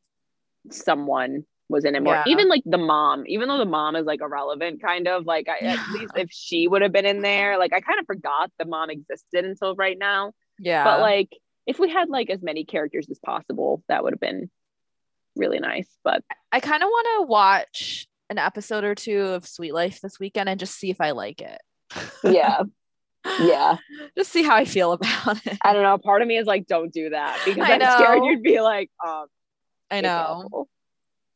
someone 0.72 1.46
was 1.70 1.86
in 1.86 1.96
it 1.96 2.02
more. 2.04 2.16
Yeah. 2.16 2.24
Even 2.28 2.50
like 2.50 2.64
the 2.66 2.78
mom, 2.80 3.24
even 3.28 3.48
though 3.48 3.58
the 3.60 3.66
mom 3.66 3.96
is 3.96 4.06
like 4.06 4.22
irrelevant, 4.22 4.82
kind 4.82 5.08
of 5.08 5.26
like 5.26 5.48
I, 5.48 5.58
Yeah. 5.62 5.74
at 5.74 5.92
least 5.94 6.14
if 6.18 6.30
she 6.32 6.68
would 6.68 6.82
have 6.82 6.92
been 6.92 7.06
in 7.06 7.22
there, 7.22 7.58
like 7.60 7.72
I 7.74 7.80
kind 7.80 8.00
of 8.00 8.06
forgot 8.06 8.52
the 8.58 8.66
mom 8.66 8.90
existed 8.90 9.46
until 9.46 9.76
right 9.76 9.98
now. 9.98 10.34
Yeah. 10.60 10.84
But 10.84 11.00
like 11.02 11.30
if 11.68 11.78
we 11.80 11.90
had 11.90 12.10
like 12.10 12.30
as 12.32 12.42
many 12.42 12.66
characters 12.66 13.08
as 13.12 13.20
possible, 13.20 13.84
that 13.88 14.04
would 14.04 14.14
have 14.14 14.20
been 14.20 14.50
really 15.36 15.60
nice. 15.60 15.88
But 16.04 16.24
I 16.52 16.60
kind 16.60 16.82
of 16.82 16.88
want 16.88 17.08
to 17.20 17.28
watch 17.32 18.08
an 18.32 18.40
episode 18.40 18.84
or 18.84 18.96
two 18.96 19.22
of 19.22 19.48
Suite 19.48 19.74
Life 19.74 20.02
this 20.02 20.20
weekend 20.20 20.50
and 20.50 20.60
just 20.60 20.76
see 20.76 20.90
if 20.90 21.00
I 21.00 21.12
like 21.12 21.42
it. 21.42 21.62
yeah, 22.24 22.64
yeah. 23.40 23.78
just 24.18 24.32
see 24.32 24.44
how 24.44 24.56
I 24.56 24.66
feel 24.66 24.92
about 24.94 25.46
it. 25.46 25.58
I 25.64 25.74
don't 25.74 25.84
know. 25.84 25.98
Part 26.00 26.22
of 26.24 26.28
me 26.28 26.38
is 26.38 26.48
like, 26.48 26.66
don't 26.68 26.92
do 26.92 27.10
that 27.12 27.40
because 27.46 27.68
I 27.70 27.74
I'm 27.76 28.00
scared 28.00 28.24
you'd 28.24 28.44
be 28.44 28.60
like, 28.60 28.90
um, 29.06 29.26
I 29.92 30.02
know. 30.02 30.44
awful. 30.46 30.70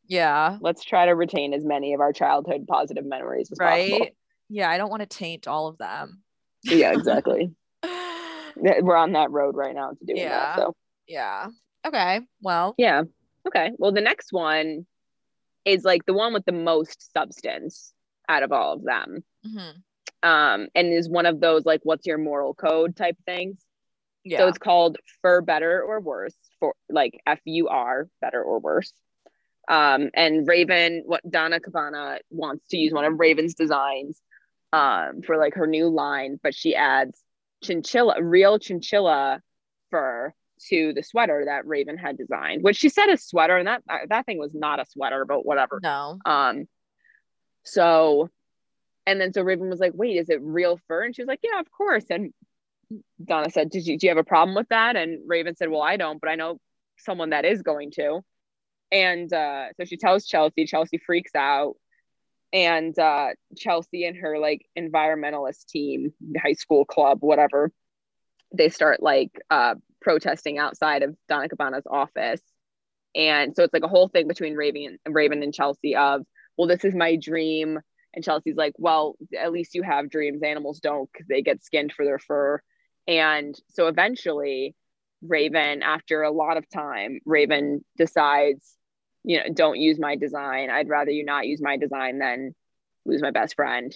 Yeah. 0.07 0.57
Let's 0.61 0.83
try 0.83 1.05
to 1.05 1.15
retain 1.15 1.53
as 1.53 1.63
many 1.65 1.93
of 1.93 1.99
our 2.01 2.13
childhood 2.13 2.65
positive 2.67 3.05
memories 3.05 3.51
as 3.51 3.57
Right. 3.59 3.89
possible. 3.91 4.07
Yeah. 4.49 4.69
I 4.69 4.77
don't 4.77 4.89
want 4.89 5.01
to 5.01 5.07
taint 5.07 5.47
all 5.47 5.67
of 5.67 5.77
them. 5.77 6.21
Yeah, 6.63 6.91
exactly. 6.93 7.51
We're 8.55 8.95
on 8.95 9.13
that 9.13 9.31
road 9.31 9.55
right 9.55 9.73
now 9.75 9.91
to 9.91 10.05
doing 10.05 10.19
Yeah. 10.19 10.29
that. 10.29 10.57
So 10.57 10.75
yeah. 11.07 11.47
Okay. 11.85 12.21
Well, 12.41 12.75
yeah. 12.77 13.03
Okay. 13.47 13.71
Well, 13.77 13.91
the 13.91 14.01
next 14.01 14.31
one 14.31 14.85
is 15.65 15.83
like 15.83 16.05
the 16.05 16.13
one 16.13 16.33
with 16.33 16.45
the 16.45 16.51
most 16.53 17.11
substance 17.13 17.93
out 18.29 18.43
of 18.43 18.51
all 18.51 18.73
of 18.73 18.83
them. 18.83 19.23
mhm. 19.45 19.73
um, 20.23 20.67
and 20.75 20.93
is 20.93 21.09
one 21.09 21.25
of 21.25 21.41
those 21.41 21.65
like, 21.65 21.81
what's 21.83 22.05
your 22.05 22.17
moral 22.17 22.53
code 22.53 22.95
type 22.95 23.17
things. 23.25 23.61
Yeah. 24.23 24.37
So 24.37 24.47
it's 24.47 24.57
called 24.57 24.97
for 25.21 25.41
better 25.41 25.81
or 25.83 25.99
worse 25.99 26.35
for 26.59 26.73
like 26.89 27.19
F 27.27 27.39
U 27.43 27.67
R 27.67 28.07
better 28.21 28.41
or 28.41 28.59
worse. 28.59 28.93
Um, 29.67 30.09
and 30.13 30.47
Raven, 30.47 31.03
what 31.05 31.29
Donna 31.29 31.59
Cabonna 31.59 32.19
wants 32.29 32.67
to 32.69 32.77
use 32.77 32.93
one 32.93 33.05
of 33.05 33.19
Raven's 33.19 33.53
designs 33.53 34.21
um, 34.73 35.21
for 35.25 35.37
like 35.37 35.53
her 35.53 35.67
new 35.67 35.87
line, 35.87 36.39
but 36.41 36.53
she 36.53 36.75
adds 36.75 37.21
chinchilla, 37.63 38.21
real 38.21 38.59
chinchilla 38.59 39.41
fur 39.89 40.33
to 40.69 40.93
the 40.93 41.03
sweater 41.03 41.43
that 41.45 41.65
Raven 41.65 41.97
had 41.97 42.17
designed, 42.17 42.63
which 42.63 42.77
she 42.77 42.89
said 42.89 43.07
a 43.09 43.17
sweater, 43.17 43.57
and 43.57 43.67
that 43.67 43.83
that 44.09 44.25
thing 44.25 44.37
was 44.37 44.53
not 44.53 44.79
a 44.79 44.85
sweater, 44.85 45.25
but 45.25 45.45
whatever. 45.45 45.79
no. 45.81 46.19
Um, 46.25 46.67
so, 47.63 48.29
and 49.05 49.19
then 49.19 49.33
so 49.33 49.41
Raven 49.41 49.69
was 49.69 49.79
like, 49.79 49.93
"Wait, 49.93 50.17
is 50.17 50.29
it 50.29 50.41
real 50.41 50.79
fur?" 50.87 51.03
And 51.03 51.15
she 51.15 51.21
was 51.21 51.27
like, 51.27 51.39
"Yeah, 51.43 51.59
of 51.59 51.71
course." 51.71 52.05
And 52.09 52.33
Donna 53.23 53.49
said, 53.49 53.69
"Did 53.69 53.85
you 53.85 53.97
do 53.97 54.07
you 54.07 54.11
have 54.11 54.17
a 54.17 54.23
problem 54.23 54.55
with 54.55 54.69
that?" 54.69 54.95
And 54.95 55.19
Raven 55.27 55.55
said, 55.55 55.69
"Well, 55.69 55.81
I 55.81 55.97
don't, 55.97 56.19
but 56.19 56.29
I 56.29 56.35
know 56.35 56.59
someone 56.97 57.31
that 57.31 57.45
is 57.45 57.61
going 57.61 57.91
to." 57.91 58.21
And 58.93 59.33
uh, 59.33 59.73
so 59.75 59.85
she 59.85 59.97
tells 59.97 60.27
Chelsea. 60.27 60.65
Chelsea 60.65 60.99
freaks 60.99 61.33
out, 61.35 61.73
and 62.53 62.97
uh, 62.99 63.29
Chelsea 63.57 64.05
and 64.05 64.15
her 64.17 64.37
like 64.37 64.67
environmentalist 64.77 65.65
team, 65.65 66.13
high 66.41 66.53
school 66.53 66.85
club, 66.85 67.17
whatever, 67.21 67.71
they 68.55 68.69
start 68.69 69.01
like 69.01 69.31
uh, 69.49 69.73
protesting 69.99 70.59
outside 70.59 71.01
of 71.01 71.15
Donna 71.27 71.49
Cabonna's 71.49 71.87
office. 71.89 72.41
And 73.15 73.55
so 73.55 73.63
it's 73.63 73.73
like 73.73 73.83
a 73.83 73.87
whole 73.87 74.09
thing 74.09 74.27
between 74.27 74.53
Raven 74.53 74.99
and 75.05 75.15
Raven 75.15 75.41
and 75.41 75.53
Chelsea 75.53 75.95
of, 75.95 76.21
well, 76.55 76.67
this 76.67 76.85
is 76.85 76.93
my 76.93 77.15
dream. 77.15 77.79
And 78.13 78.23
Chelsea's 78.23 78.55
like, 78.57 78.73
well, 78.77 79.15
at 79.39 79.51
least 79.51 79.73
you 79.73 79.81
have 79.81 80.11
dreams. 80.11 80.43
Animals 80.43 80.79
don't 80.79 81.09
because 81.11 81.27
they 81.27 81.41
get 81.41 81.63
skinned 81.63 81.93
for 81.93 82.05
their 82.05 82.19
fur. 82.19 82.61
And 83.07 83.55
so 83.69 83.87
eventually, 83.87 84.75
Raven, 85.23 85.81
after 85.81 86.21
a 86.21 86.31
lot 86.31 86.57
of 86.57 86.69
time, 86.69 87.19
Raven 87.25 87.83
decides, 87.97 88.77
you 89.23 89.37
know, 89.37 89.53
don't 89.53 89.79
use 89.79 89.99
my 89.99 90.15
design. 90.15 90.69
I'd 90.69 90.89
rather 90.89 91.11
you 91.11 91.25
not 91.25 91.47
use 91.47 91.61
my 91.61 91.77
design 91.77 92.19
than 92.19 92.53
lose 93.05 93.21
my 93.21 93.31
best 93.31 93.55
friend. 93.55 93.95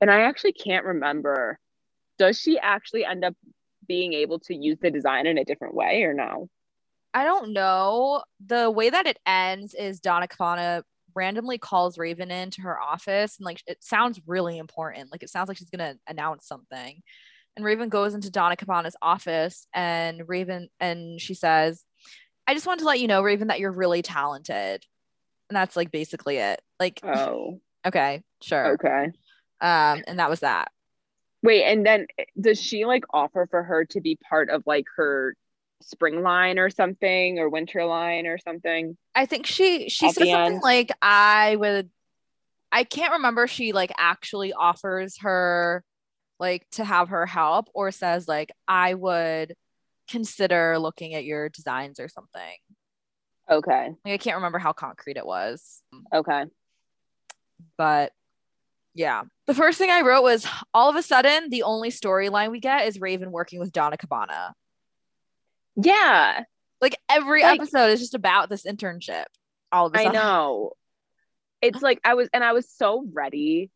And 0.00 0.10
I 0.10 0.22
actually 0.22 0.52
can't 0.52 0.84
remember. 0.84 1.58
Does 2.18 2.38
she 2.38 2.58
actually 2.58 3.04
end 3.04 3.24
up 3.24 3.34
being 3.86 4.12
able 4.12 4.38
to 4.40 4.54
use 4.54 4.78
the 4.80 4.90
design 4.90 5.26
in 5.26 5.38
a 5.38 5.44
different 5.44 5.74
way 5.74 6.02
or 6.02 6.14
no? 6.14 6.48
I 7.12 7.24
don't 7.24 7.52
know. 7.52 8.22
The 8.44 8.70
way 8.70 8.90
that 8.90 9.06
it 9.06 9.18
ends 9.24 9.74
is 9.74 10.00
Donna 10.00 10.26
Cabonna 10.26 10.82
randomly 11.14 11.58
calls 11.58 11.96
Raven 11.96 12.32
into 12.32 12.62
her 12.62 12.80
office 12.80 13.38
and 13.38 13.44
like 13.44 13.62
it 13.68 13.82
sounds 13.84 14.20
really 14.26 14.58
important. 14.58 15.12
Like 15.12 15.22
it 15.22 15.30
sounds 15.30 15.48
like 15.48 15.56
she's 15.56 15.70
gonna 15.70 15.94
announce 16.08 16.46
something. 16.46 17.02
And 17.56 17.64
Raven 17.64 17.88
goes 17.88 18.14
into 18.14 18.30
Donna 18.32 18.56
Cabonna's 18.56 18.96
office 19.00 19.68
and 19.72 20.28
Raven 20.28 20.68
and 20.80 21.20
she 21.20 21.34
says, 21.34 21.84
I 22.46 22.54
just 22.54 22.66
wanted 22.66 22.80
to 22.80 22.86
let 22.86 23.00
you 23.00 23.08
know, 23.08 23.22
Raven, 23.22 23.48
that 23.48 23.60
you're 23.60 23.72
really 23.72 24.02
talented. 24.02 24.84
And 25.48 25.56
that's 25.56 25.76
like 25.76 25.90
basically 25.90 26.36
it. 26.38 26.60
Like, 26.80 27.00
Oh, 27.02 27.60
okay, 27.86 28.22
sure. 28.42 28.74
okay. 28.74 29.12
Um, 29.60 30.02
and 30.06 30.18
that 30.18 30.30
was 30.30 30.40
that. 30.40 30.70
Wait, 31.42 31.64
and 31.64 31.84
then 31.84 32.06
does 32.40 32.60
she 32.60 32.84
like 32.86 33.04
offer 33.10 33.46
for 33.50 33.62
her 33.62 33.84
to 33.86 34.00
be 34.00 34.16
part 34.28 34.48
of 34.50 34.62
like 34.66 34.86
her 34.96 35.36
spring 35.82 36.22
line 36.22 36.58
or 36.58 36.70
something 36.70 37.38
or 37.38 37.48
winter 37.50 37.84
line 37.84 38.26
or 38.26 38.38
something? 38.38 38.96
I 39.14 39.26
think 39.26 39.46
she 39.46 39.88
she 39.90 40.06
At 40.06 40.14
said 40.14 40.28
something 40.28 40.54
end. 40.54 40.62
like 40.62 40.90
I 41.02 41.56
would 41.56 41.90
I 42.72 42.84
can't 42.84 43.12
remember 43.12 43.46
she 43.46 43.72
like 43.72 43.92
actually 43.98 44.52
offers 44.54 45.18
her 45.20 45.84
like 46.40 46.66
to 46.72 46.84
have 46.84 47.10
her 47.10 47.26
help 47.26 47.68
or 47.74 47.90
says 47.90 48.26
like 48.26 48.50
I 48.66 48.94
would 48.94 49.54
consider 50.08 50.78
looking 50.78 51.14
at 51.14 51.24
your 51.24 51.48
designs 51.48 51.98
or 52.00 52.08
something. 52.08 52.56
Okay. 53.50 53.90
Like 54.04 54.14
I 54.14 54.18
can't 54.18 54.36
remember 54.36 54.58
how 54.58 54.72
concrete 54.72 55.16
it 55.16 55.26
was. 55.26 55.82
Okay. 56.14 56.44
But 57.76 58.12
yeah. 58.94 59.22
The 59.46 59.54
first 59.54 59.78
thing 59.78 59.90
I 59.90 60.02
wrote 60.02 60.22
was 60.22 60.46
all 60.72 60.88
of 60.88 60.96
a 60.96 61.02
sudden 61.02 61.50
the 61.50 61.62
only 61.64 61.90
storyline 61.90 62.50
we 62.50 62.60
get 62.60 62.86
is 62.86 63.00
Raven 63.00 63.30
working 63.32 63.60
with 63.60 63.72
Donna 63.72 63.96
Cabonna. 63.96 64.52
Yeah, 65.76 66.44
Like 66.80 66.96
every 67.08 67.42
Like- 67.42 67.60
episode 67.60 67.90
is 67.90 68.00
just 68.00 68.14
about 68.14 68.48
this 68.50 68.64
internship. 68.64 69.24
All 69.72 69.86
of 69.86 69.94
a 69.94 69.98
sudden. 69.98 70.10
I 70.10 70.12
know. 70.12 70.72
It's 71.62 71.82
like 71.82 71.98
I 72.04 72.14
was, 72.14 72.28
and 72.32 72.44
I 72.44 72.52
was 72.52 72.68
so 72.70 73.04
ready 73.12 73.70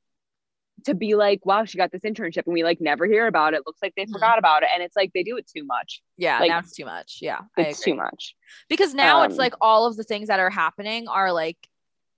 to 0.84 0.94
be 0.94 1.14
like, 1.14 1.44
wow, 1.44 1.64
she 1.64 1.76
got 1.78 1.90
this 1.92 2.02
internship 2.02 2.44
and 2.46 2.52
we 2.54 2.62
like 2.64 2.80
never 2.80 3.06
hear 3.06 3.26
about 3.26 3.54
it. 3.54 3.62
Looks 3.66 3.80
like 3.82 3.94
they 3.96 4.06
Mhm. 4.06 4.12
forgot 4.12 4.38
about 4.38 4.62
it. 4.62 4.68
And 4.74 4.82
it's 4.82 4.96
like 4.96 5.12
they 5.12 5.22
do 5.22 5.36
it 5.36 5.46
too 5.46 5.64
much. 5.64 6.02
Yeah, 6.16 6.38
Like, 6.40 6.48
now 6.50 6.58
it's 6.60 6.72
too 6.74 6.84
much. 6.84 7.18
Yeah. 7.20 7.40
It's 7.56 7.80
too 7.80 7.94
much. 7.94 8.34
because 8.68 8.94
now 8.94 9.22
it's 9.22 9.34
Um, 9.34 9.38
like 9.38 9.54
all 9.60 9.86
of 9.86 9.96
the 9.96 10.04
things 10.04 10.28
that 10.28 10.40
are 10.40 10.50
happening 10.50 11.08
are 11.08 11.32
like 11.32 11.58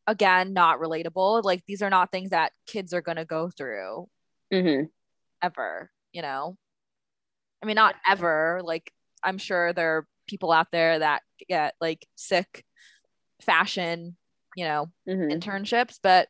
again 0.06 0.52
not 0.52 0.78
relatable 0.80 1.44
like 1.44 1.62
these 1.66 1.82
are 1.82 1.90
not 1.90 2.10
things 2.10 2.30
that 2.30 2.52
kids 2.66 2.92
are 2.92 3.02
going 3.02 3.16
to 3.18 3.24
go 3.24 3.50
through 3.50 4.08
hmm 4.50 4.84
ever 5.42 5.90
you 6.12 6.22
know 6.22 6.56
i 7.62 7.66
mean 7.66 7.76
not 7.76 7.94
ever 8.08 8.60
like 8.64 8.90
i'm 9.22 9.38
sure 9.38 9.72
there 9.72 9.98
are 9.98 10.06
people 10.26 10.50
out 10.52 10.68
there 10.72 10.98
that 10.98 11.22
get 11.48 11.74
like 11.80 12.06
sick 12.16 12.64
fashion 13.42 14.16
you 14.56 14.64
know 14.64 14.86
hmm 15.06 15.28
internships 15.30 15.98
but 16.02 16.28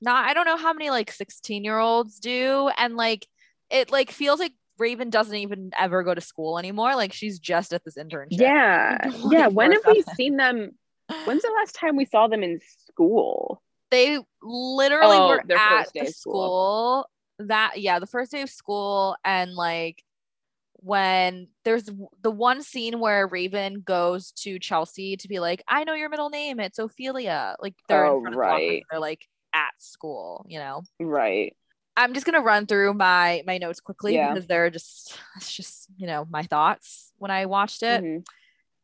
not 0.00 0.28
i 0.28 0.34
don't 0.34 0.46
know 0.46 0.56
how 0.56 0.72
many 0.72 0.90
like 0.90 1.10
16 1.10 1.64
year 1.64 1.78
olds 1.78 2.18
do 2.18 2.70
and 2.76 2.96
like 2.96 3.26
it 3.70 3.90
like 3.90 4.10
feels 4.10 4.38
like 4.40 4.52
raven 4.78 5.08
doesn't 5.10 5.36
even 5.36 5.70
ever 5.78 6.02
go 6.02 6.14
to 6.14 6.20
school 6.20 6.58
anymore 6.58 6.94
like 6.96 7.12
she's 7.12 7.38
just 7.38 7.72
at 7.72 7.82
this 7.84 7.96
internship 7.96 8.38
Yeah. 8.40 8.98
Yeah. 9.30 9.46
When 9.48 9.72
have 9.72 9.82
we 9.86 10.02
seen 10.16 10.36
them? 10.36 10.72
When's 11.24 11.42
the 11.42 11.52
last 11.60 11.74
time 11.74 11.96
we 11.96 12.04
saw 12.04 12.26
them 12.28 12.42
in 12.42 12.60
school? 12.88 13.62
they 13.90 14.18
literally 14.42 15.16
Oh, 15.16 15.28
were 15.28 15.40
at 15.56 15.88
the 15.94 16.06
school. 16.06 16.12
school. 16.12 17.10
that 17.38 17.80
yeah 17.80 17.98
the 18.00 18.06
first 18.06 18.32
day 18.32 18.42
of 18.42 18.50
school 18.50 19.16
and 19.24 19.54
like 19.54 20.02
when 20.74 21.48
there's 21.64 21.88
the 22.22 22.30
one 22.30 22.62
scene 22.62 23.00
where 23.00 23.26
raven 23.26 23.80
goes 23.80 24.32
to 24.32 24.58
chelsea 24.58 25.16
to 25.16 25.28
be 25.28 25.38
like 25.40 25.62
i 25.68 25.84
know 25.84 25.94
your 25.94 26.08
middle 26.10 26.28
name 26.30 26.60
it's 26.60 26.78
ophelia 26.78 27.56
like 27.60 27.74
they're 27.88 28.06
Oh, 28.06 28.18
in 28.18 28.32
front 28.32 28.34
of 28.34 28.34
the 28.34 28.38
right. 28.68 28.82
they're 28.90 29.00
like 29.00 29.26
at 29.56 29.72
school 29.78 30.44
you 30.48 30.58
know 30.58 30.82
Right. 31.00 31.56
i'm 31.96 32.12
just 32.14 32.26
gonna 32.26 32.42
run 32.42 32.66
through 32.66 32.92
my 32.94 33.42
my 33.46 33.56
notes 33.58 33.80
quickly 33.80 34.14
Yeah. 34.14 34.34
because 34.34 34.46
they're 34.46 34.70
just 34.70 35.18
it's 35.36 35.52
just 35.52 35.88
you 35.96 36.06
know 36.06 36.26
my 36.30 36.42
thoughts 36.42 37.12
when 37.16 37.30
i 37.30 37.46
watched 37.46 37.82
it 37.82 38.02
Mhm. 38.04 38.24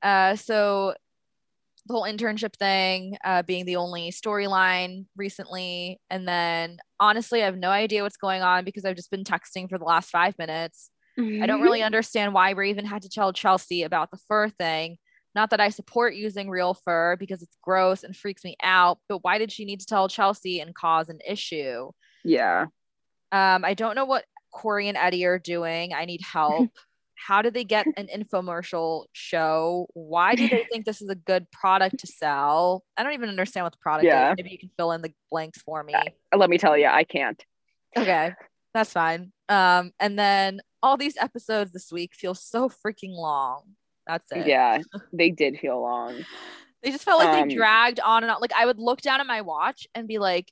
uh, 0.02 0.34
so 0.36 0.94
the 1.86 1.94
whole 1.94 2.04
internship 2.04 2.54
thing 2.56 3.16
uh, 3.24 3.42
being 3.42 3.64
the 3.66 3.74
only 3.74 4.12
storyline 4.12 5.06
recently. 5.16 6.00
And 6.10 6.28
then 6.28 6.78
honestly, 7.00 7.42
I 7.42 7.46
have 7.46 7.56
no 7.58 7.70
idea 7.70 8.04
what's 8.04 8.16
going 8.16 8.40
on 8.40 8.64
because 8.64 8.84
I've 8.84 8.94
just 8.94 9.10
been 9.10 9.24
texting 9.24 9.68
for 9.68 9.78
the 9.78 9.84
last 9.84 10.10
five 10.10 10.38
minutes. 10.38 10.90
I 11.18 11.46
don't 11.46 11.60
really 11.60 11.82
understand 11.90 12.34
why 12.34 12.50
Raven 12.50 12.84
had 12.84 13.02
to 13.02 13.08
tell 13.08 13.32
Chelsea 13.32 13.82
about 13.82 14.12
the 14.12 14.20
fur 14.28 14.48
thing. 14.48 14.98
Not 15.34 15.50
that 15.50 15.60
I 15.60 15.70
support 15.70 16.14
using 16.14 16.50
real 16.50 16.74
fur 16.74 17.16
because 17.16 17.42
it's 17.42 17.56
gross 17.62 18.02
and 18.04 18.14
freaks 18.16 18.44
me 18.44 18.56
out, 18.62 18.98
but 19.08 19.24
why 19.24 19.38
did 19.38 19.50
she 19.50 19.64
need 19.64 19.80
to 19.80 19.86
tell 19.86 20.08
Chelsea 20.08 20.60
and 20.60 20.74
cause 20.74 21.08
an 21.08 21.20
issue? 21.26 21.90
Yeah. 22.24 22.66
Um, 23.32 23.64
I 23.64 23.74
don't 23.74 23.94
know 23.94 24.04
what 24.04 24.24
Cory 24.52 24.88
and 24.88 24.96
Eddie 24.98 25.24
are 25.24 25.38
doing. 25.38 25.94
I 25.94 26.04
need 26.04 26.20
help. 26.22 26.70
How 27.14 27.40
did 27.40 27.54
they 27.54 27.62
get 27.62 27.86
an 27.96 28.08
infomercial 28.12 29.04
show? 29.12 29.86
Why 29.94 30.34
do 30.34 30.48
they 30.48 30.64
think 30.72 30.84
this 30.84 31.00
is 31.00 31.08
a 31.08 31.14
good 31.14 31.48
product 31.52 32.00
to 32.00 32.06
sell? 32.08 32.82
I 32.96 33.04
don't 33.04 33.12
even 33.12 33.28
understand 33.28 33.64
what 33.64 33.72
the 33.72 33.78
product 33.78 34.06
Yeah. 34.06 34.32
is. 34.32 34.36
Maybe 34.36 34.50
you 34.50 34.58
can 34.58 34.70
fill 34.76 34.90
in 34.90 35.02
the 35.02 35.14
blanks 35.30 35.62
for 35.62 35.84
me. 35.84 35.94
Let 36.34 36.50
me 36.50 36.58
tell 36.58 36.76
you, 36.76 36.86
I 36.86 37.04
can't. 37.04 37.40
Okay, 37.96 38.32
that's 38.74 38.92
fine. 38.92 39.32
Um, 39.48 39.92
and 40.00 40.18
then 40.18 40.62
all 40.82 40.96
these 40.96 41.16
episodes 41.16 41.70
this 41.70 41.92
week 41.92 42.12
feel 42.14 42.34
so 42.34 42.68
freaking 42.68 43.14
long. 43.14 43.76
That's 44.06 44.30
it. 44.32 44.46
Yeah, 44.46 44.78
they 45.12 45.30
did 45.30 45.58
feel 45.58 45.80
long. 45.80 46.24
They 46.82 46.90
just 46.90 47.04
felt 47.04 47.18
like 47.20 47.32
Um, 47.32 47.48
they 47.48 47.54
dragged 47.54 48.00
on 48.00 48.24
and 48.24 48.30
on. 48.32 48.40
Like 48.40 48.52
I 48.56 48.66
would 48.66 48.78
look 48.78 49.00
down 49.00 49.20
at 49.20 49.26
my 49.26 49.40
watch 49.42 49.86
and 49.94 50.08
be 50.08 50.18
like, 50.18 50.50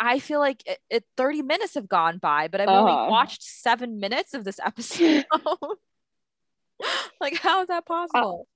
I 0.00 0.18
feel 0.18 0.40
like 0.40 0.62
it, 0.66 0.78
it 0.90 1.04
30 1.16 1.42
minutes 1.42 1.74
have 1.74 1.88
gone 1.88 2.18
by, 2.18 2.48
but 2.48 2.60
I've 2.60 2.68
only 2.68 2.92
Uh-huh. 2.92 3.06
watched 3.10 3.42
seven 3.42 4.00
minutes 4.00 4.34
of 4.34 4.42
this 4.44 4.58
episode. 4.64 5.24
like, 7.20 7.36
how 7.36 7.62
is 7.62 7.68
that 7.68 7.86
possible? 7.86 8.46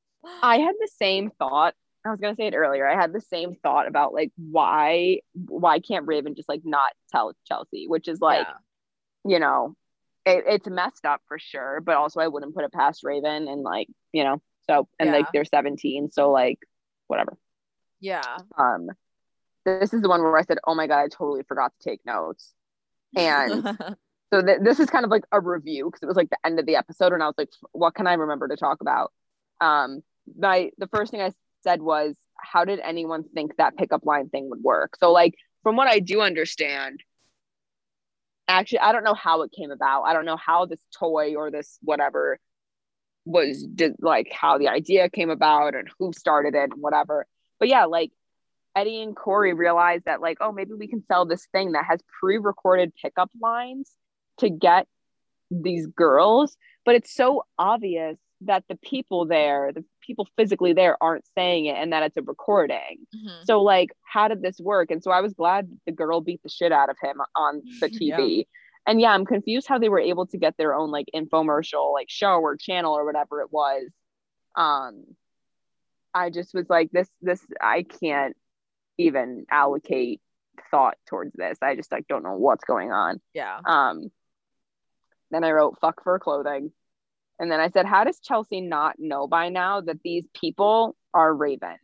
I 0.42 0.58
had 0.58 0.74
the 0.80 0.88
same 0.96 1.30
thought. 1.38 1.74
I 2.04 2.10
was 2.10 2.20
gonna 2.20 2.34
say 2.36 2.46
it 2.46 2.54
earlier. 2.54 2.88
I 2.88 2.94
had 3.00 3.12
the 3.12 3.20
same 3.20 3.54
thought 3.62 3.86
about 3.86 4.12
like 4.14 4.32
why 4.36 5.20
why 5.34 5.78
can't 5.78 6.06
Raven 6.06 6.34
just 6.34 6.48
like 6.48 6.62
not 6.64 6.92
tell 7.12 7.32
Chelsea, 7.46 7.86
which 7.86 8.08
is 8.08 8.20
like 8.20 8.46
Yeah. 8.46 9.32
you 9.32 9.38
know 9.38 9.74
it, 10.28 10.44
it's 10.46 10.68
messed 10.68 11.04
up 11.04 11.22
for 11.26 11.38
sure, 11.38 11.80
but 11.80 11.96
also 11.96 12.20
I 12.20 12.28
wouldn't 12.28 12.54
put 12.54 12.64
it 12.64 12.72
past 12.72 13.02
Raven 13.04 13.48
and 13.48 13.62
like 13.62 13.88
you 14.12 14.24
know 14.24 14.42
so 14.68 14.88
and 14.98 15.10
like 15.12 15.26
they're 15.32 15.44
17, 15.44 16.10
so 16.10 16.30
like 16.30 16.58
whatever. 17.06 17.36
yeah. 18.00 18.36
Um, 18.56 18.88
this 19.64 19.92
is 19.92 20.02
the 20.02 20.08
one 20.08 20.22
where 20.22 20.36
I 20.36 20.42
said, 20.42 20.58
oh 20.66 20.74
my 20.74 20.86
god, 20.86 21.00
I 21.00 21.08
totally 21.08 21.42
forgot 21.42 21.72
to 21.80 21.90
take 21.90 22.04
notes. 22.04 22.52
And 23.16 23.64
so 24.32 24.42
th- 24.42 24.60
this 24.62 24.78
is 24.80 24.90
kind 24.90 25.04
of 25.04 25.10
like 25.10 25.24
a 25.32 25.40
review 25.40 25.86
because 25.86 26.02
it 26.02 26.06
was 26.06 26.16
like 26.16 26.30
the 26.30 26.38
end 26.44 26.58
of 26.58 26.66
the 26.66 26.76
episode 26.76 27.12
and 27.12 27.22
I 27.22 27.26
was 27.26 27.34
like, 27.38 27.50
what 27.72 27.94
can 27.94 28.06
I 28.06 28.14
remember 28.14 28.48
to 28.48 28.56
talk 28.56 28.80
about? 28.80 29.12
Um, 29.60 30.02
my 30.38 30.70
the 30.78 30.88
first 30.88 31.10
thing 31.10 31.20
I 31.20 31.32
said 31.62 31.80
was, 31.80 32.14
how 32.36 32.64
did 32.64 32.80
anyone 32.80 33.24
think 33.34 33.56
that 33.56 33.76
pickup 33.76 34.04
line 34.04 34.28
thing 34.28 34.50
would 34.50 34.62
work? 34.62 34.96
So 34.98 35.12
like 35.12 35.34
from 35.62 35.76
what 35.76 35.88
I 35.88 35.98
do 35.98 36.20
understand, 36.20 37.02
actually 38.48 38.80
I 38.80 38.92
don't 38.92 39.04
know 39.04 39.14
how 39.14 39.42
it 39.42 39.52
came 39.52 39.70
about. 39.70 40.02
I 40.02 40.12
don't 40.12 40.24
know 40.24 40.36
how 40.36 40.66
this 40.66 40.80
toy 40.98 41.34
or 41.36 41.50
this 41.50 41.78
whatever 41.82 42.38
was 43.24 43.66
did, 43.74 43.96
like 44.00 44.32
how 44.32 44.58
the 44.58 44.68
idea 44.68 45.10
came 45.10 45.30
about 45.30 45.74
and 45.74 45.88
who 45.98 46.12
started 46.12 46.54
it 46.54 46.70
and 46.72 46.80
whatever. 46.80 47.26
But 47.58 47.68
yeah, 47.68 47.84
like 47.84 48.10
Eddie 48.74 49.02
and 49.02 49.14
corey 49.14 49.52
realized 49.52 50.06
that 50.06 50.20
like, 50.20 50.38
oh, 50.40 50.52
maybe 50.52 50.72
we 50.72 50.88
can 50.88 51.04
sell 51.06 51.26
this 51.26 51.46
thing 51.52 51.72
that 51.72 51.84
has 51.84 52.00
pre-recorded 52.20 52.92
pickup 53.00 53.30
lines 53.40 53.90
to 54.38 54.48
get 54.48 54.86
these 55.50 55.86
girls, 55.86 56.56
but 56.84 56.94
it's 56.94 57.14
so 57.14 57.44
obvious 57.58 58.16
that 58.42 58.64
the 58.68 58.76
people 58.76 59.26
there, 59.26 59.72
the 59.72 59.84
people 60.00 60.28
physically 60.36 60.72
there 60.72 60.96
aren't 61.02 61.24
saying 61.36 61.66
it 61.66 61.76
and 61.76 61.92
that 61.92 62.02
it's 62.02 62.16
a 62.16 62.22
recording. 62.22 62.98
Mm-hmm. 63.14 63.44
So 63.44 63.62
like 63.62 63.90
how 64.02 64.28
did 64.28 64.42
this 64.42 64.60
work? 64.60 64.90
And 64.90 65.02
so 65.02 65.10
I 65.10 65.20
was 65.20 65.34
glad 65.34 65.68
the 65.86 65.92
girl 65.92 66.20
beat 66.20 66.42
the 66.42 66.48
shit 66.48 66.72
out 66.72 66.90
of 66.90 66.96
him 67.02 67.20
on 67.34 67.62
the 67.80 67.88
TV. 67.88 68.38
yeah. 68.38 68.42
And 68.86 69.00
yeah, 69.00 69.10
I'm 69.10 69.26
confused 69.26 69.66
how 69.68 69.78
they 69.78 69.90
were 69.90 70.00
able 70.00 70.26
to 70.28 70.38
get 70.38 70.56
their 70.56 70.74
own 70.74 70.90
like 70.90 71.06
infomercial 71.14 71.92
like 71.92 72.08
show 72.08 72.40
or 72.40 72.56
channel 72.56 72.94
or 72.94 73.04
whatever 73.04 73.40
it 73.42 73.52
was. 73.52 73.90
Um 74.56 75.04
I 76.14 76.30
just 76.30 76.54
was 76.54 76.70
like 76.70 76.90
this 76.90 77.08
this 77.20 77.44
I 77.60 77.82
can't 77.82 78.36
even 78.98 79.46
allocate 79.50 80.20
thought 80.70 80.96
towards 81.08 81.32
this. 81.34 81.58
I 81.60 81.74
just 81.76 81.92
like 81.92 82.06
don't 82.08 82.22
know 82.22 82.36
what's 82.36 82.64
going 82.64 82.92
on. 82.92 83.20
Yeah. 83.34 83.58
Um 83.66 84.10
then 85.30 85.44
I 85.44 85.50
wrote 85.50 85.78
fuck 85.80 86.02
for 86.02 86.18
clothing. 86.18 86.72
And 87.38 87.50
then 87.50 87.60
I 87.60 87.68
said, 87.70 87.86
how 87.86 88.04
does 88.04 88.18
Chelsea 88.20 88.60
not 88.60 88.96
know 88.98 89.26
by 89.26 89.48
now 89.48 89.80
that 89.80 90.02
these 90.02 90.24
people 90.34 90.96
are 91.14 91.32
Raven? 91.32 91.76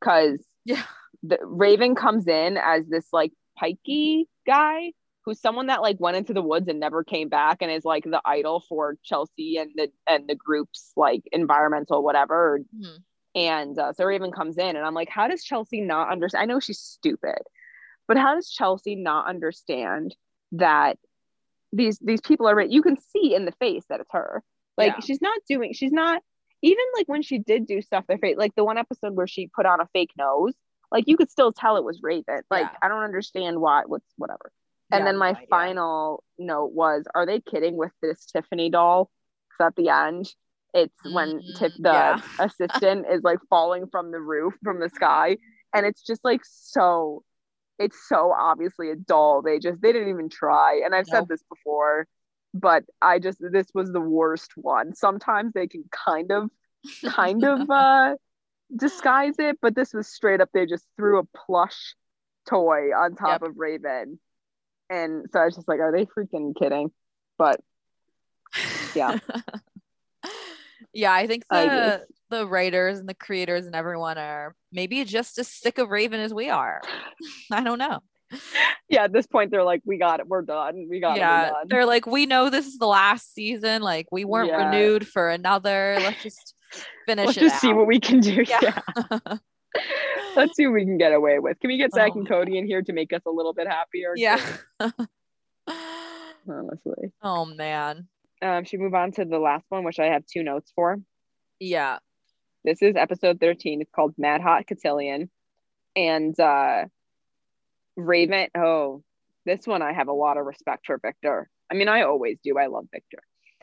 Because 0.00 0.44
yeah, 0.64 0.82
the 1.22 1.38
Raven 1.42 1.94
comes 1.94 2.26
in 2.26 2.56
as 2.56 2.86
this 2.86 3.06
like 3.12 3.32
pikey 3.60 4.24
guy 4.46 4.92
who's 5.24 5.40
someone 5.40 5.66
that 5.66 5.82
like 5.82 5.98
went 5.98 6.16
into 6.16 6.32
the 6.32 6.42
woods 6.42 6.68
and 6.68 6.78
never 6.78 7.02
came 7.02 7.28
back 7.28 7.58
and 7.60 7.70
is 7.70 7.84
like 7.84 8.04
the 8.04 8.20
idol 8.24 8.62
for 8.68 8.96
Chelsea 9.02 9.56
and 9.58 9.70
the 9.74 9.88
and 10.06 10.28
the 10.28 10.36
group's 10.36 10.92
like 10.96 11.22
environmental 11.32 12.02
whatever. 12.02 12.60
Mm-hmm. 12.74 12.96
And 13.34 13.78
uh, 13.78 13.92
so 13.92 14.04
Raven 14.04 14.32
comes 14.32 14.56
in 14.56 14.76
and 14.76 14.86
I'm 14.86 14.94
like, 14.94 15.10
how 15.10 15.28
does 15.28 15.44
Chelsea 15.44 15.82
not 15.82 16.10
understand? 16.10 16.42
I 16.42 16.46
know 16.46 16.60
she's 16.60 16.78
stupid, 16.78 17.42
but 18.08 18.16
how 18.16 18.34
does 18.34 18.48
Chelsea 18.48 18.94
not 18.94 19.28
understand 19.28 20.14
that 20.52 20.96
these 21.72 21.98
these 21.98 22.20
people 22.20 22.48
are 22.48 22.62
you 22.62 22.82
can 22.82 22.96
see 22.98 23.34
in 23.34 23.44
the 23.44 23.52
face 23.52 23.84
that 23.90 24.00
it's 24.00 24.12
her 24.12 24.42
like 24.76 24.94
yeah. 24.94 25.04
she's 25.04 25.20
not 25.20 25.38
doing 25.48 25.72
she's 25.72 25.92
not 25.92 26.22
even 26.62 26.84
like 26.96 27.08
when 27.08 27.22
she 27.22 27.38
did 27.38 27.66
do 27.66 27.80
stuff 27.80 28.04
their 28.06 28.18
face 28.18 28.36
like 28.36 28.54
the 28.54 28.64
one 28.64 28.78
episode 28.78 29.14
where 29.14 29.26
she 29.26 29.50
put 29.54 29.66
on 29.66 29.80
a 29.80 29.88
fake 29.92 30.12
nose 30.18 30.54
like 30.90 31.04
you 31.06 31.16
could 31.16 31.30
still 31.30 31.52
tell 31.52 31.76
it 31.76 31.84
was 31.84 32.00
raven 32.02 32.40
like 32.50 32.62
yeah. 32.62 32.78
i 32.82 32.88
don't 32.88 33.02
understand 33.02 33.60
why 33.60 33.82
what's 33.86 34.12
whatever 34.16 34.50
and 34.92 35.00
yeah, 35.00 35.04
then 35.06 35.16
my 35.16 35.36
final 35.50 36.22
note 36.38 36.72
was 36.72 37.04
are 37.14 37.26
they 37.26 37.40
kidding 37.40 37.76
with 37.76 37.92
this 38.02 38.26
tiffany 38.26 38.70
doll 38.70 39.10
because 39.48 39.68
at 39.68 39.76
the 39.76 39.88
end 39.88 40.28
it's 40.74 40.94
mm-hmm. 41.04 41.14
when 41.14 41.40
Tiff, 41.58 41.72
the 41.78 42.22
assistant 42.38 43.06
is 43.10 43.22
like 43.22 43.38
falling 43.48 43.86
from 43.90 44.10
the 44.10 44.20
roof 44.20 44.54
from 44.62 44.80
the 44.80 44.88
sky 44.90 45.36
and 45.74 45.86
it's 45.86 46.02
just 46.02 46.24
like 46.24 46.40
so 46.44 47.22
it's 47.78 48.08
so 48.08 48.32
obviously 48.32 48.90
a 48.90 48.96
doll. 48.96 49.42
They 49.42 49.58
just 49.58 49.80
they 49.80 49.92
didn't 49.92 50.08
even 50.08 50.28
try. 50.28 50.80
And 50.84 50.94
I've 50.94 51.06
nope. 51.08 51.22
said 51.22 51.28
this 51.28 51.42
before, 51.48 52.06
but 52.60 52.84
I 53.00 53.18
just 53.18 53.38
this 53.40 53.66
was 53.74 53.92
the 53.92 54.00
worst 54.00 54.52
one. 54.56 54.94
Sometimes 54.94 55.52
they 55.52 55.66
can 55.66 55.84
kind 55.90 56.30
of 56.32 56.50
kind 57.06 57.44
of 57.44 57.70
uh 57.70 58.14
disguise 58.74 59.34
it, 59.38 59.58
but 59.60 59.74
this 59.74 59.92
was 59.92 60.08
straight 60.08 60.40
up 60.40 60.50
they 60.52 60.66
just 60.66 60.86
threw 60.96 61.18
a 61.18 61.24
plush 61.24 61.94
toy 62.48 62.90
on 62.96 63.14
top 63.14 63.42
yep. 63.42 63.50
of 63.50 63.56
Raven. 63.56 64.18
And 64.88 65.26
so 65.32 65.40
I 65.40 65.46
was 65.46 65.56
just 65.56 65.68
like, 65.68 65.80
are 65.80 65.92
they 65.92 66.06
freaking 66.06 66.54
kidding? 66.56 66.90
But 67.38 67.60
yeah. 68.94 69.18
yeah, 70.92 71.12
I 71.12 71.26
think 71.26 71.44
the 71.50 71.56
I 71.56 72.00
the 72.30 72.46
writers 72.46 72.98
and 72.98 73.08
the 73.08 73.14
creators 73.14 73.66
and 73.66 73.74
everyone 73.74 74.18
are 74.18 74.54
maybe 74.72 75.04
just 75.04 75.38
as 75.38 75.48
sick 75.48 75.78
of 75.78 75.90
Raven 75.90 76.20
as 76.20 76.34
we 76.34 76.50
are. 76.50 76.82
I 77.50 77.62
don't 77.62 77.78
know. 77.78 78.00
Yeah, 78.88 79.02
at 79.02 79.12
this 79.12 79.26
point 79.26 79.50
they're 79.50 79.64
like, 79.64 79.82
we 79.84 79.98
got 79.98 80.20
it, 80.20 80.28
we're 80.28 80.42
done. 80.42 80.86
We 80.88 81.00
got 81.00 81.16
yeah, 81.16 81.42
it. 81.42 81.46
Yeah, 81.46 81.64
they're 81.66 81.86
like, 81.86 82.06
we 82.06 82.24
know 82.24 82.50
this 82.50 82.66
is 82.66 82.78
the 82.78 82.86
last 82.86 83.34
season. 83.34 83.82
Like, 83.82 84.06
we 84.12 84.24
weren't 84.24 84.50
yeah. 84.50 84.64
renewed 84.64 85.08
for 85.08 85.28
another. 85.28 85.96
Let's 85.98 86.22
just 86.22 86.54
finish 87.06 87.26
Let's 87.26 87.38
just 87.38 87.54
out. 87.56 87.60
see 87.62 87.72
what 87.72 87.88
we 87.88 87.98
can 87.98 88.20
do. 88.20 88.44
Yeah. 88.46 88.60
yeah. 88.62 89.38
Let's 90.36 90.54
see 90.54 90.66
what 90.68 90.74
we 90.74 90.84
can 90.84 90.98
get 90.98 91.12
away 91.12 91.40
with. 91.40 91.58
Can 91.58 91.66
we 91.68 91.78
get 91.78 91.92
Zack 91.92 92.12
oh. 92.14 92.18
and 92.18 92.28
Cody 92.28 92.58
in 92.58 92.66
here 92.66 92.80
to 92.80 92.92
make 92.92 93.12
us 93.12 93.22
a 93.26 93.30
little 93.30 93.52
bit 93.52 93.66
happier? 93.66 94.12
Yeah. 94.14 94.40
Honestly. 96.48 97.12
Oh 97.22 97.44
man. 97.44 98.06
Um, 98.40 98.64
should 98.64 98.78
we 98.78 98.84
move 98.84 98.94
on 98.94 99.10
to 99.12 99.24
the 99.24 99.38
last 99.40 99.64
one, 99.68 99.82
which 99.82 99.98
I 99.98 100.06
have 100.06 100.24
two 100.26 100.44
notes 100.44 100.70
for? 100.76 100.98
Yeah. 101.58 101.98
This 102.64 102.82
is 102.82 102.94
episode 102.94 103.40
13. 103.40 103.80
It's 103.80 103.90
called 103.90 104.14
Mad 104.16 104.40
Hot 104.42 104.64
Cotillion. 104.66 105.28
And 105.96 106.38
uh 106.38 106.84
Raven, 107.96 108.48
oh, 108.56 109.02
this 109.44 109.66
one 109.66 109.82
I 109.82 109.92
have 109.92 110.08
a 110.08 110.12
lot 110.12 110.36
of 110.36 110.46
respect 110.46 110.86
for 110.86 110.98
Victor. 110.98 111.48
I 111.70 111.74
mean, 111.74 111.88
I 111.88 112.02
always 112.02 112.38
do. 112.42 112.58
I 112.58 112.66
love 112.66 112.86
Victor. 112.92 113.18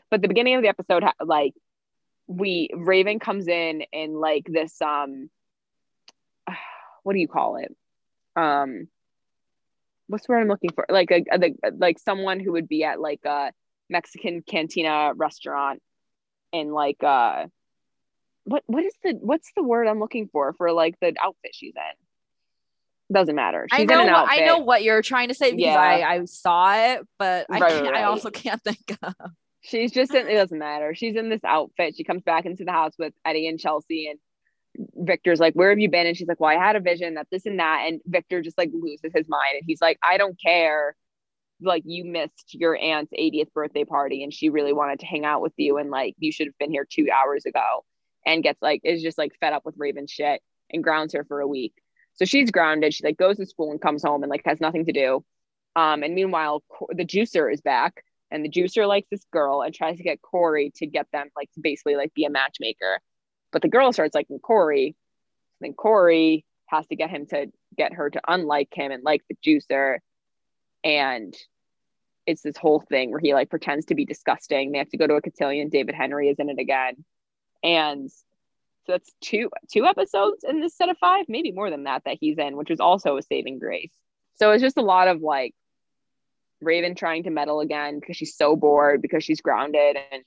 But 0.10 0.22
the 0.22 0.28
beginning 0.28 0.56
of 0.56 0.62
the 0.62 0.70
episode, 0.70 1.04
like 1.24 1.54
we 2.28 2.70
Raven 2.74 3.20
comes 3.20 3.48
in 3.48 3.84
in 3.92 4.14
like 4.14 4.46
this 4.48 4.82
um 4.82 5.30
what 7.04 7.14
do 7.14 7.20
you 7.20 7.28
call 7.28 7.58
it? 7.58 7.76
Um 8.36 8.88
what's 10.08 10.28
the 10.28 10.34
word 10.34 10.42
I'm 10.42 10.48
looking 10.48 10.72
for? 10.74 10.86
Like 10.90 11.12
a, 11.12 11.24
a 11.32 11.72
like 11.78 12.00
someone 12.00 12.40
who 12.40 12.54
would 12.54 12.68
be 12.68 12.84
at 12.84 13.00
like 13.00 13.22
a 13.26 13.52
Mexican 13.90 14.42
cantina 14.42 15.14
restaurant 15.16 15.82
and 16.52 16.74
like 16.74 17.04
uh 17.04 17.48
what 18.46 18.64
what 18.68 18.84
is 18.86 18.94
the 19.04 19.18
what's 19.22 19.52
the 19.56 19.64
word 19.64 19.88
I'm 19.88 20.00
looking 20.00 20.28
for 20.32 20.54
for 20.54 20.72
like 20.72 21.00
the 21.00 21.14
outfit 21.22 21.52
she's 21.54 21.74
in? 21.76 22.06
Doesn't 23.12 23.36
matter. 23.36 23.68
She's 23.72 23.82
I 23.82 23.84
know. 23.84 24.06
What, 24.06 24.32
I 24.32 24.46
know 24.46 24.58
what 24.60 24.84
you're 24.84 25.02
trying 25.02 25.28
to 25.28 25.34
say 25.34 25.52
because 25.52 25.66
yeah. 25.66 25.78
I, 25.78 26.16
I 26.16 26.26
saw 26.26 26.74
it, 26.76 27.08
but 27.20 27.46
I 27.50 27.60
right, 27.60 27.84
right. 27.84 27.94
I 27.96 28.04
also 28.04 28.30
can't 28.30 28.62
think 28.64 28.98
of. 29.02 29.14
She's 29.62 29.92
just 29.92 30.14
in. 30.14 30.28
It 30.28 30.36
doesn't 30.36 30.58
matter. 30.58 30.96
She's 30.96 31.16
in 31.16 31.30
this 31.30 31.44
outfit. 31.46 31.96
She 31.96 32.04
comes 32.04 32.24
back 32.24 32.46
into 32.46 32.66
the 32.66 32.72
house 32.72 32.94
with 32.98 33.14
Eddie 33.26 33.48
and 33.48 33.60
Chelsea, 33.60 34.10
and 34.10 34.20
Victor's 34.96 35.40
like, 35.40 35.54
"Where 35.54 35.70
have 35.70 35.80
you 35.80 35.90
been?" 35.90 36.08
And 36.08 36.18
she's 36.18 36.28
like, 36.28 36.40
"Well, 36.40 36.50
I 36.50 36.56
had 36.56 36.76
a 36.76 36.80
vision 36.80 37.16
that 37.16 37.28
this 37.32 37.46
and 37.46 37.60
that." 37.60 37.86
And 37.88 38.02
Victor 38.06 38.42
just 38.42 38.58
like 38.58 38.72
loses 38.74 39.12
his 39.14 39.28
mind, 39.28 39.56
and 39.56 39.64
he's 39.66 39.82
like, 39.82 40.00
"I 40.02 40.18
don't 40.18 40.40
care." 40.40 40.96
Like 41.62 41.84
you 41.86 42.04
missed 42.04 42.56
your 42.56 42.76
aunt's 42.76 43.14
80th 43.14 43.54
birthday 43.54 43.86
party, 43.86 44.24
and 44.24 44.34
she 44.34 44.50
really 44.50 44.74
wanted 44.74 45.00
to 45.00 45.06
hang 45.06 45.24
out 45.24 45.42
with 45.42 45.54
you, 45.58 45.78
and 45.78 45.90
like 45.90 46.16
you 46.18 46.32
should 46.32 46.48
have 46.48 46.58
been 46.58 46.72
here 46.72 46.86
two 46.90 47.08
hours 47.14 47.46
ago 47.46 47.86
and 48.26 48.44
gets 48.44 48.62
like 48.62 48.82
is 48.84 49.02
just 49.02 49.18
like 49.18 49.34
fed 49.40 49.54
up 49.54 49.66
with 49.66 49.76
Raven 49.78 50.08
shit 50.08 50.42
and 50.72 50.84
grounds 50.84 51.14
her 51.14 51.24
for 51.24 51.40
a 51.40 51.48
week. 51.48 51.74
So 52.16 52.26
she's 52.26 52.52
grounded. 52.52 52.94
She 52.94 53.04
like 53.04 53.18
goes 53.18 53.38
to 53.38 53.46
school 53.46 53.72
and 53.72 53.82
comes 53.82 54.04
home 54.04 54.24
and 54.24 54.30
like 54.30 54.44
has 54.46 54.62
nothing 54.62 54.86
to 54.86 54.92
do. 54.92 55.24
Um, 55.76 56.04
and 56.04 56.14
meanwhile, 56.14 56.64
the 56.90 57.06
juicer 57.06 57.52
is 57.52 57.62
back, 57.62 58.04
and 58.30 58.46
the 58.46 58.50
juicer 58.50 58.88
likes 58.88 59.08
this 59.10 59.26
girl 59.32 59.62
and 59.62 59.74
tries 59.74 59.98
to 59.98 60.04
get 60.04 60.22
Cory 60.22 60.72
to 60.76 60.86
get 60.86 61.08
them 61.12 61.30
like 61.36 61.52
to 61.54 61.62
basically 61.62 61.96
like 61.96 62.14
be 62.14 62.26
a 62.26 62.30
matchmaker. 62.30 63.00
But 63.52 63.62
the 63.62 63.70
girl 63.70 63.92
starts 63.92 64.16
liking 64.16 64.40
Cory. 64.40 64.96
Then 65.62 65.74
Cory 65.74 66.46
has 66.68 66.86
to 66.88 66.96
get 66.96 67.10
him 67.10 67.26
to 67.28 67.52
get 67.76 67.94
her 67.94 68.10
to 68.10 68.22
unlike 68.28 68.70
him 68.74 68.92
and 68.92 69.04
like 69.04 69.24
the 69.30 69.36
juicer. 69.46 69.98
And 70.84 71.36
it's 72.26 72.42
this 72.42 72.58
whole 72.58 72.80
thing 72.80 73.12
where 73.12 73.20
he 73.20 73.34
like 73.34 73.50
pretends 73.50 73.88
to 73.88 73.96
be 73.96 74.06
disgusting. 74.06 74.72
They 74.72 74.78
have 74.78 74.90
to 74.90 74.98
go 74.98 75.08
to 75.08 75.16
a 75.16 75.22
cotillion. 75.22 75.70
David 75.70 75.96
Henrie 75.96 76.32
is 76.32 76.40
in 76.40 76.50
it 76.50 76.60
again 76.60 77.04
and 77.64 78.12
so 78.86 78.94
that's 78.94 79.12
two 79.22 79.50
two 79.72 79.86
episodes 79.86 80.44
in 80.44 80.60
this 80.60 80.76
set 80.76 80.90
of 80.90 80.98
five 80.98 81.26
maybe 81.28 81.52
more 81.52 81.70
than 81.70 81.84
that 81.84 82.04
that 82.06 82.18
he's 82.20 82.38
in 82.38 82.58
which 82.58 82.72
is 82.72 82.80
also 82.80 83.18
a 83.18 83.22
saving 83.22 83.60
grace. 83.60 83.94
So 84.36 84.52
it's 84.52 84.64
just 84.64 84.78
a 84.78 84.82
lot 84.82 85.08
of 85.08 85.22
like 85.22 85.54
raven 86.62 86.96
trying 86.96 87.24
to 87.24 87.30
meddle 87.30 87.60
again 87.60 88.00
because 88.00 88.18
she's 88.18 88.36
so 88.36 88.56
bored 88.56 89.02
because 89.02 89.24
she's 89.24 89.42
grounded 89.42 89.98
and 90.12 90.24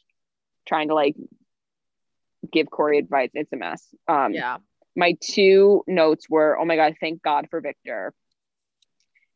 trying 0.67 0.89
to 0.89 0.95
like 0.95 1.17
give 2.53 2.71
Cory 2.71 2.99
advice. 2.99 3.31
It's 3.35 3.53
a 3.53 3.57
mess. 3.57 3.83
Um 4.09 4.33
yeah. 4.33 4.59
my 4.95 5.17
two 5.21 5.83
notes 5.87 6.29
were 6.29 6.59
oh 6.59 6.65
my 6.65 6.77
god 6.77 6.95
thank 7.01 7.23
god 7.23 7.49
for 7.51 7.61
victor. 7.61 8.15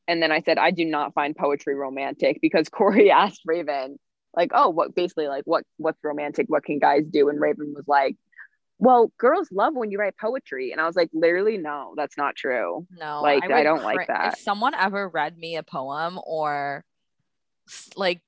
And 0.09 0.23
then 0.23 0.33
i 0.33 0.41
said 0.41 0.59
i 0.59 0.71
do 0.71 0.85
not 0.85 1.15
find 1.15 1.37
poetry 1.37 1.75
romantic 1.75 2.39
because 2.41 2.69
Cory 2.71 3.11
asked 3.11 3.43
raven 3.45 3.99
like, 4.37 4.51
oh, 4.55 4.69
what 4.69 4.95
basically 4.95 5.29
like 5.29 5.45
what 5.45 5.65
what's 5.77 6.03
romantic? 6.05 6.47
What 6.49 6.65
can 6.65 6.79
guys 6.79 7.05
do? 7.11 7.29
And 7.29 7.41
Raven 7.41 7.73
was 7.75 7.87
like, 7.87 8.17
well, 8.81 9.13
girls 9.19 9.53
love 9.53 9.75
when 9.75 9.91
you 9.91 9.99
write 9.99 10.17
poetry. 10.17 10.73
And 10.73 10.81
I 10.81 10.87
was 10.87 10.97
like, 10.97 11.11
literally, 11.13 11.59
no, 11.59 11.93
that's 11.97 12.17
not 12.17 12.35
true. 12.35 12.87
No, 12.91 13.21
like 13.23 13.49
I, 13.51 13.61
I 13.61 13.63
don't 13.63 13.81
cr- 13.81 13.85
like 13.85 14.07
that. 14.09 14.33
If 14.33 14.39
someone 14.41 14.75
ever 14.75 15.07
read 15.07 15.37
me 15.37 15.57
a 15.57 15.63
poem 15.63 16.19
or 16.25 16.83
like 17.95 18.23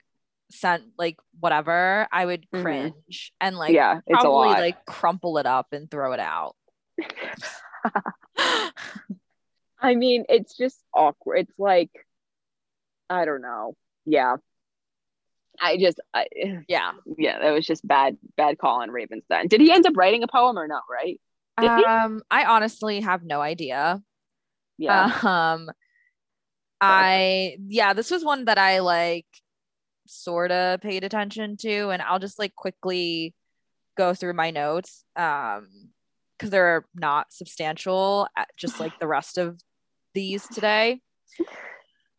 sent 0.51 0.85
like 0.99 1.17
whatever, 1.41 2.07
I 2.13 2.27
would 2.27 2.47
Mhm. 2.51 2.63
cringe 2.63 3.33
and 3.41 3.57
like 3.57 3.73
yeah, 3.73 4.01
probably 4.11 4.51
like 4.51 4.85
crumple 4.85 5.39
it 5.39 5.47
up 5.47 5.73
and 5.73 5.91
throw 5.91 6.13
it 6.13 6.21
out. 6.21 6.55
I 9.81 9.95
mean, 9.95 10.27
it's 10.29 10.55
just 10.57 10.79
awkward. 10.95 11.39
It's 11.39 11.59
like, 11.59 11.91
I 13.09 13.25
don't 13.25 13.41
know. 13.43 13.75
Yeah. 14.05 14.37
I 15.61 15.77
just, 15.77 16.01
I, 16.15 16.27
yeah. 16.69 16.93
yeah, 17.19 17.39
that 17.41 17.51
was 17.51 17.67
just 17.67 17.87
bad, 17.87 18.17
bad 18.37 18.59
call 18.59 18.83
on 18.83 18.91
Raven's 18.91 19.25
then. 19.29 19.49
Did 19.49 19.61
he 19.61 19.73
end 19.73 19.87
up 19.87 19.97
writing 19.97 20.23
a 20.23 20.29
poem 20.29 20.59
or 20.59 20.67
no? 20.67 20.81
Right? 20.91 21.21
Did 21.61 21.71
he? 21.79 21.85
Um, 21.85 22.23
I 22.31 22.45
honestly 22.45 23.01
have 23.01 23.23
no 23.23 23.41
idea. 23.41 24.03
Yeah. 24.79 25.13
Um, 25.23 25.71
I 26.81 27.57
yeah, 27.69 27.93
this 27.93 28.11
was 28.11 28.25
one 28.25 28.47
that 28.47 28.59
I 28.59 28.81
like 28.81 29.27
sort 30.07 30.51
of 30.51 30.81
paid 30.81 31.05
attention 31.05 31.57
to, 31.59 31.91
and 31.91 32.03
I'll 32.03 32.19
just 32.19 32.39
like 32.39 32.57
quickly 32.57 33.35
go 33.97 34.15
through 34.15 34.33
my 34.33 34.51
notes. 34.51 35.05
Um, 35.15 35.69
because 36.43 36.51
they're 36.51 36.85
not 36.97 37.33
substantial, 37.33 38.27
uh, 38.37 38.45
just 38.57 38.81
like 38.81 38.99
the 38.99 39.07
rest 39.07 39.39
of 39.39 39.61
these 40.13 40.45
today. 40.49 41.01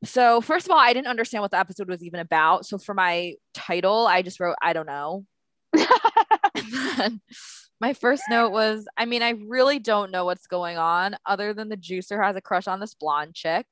So 0.05 0.41
first 0.41 0.65
of 0.67 0.71
all, 0.71 0.79
I 0.79 0.93
didn't 0.93 1.07
understand 1.07 1.41
what 1.41 1.51
the 1.51 1.59
episode 1.59 1.87
was 1.89 2.03
even 2.03 2.19
about. 2.19 2.65
So 2.65 2.77
for 2.77 2.93
my 2.93 3.35
title, 3.53 4.05
I 4.07 4.21
just 4.21 4.39
wrote 4.39 4.55
I 4.61 4.73
don't 4.73 4.85
know. 4.85 5.25
My 7.81 7.93
first 7.93 8.23
note 8.29 8.51
was 8.51 8.85
I 8.97 9.05
mean, 9.05 9.21
I 9.21 9.31
really 9.31 9.79
don't 9.79 10.11
know 10.11 10.25
what's 10.25 10.47
going 10.47 10.77
on 10.77 11.15
other 11.25 11.53
than 11.53 11.69
the 11.69 11.77
juicer 11.77 12.23
has 12.23 12.35
a 12.35 12.41
crush 12.41 12.67
on 12.67 12.79
this 12.79 12.93
blonde 12.93 13.33
chick. 13.35 13.65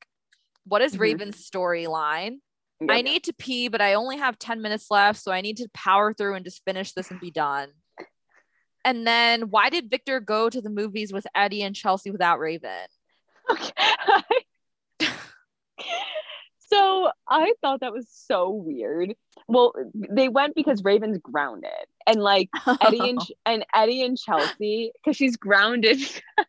What 0.65 0.81
is 0.81 0.95
Mhm. 0.95 0.99
Raven's 0.99 1.49
storyline? 1.49 2.37
Yeah. 2.81 2.93
I 2.93 3.01
need 3.03 3.23
to 3.25 3.33
pee, 3.33 3.67
but 3.67 3.79
I 3.81 3.93
only 3.93 4.17
have 4.17 4.39
10 4.39 4.61
minutes 4.61 4.87
left. 4.89 5.21
So 5.21 5.31
I 5.31 5.41
need 5.41 5.57
to 5.57 5.69
power 5.73 6.13
through 6.13 6.35
and 6.35 6.43
just 6.43 6.63
finish 6.65 6.93
this 6.93 7.11
and 7.11 7.19
be 7.19 7.31
done. 7.31 7.69
And 8.83 9.05
then 9.05 9.49
why 9.51 9.69
did 9.69 9.89
Victor 9.91 10.19
go 10.19 10.49
to 10.49 10.59
the 10.61 10.69
movies 10.69 11.13
with 11.13 11.27
Eddie 11.35 11.61
and 11.61 11.75
Chelsea 11.75 12.11
without 12.11 12.39
Raven? 12.39 12.87
Okay. 13.49 14.45
So 16.71 17.11
I 17.27 17.53
thought 17.61 17.81
that 17.81 17.93
was 17.93 18.07
so 18.09 18.49
weird. 18.49 19.13
Well, 19.47 19.73
they 19.93 20.29
went 20.29 20.55
because 20.55 20.83
Raven's 20.83 21.17
grounded, 21.19 21.69
and 22.07 22.21
like 22.21 22.49
Eddie 22.81 23.09
and 23.09 23.21
and 23.45 23.65
Eddie 23.73 24.03
and 24.03 24.17
Chelsea 24.17 24.91
because 24.95 25.17
she's 25.17 25.37
grounded. 25.37 25.99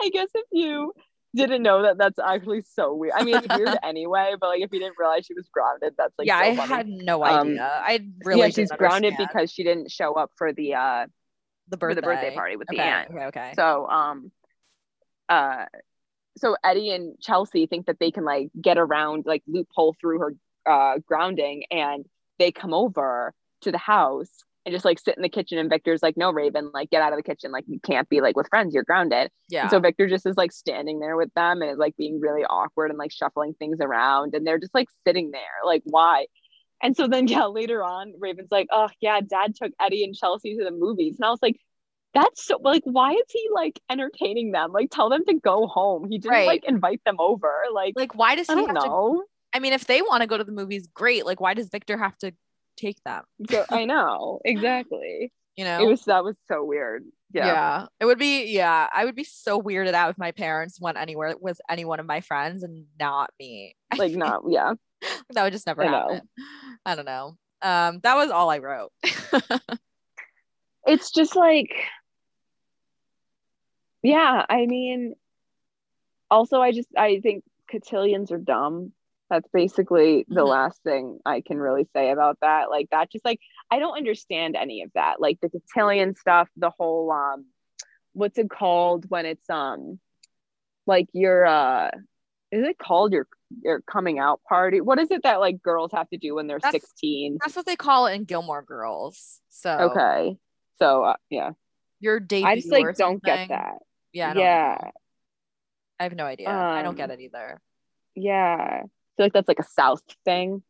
I 0.00 0.08
guess 0.10 0.28
if 0.34 0.46
you 0.52 0.92
didn't 1.34 1.62
know 1.62 1.82
that, 1.82 1.98
that's 1.98 2.18
actually 2.18 2.62
so 2.62 2.94
weird. 2.94 3.14
I 3.16 3.22
mean, 3.22 3.36
it's 3.36 3.48
weird 3.56 3.76
anyway, 3.82 4.34
but 4.40 4.48
like 4.48 4.60
if 4.62 4.72
you 4.72 4.80
didn't 4.80 4.96
realize 4.98 5.26
she 5.26 5.34
was 5.34 5.48
grounded, 5.52 5.94
that's 5.96 6.14
like 6.18 6.26
yeah, 6.26 6.40
so 6.40 6.48
I 6.48 6.54
funny. 6.54 6.74
had 6.74 6.88
no 6.88 7.24
Um, 7.24 7.48
idea. 7.48 7.62
I 7.62 8.00
really 8.24 8.40
yeah, 8.42 8.48
she's 8.48 8.70
grounded 8.72 9.12
understand 9.12 9.28
because 9.32 9.52
she 9.52 9.64
didn't 9.64 9.90
show 9.90 10.14
up 10.14 10.30
for 10.36 10.52
the 10.52 10.74
uh 10.74 11.06
the 11.68 11.76
birthday, 11.76 12.00
the 12.00 12.02
birthday 12.02 12.34
party 12.34 12.56
with 12.56 12.68
okay, 12.70 12.78
the 12.78 12.82
aunt. 12.82 13.10
Okay, 13.10 13.24
okay. 13.26 13.52
So 13.56 13.86
um 13.88 14.30
uh 15.28 15.64
so 16.36 16.56
Eddie 16.64 16.90
and 16.90 17.18
Chelsea 17.20 17.66
think 17.66 17.86
that 17.86 17.98
they 17.98 18.10
can 18.10 18.24
like 18.24 18.48
get 18.60 18.78
around 18.78 19.24
like 19.26 19.42
loophole 19.46 19.94
through 20.00 20.18
her 20.18 20.34
uh 20.66 20.98
grounding 21.06 21.64
and 21.70 22.04
they 22.38 22.50
come 22.50 22.74
over 22.74 23.32
to 23.62 23.70
the 23.70 23.78
house 23.78 24.44
and 24.66 24.72
just 24.72 24.84
like 24.84 24.98
sit 24.98 25.16
in 25.16 25.22
the 25.22 25.28
kitchen 25.28 25.58
and 25.58 25.68
Victor's 25.68 26.02
like 26.02 26.16
no 26.16 26.32
Raven 26.32 26.70
like 26.72 26.90
get 26.90 27.02
out 27.02 27.12
of 27.12 27.18
the 27.18 27.22
kitchen 27.22 27.52
like 27.52 27.64
you 27.68 27.78
can't 27.80 28.08
be 28.08 28.20
like 28.20 28.36
with 28.36 28.48
friends 28.48 28.74
you're 28.74 28.84
grounded. 28.84 29.30
yeah. 29.48 29.62
And 29.62 29.70
so 29.70 29.78
Victor 29.78 30.08
just 30.08 30.26
is 30.26 30.36
like 30.36 30.52
standing 30.52 31.00
there 31.00 31.16
with 31.16 31.32
them 31.34 31.62
and 31.62 31.70
is 31.70 31.78
like 31.78 31.96
being 31.96 32.20
really 32.20 32.44
awkward 32.44 32.90
and 32.90 32.98
like 32.98 33.12
shuffling 33.12 33.54
things 33.54 33.78
around 33.80 34.34
and 34.34 34.46
they're 34.46 34.58
just 34.58 34.74
like 34.74 34.88
sitting 35.06 35.30
there 35.30 35.40
like 35.64 35.82
why? 35.84 36.26
And 36.82 36.96
so 36.96 37.06
then 37.06 37.28
yeah 37.28 37.46
later 37.46 37.82
on 37.82 38.14
Raven's 38.18 38.50
like 38.50 38.68
oh 38.70 38.88
yeah 39.00 39.20
dad 39.20 39.54
took 39.54 39.72
Eddie 39.80 40.04
and 40.04 40.14
Chelsea 40.14 40.56
to 40.56 40.64
the 40.64 40.70
movies 40.70 41.16
and 41.18 41.26
I 41.26 41.30
was 41.30 41.42
like 41.42 41.56
that's 42.14 42.44
so 42.44 42.58
like 42.62 42.82
why 42.84 43.12
is 43.12 43.24
he 43.28 43.48
like 43.52 43.80
entertaining 43.90 44.52
them 44.52 44.72
like 44.72 44.88
tell 44.90 45.08
them 45.10 45.24
to 45.24 45.34
go 45.34 45.66
home 45.66 46.08
he 46.08 46.18
didn't 46.18 46.30
Right. 46.32 46.46
like 46.46 46.64
invite 46.64 47.00
them 47.04 47.16
over 47.18 47.52
like, 47.72 47.94
like 47.96 48.14
why 48.14 48.36
does 48.36 48.48
I 48.48 48.54
he 48.54 48.60
don't 48.60 48.68
have 48.74 48.84
to 48.84 48.88
know 48.88 49.24
I 49.52 49.60
mean, 49.60 49.72
if 49.72 49.86
they 49.86 50.02
want 50.02 50.22
to 50.22 50.26
go 50.26 50.36
to 50.36 50.42
the 50.42 50.50
movies, 50.50 50.88
great. 50.92 51.24
Like, 51.24 51.40
why 51.40 51.54
does 51.54 51.68
Victor 51.68 51.96
have 51.96 52.18
to 52.18 52.34
take 52.76 52.96
them? 53.04 53.22
So- 53.48 53.64
I 53.70 53.84
know 53.84 54.40
exactly 54.44 55.32
You 55.56 55.64
know? 55.64 55.80
it 55.80 55.86
was 55.86 56.04
that 56.06 56.24
was 56.24 56.34
so 56.48 56.64
weird 56.64 57.04
yeah, 57.32 57.46
yeah 57.46 57.86
It 58.00 58.04
would 58.06 58.18
be, 58.18 58.46
yeah. 58.52 58.88
I 58.92 59.04
would 59.04 59.14
be 59.16 59.24
so 59.24 59.60
weirded 59.60 59.92
out 59.94 60.10
if 60.10 60.18
my 60.18 60.30
parents 60.32 60.80
went 60.80 60.98
anywhere 60.98 61.34
with 61.40 61.60
any 61.68 61.84
one 61.84 62.00
of 62.00 62.06
my 62.06 62.20
friends 62.20 62.62
and 62.64 62.86
not 62.98 63.30
me. 63.40 63.74
like 63.98 64.12
not 64.12 64.42
yeah 64.48 64.74
that 65.30 65.42
would 65.44 65.52
just 65.52 65.66
never 65.66 65.84
I 65.84 65.86
know. 65.90 65.92
happen. 66.14 66.28
I 66.86 66.94
don't 66.96 67.04
know. 67.06 67.36
Um, 67.62 68.00
that 68.02 68.14
was 68.16 68.30
all 68.30 68.50
I 68.50 68.58
wrote. 68.58 68.90
it's 70.86 71.10
just 71.10 71.36
like 71.36 71.70
yeah 74.04 74.44
i 74.48 74.66
mean 74.66 75.14
also 76.30 76.60
i 76.60 76.70
just 76.72 76.88
i 76.96 77.18
think 77.20 77.42
cotillions 77.70 78.30
are 78.30 78.38
dumb 78.38 78.92
that's 79.30 79.48
basically 79.52 80.24
the 80.28 80.42
Mhm. 80.42 80.48
last 80.48 80.82
thing 80.82 81.18
i 81.24 81.40
can 81.40 81.58
really 81.58 81.88
say 81.94 82.10
about 82.10 82.38
that 82.40 82.70
like 82.70 82.88
that 82.90 83.10
just 83.10 83.24
like 83.24 83.40
i 83.70 83.78
don't 83.78 83.96
understand 83.96 84.54
any 84.56 84.82
of 84.82 84.90
that 84.94 85.20
like 85.20 85.38
the 85.40 85.48
cotillion 85.50 86.14
stuff 86.14 86.48
the 86.56 86.70
whole 86.70 87.10
um 87.10 87.46
what's 88.12 88.38
it 88.38 88.50
called 88.50 89.06
when 89.08 89.26
it's 89.26 89.48
um 89.50 89.98
like 90.86 91.08
your 91.12 91.46
uh 91.46 91.90
is 92.52 92.64
it 92.64 92.78
called 92.78 93.12
your 93.12 93.26
your 93.62 93.80
coming 93.82 94.18
out 94.18 94.40
party 94.48 94.80
what 94.80 94.98
is 94.98 95.10
it 95.10 95.22
that 95.22 95.40
like 95.40 95.62
girls 95.62 95.90
have 95.92 96.08
to 96.10 96.18
do 96.18 96.34
when 96.34 96.46
they're 96.46 96.60
16 96.60 97.38
That's 97.42 97.56
what 97.56 97.66
they 97.66 97.76
call 97.76 98.06
it 98.06 98.14
in 98.14 98.24
Gilmore 98.24 98.62
Girls. 98.62 99.40
So 99.48 99.70
okay 99.70 100.36
so 100.78 101.04
uh, 101.04 101.16
yeah 101.30 101.50
your 102.00 102.20
debut. 102.20 102.46
i 102.46 102.56
just 102.56 102.70
like 102.70 102.96
don't 102.96 103.22
get 103.22 103.48
that 103.48 103.78
Yeah. 104.14 104.30
I 104.30 104.32
don't 104.34 104.42
yeah 104.42 104.78
know. 104.82 104.90
I 106.00 106.02
have 106.04 106.16
no 106.16 106.24
idea. 106.24 106.48
I 106.50 106.82
don't 106.82 106.96
get 106.96 107.10
Um, 107.10 107.18
it 107.18 107.20
either. 107.20 107.60
Yeah. 108.14 108.56
I 108.58 109.16
feel 109.16 109.26
like 109.26 109.32
that's 109.32 109.48
like 109.48 109.58
a 109.60 109.64
South 109.64 110.02
thing. 110.24 110.62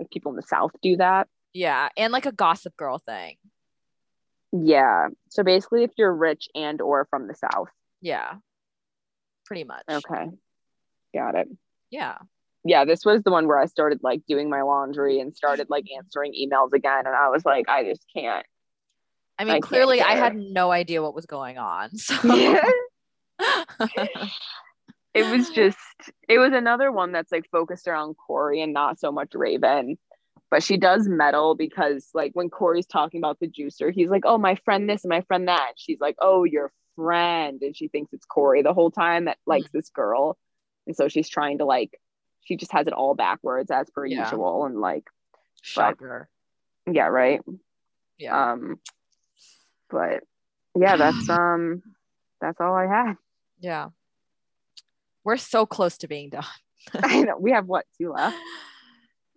Like 0.00 0.10
people 0.10 0.32
in 0.32 0.36
the 0.36 0.42
South 0.42 0.72
do 0.82 0.96
that. 0.96 1.28
Yeah. 1.52 1.90
And 1.96 2.12
like 2.12 2.26
a 2.26 2.32
gossip 2.32 2.76
girl 2.76 2.98
thing. 2.98 3.36
Yeah. 4.52 5.08
So 5.28 5.42
basically 5.42 5.84
if 5.84 5.90
you're 5.96 6.14
rich 6.14 6.48
and 6.54 6.80
or 6.80 7.06
from 7.10 7.28
the 7.28 7.34
South. 7.34 7.68
Yeah. 8.00 8.34
Pretty 9.46 9.64
much. 9.64 9.84
Okay. 9.90 10.26
Got 11.14 11.34
it. 11.36 11.48
Yeah. 11.90 12.18
Yeah, 12.64 12.84
this 12.86 13.04
was 13.04 13.22
the 13.22 13.30
one 13.30 13.46
where 13.46 13.58
I 13.58 13.66
started 13.66 14.00
like 14.02 14.22
doing 14.26 14.48
my 14.48 14.62
laundry 14.62 15.20
and 15.20 15.36
started 15.36 15.68
like 15.68 15.84
answering 15.96 16.32
emails 16.32 16.72
again. 16.72 17.06
And 17.06 17.14
I 17.14 17.28
was 17.28 17.44
like, 17.44 17.68
I 17.68 17.84
just 17.84 18.04
can't. 18.16 18.46
I 19.38 19.44
mean, 19.44 19.54
can't 19.54 19.64
clearly 19.64 20.00
I 20.00 20.16
had 20.16 20.34
no 20.34 20.70
idea 20.72 21.02
what 21.02 21.14
was 21.14 21.26
going 21.26 21.58
on. 21.58 21.90
So 21.96 22.14
it 25.14 25.26
was 25.26 25.50
just 25.50 25.78
it 26.28 26.38
was 26.38 26.52
another 26.52 26.90
one 26.90 27.12
that's 27.12 27.32
like 27.32 27.48
focused 27.50 27.86
around 27.86 28.16
Cory 28.16 28.60
and 28.60 28.72
not 28.72 28.98
so 28.98 29.12
much 29.12 29.34
Raven. 29.34 29.96
But 30.50 30.62
she 30.62 30.76
does 30.76 31.08
meddle 31.08 31.54
because 31.56 32.10
like 32.14 32.30
when 32.34 32.50
Cory's 32.50 32.86
talking 32.86 33.18
about 33.20 33.40
the 33.40 33.48
juicer, 33.48 33.92
he's 33.92 34.10
like, 34.10 34.22
Oh, 34.24 34.38
my 34.38 34.54
friend 34.64 34.88
this 34.88 35.04
and 35.04 35.10
my 35.10 35.22
friend 35.22 35.48
that. 35.48 35.72
She's 35.76 36.00
like, 36.00 36.16
Oh, 36.20 36.44
your 36.44 36.70
friend. 36.96 37.60
And 37.62 37.76
she 37.76 37.88
thinks 37.88 38.12
it's 38.12 38.26
Cory 38.26 38.62
the 38.62 38.74
whole 38.74 38.90
time 38.90 39.24
that 39.24 39.38
likes 39.46 39.70
this 39.72 39.90
girl. 39.90 40.36
And 40.86 40.94
so 40.94 41.08
she's 41.08 41.28
trying 41.28 41.58
to 41.58 41.64
like 41.64 41.98
she 42.44 42.56
just 42.56 42.72
has 42.72 42.86
it 42.86 42.92
all 42.92 43.14
backwards 43.14 43.70
as 43.70 43.88
per 43.90 44.04
Yeah. 44.06 44.30
usual. 44.30 44.66
And 44.66 44.80
like, 44.80 45.04
shocker. 45.62 46.28
yeah, 46.90 47.06
right. 47.06 47.40
Yeah. 48.18 48.52
Um 48.52 48.78
but 49.90 50.22
yeah, 50.76 50.96
that's 50.96 51.28
um 51.30 51.82
that's 52.40 52.60
all 52.60 52.74
I 52.74 52.86
had. 52.86 53.14
Yeah. 53.64 53.88
We're 55.24 55.38
so 55.38 55.64
close 55.64 55.96
to 55.98 56.08
being 56.08 56.28
done. 56.30 56.44
I 56.94 57.22
know 57.22 57.38
we 57.38 57.52
have 57.52 57.66
what 57.66 57.86
two 57.98 58.12
left. 58.12 58.36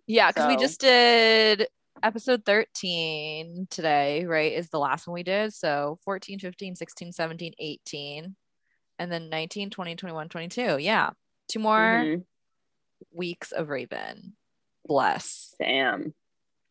Yeah, 0.06 0.30
because 0.30 0.48
we 0.48 0.56
just 0.56 0.80
did 0.80 1.66
episode 2.02 2.44
13 2.44 3.66
today, 3.70 4.24
right? 4.26 4.52
Is 4.52 4.68
the 4.68 4.78
last 4.78 5.06
one 5.06 5.14
we 5.14 5.22
did. 5.22 5.52
So 5.54 5.98
14, 6.04 6.38
15, 6.38 6.76
16, 6.76 7.12
17, 7.12 7.52
18, 7.58 8.36
and 8.98 9.12
then 9.12 9.28
19, 9.30 9.70
20, 9.70 9.96
21, 9.96 10.28
22. 10.28 10.78
Yeah. 10.78 11.10
Two 11.50 11.58
more 11.58 11.78
Mhm. 11.78 12.24
weeks 13.12 13.52
of 13.52 13.68
Raven. 13.70 14.36
Bless. 14.86 15.54
Sam. 15.56 16.14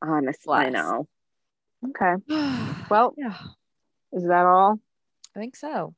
Honestly, 0.02 0.54
I 0.54 0.70
know. 0.70 1.08
Okay. 1.90 2.14
well, 2.30 2.76
Well, 2.90 3.14
yeah, 3.18 3.38
is 4.14 4.24
that 4.28 4.46
all? 4.46 4.80
I 5.36 5.40
think 5.40 5.56
so. 5.56 5.94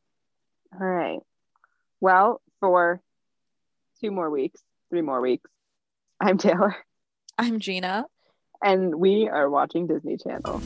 All 0.73 0.79
right. 0.87 1.19
Well, 2.01 2.41
for 2.59 3.01
two 4.01 4.11
more 4.11 4.29
weeks, 4.29 4.61
three 4.89 5.01
more 5.01 5.21
weeks, 5.21 5.49
I'm 6.19 6.37
Taylor, 6.37 6.75
I'm 7.37 7.59
Geena. 7.59 8.05
and 8.63 8.95
we 8.95 9.27
are 9.29 9.49
watching 9.49 9.87
Disney 9.87 10.17
Channel. 10.17 10.61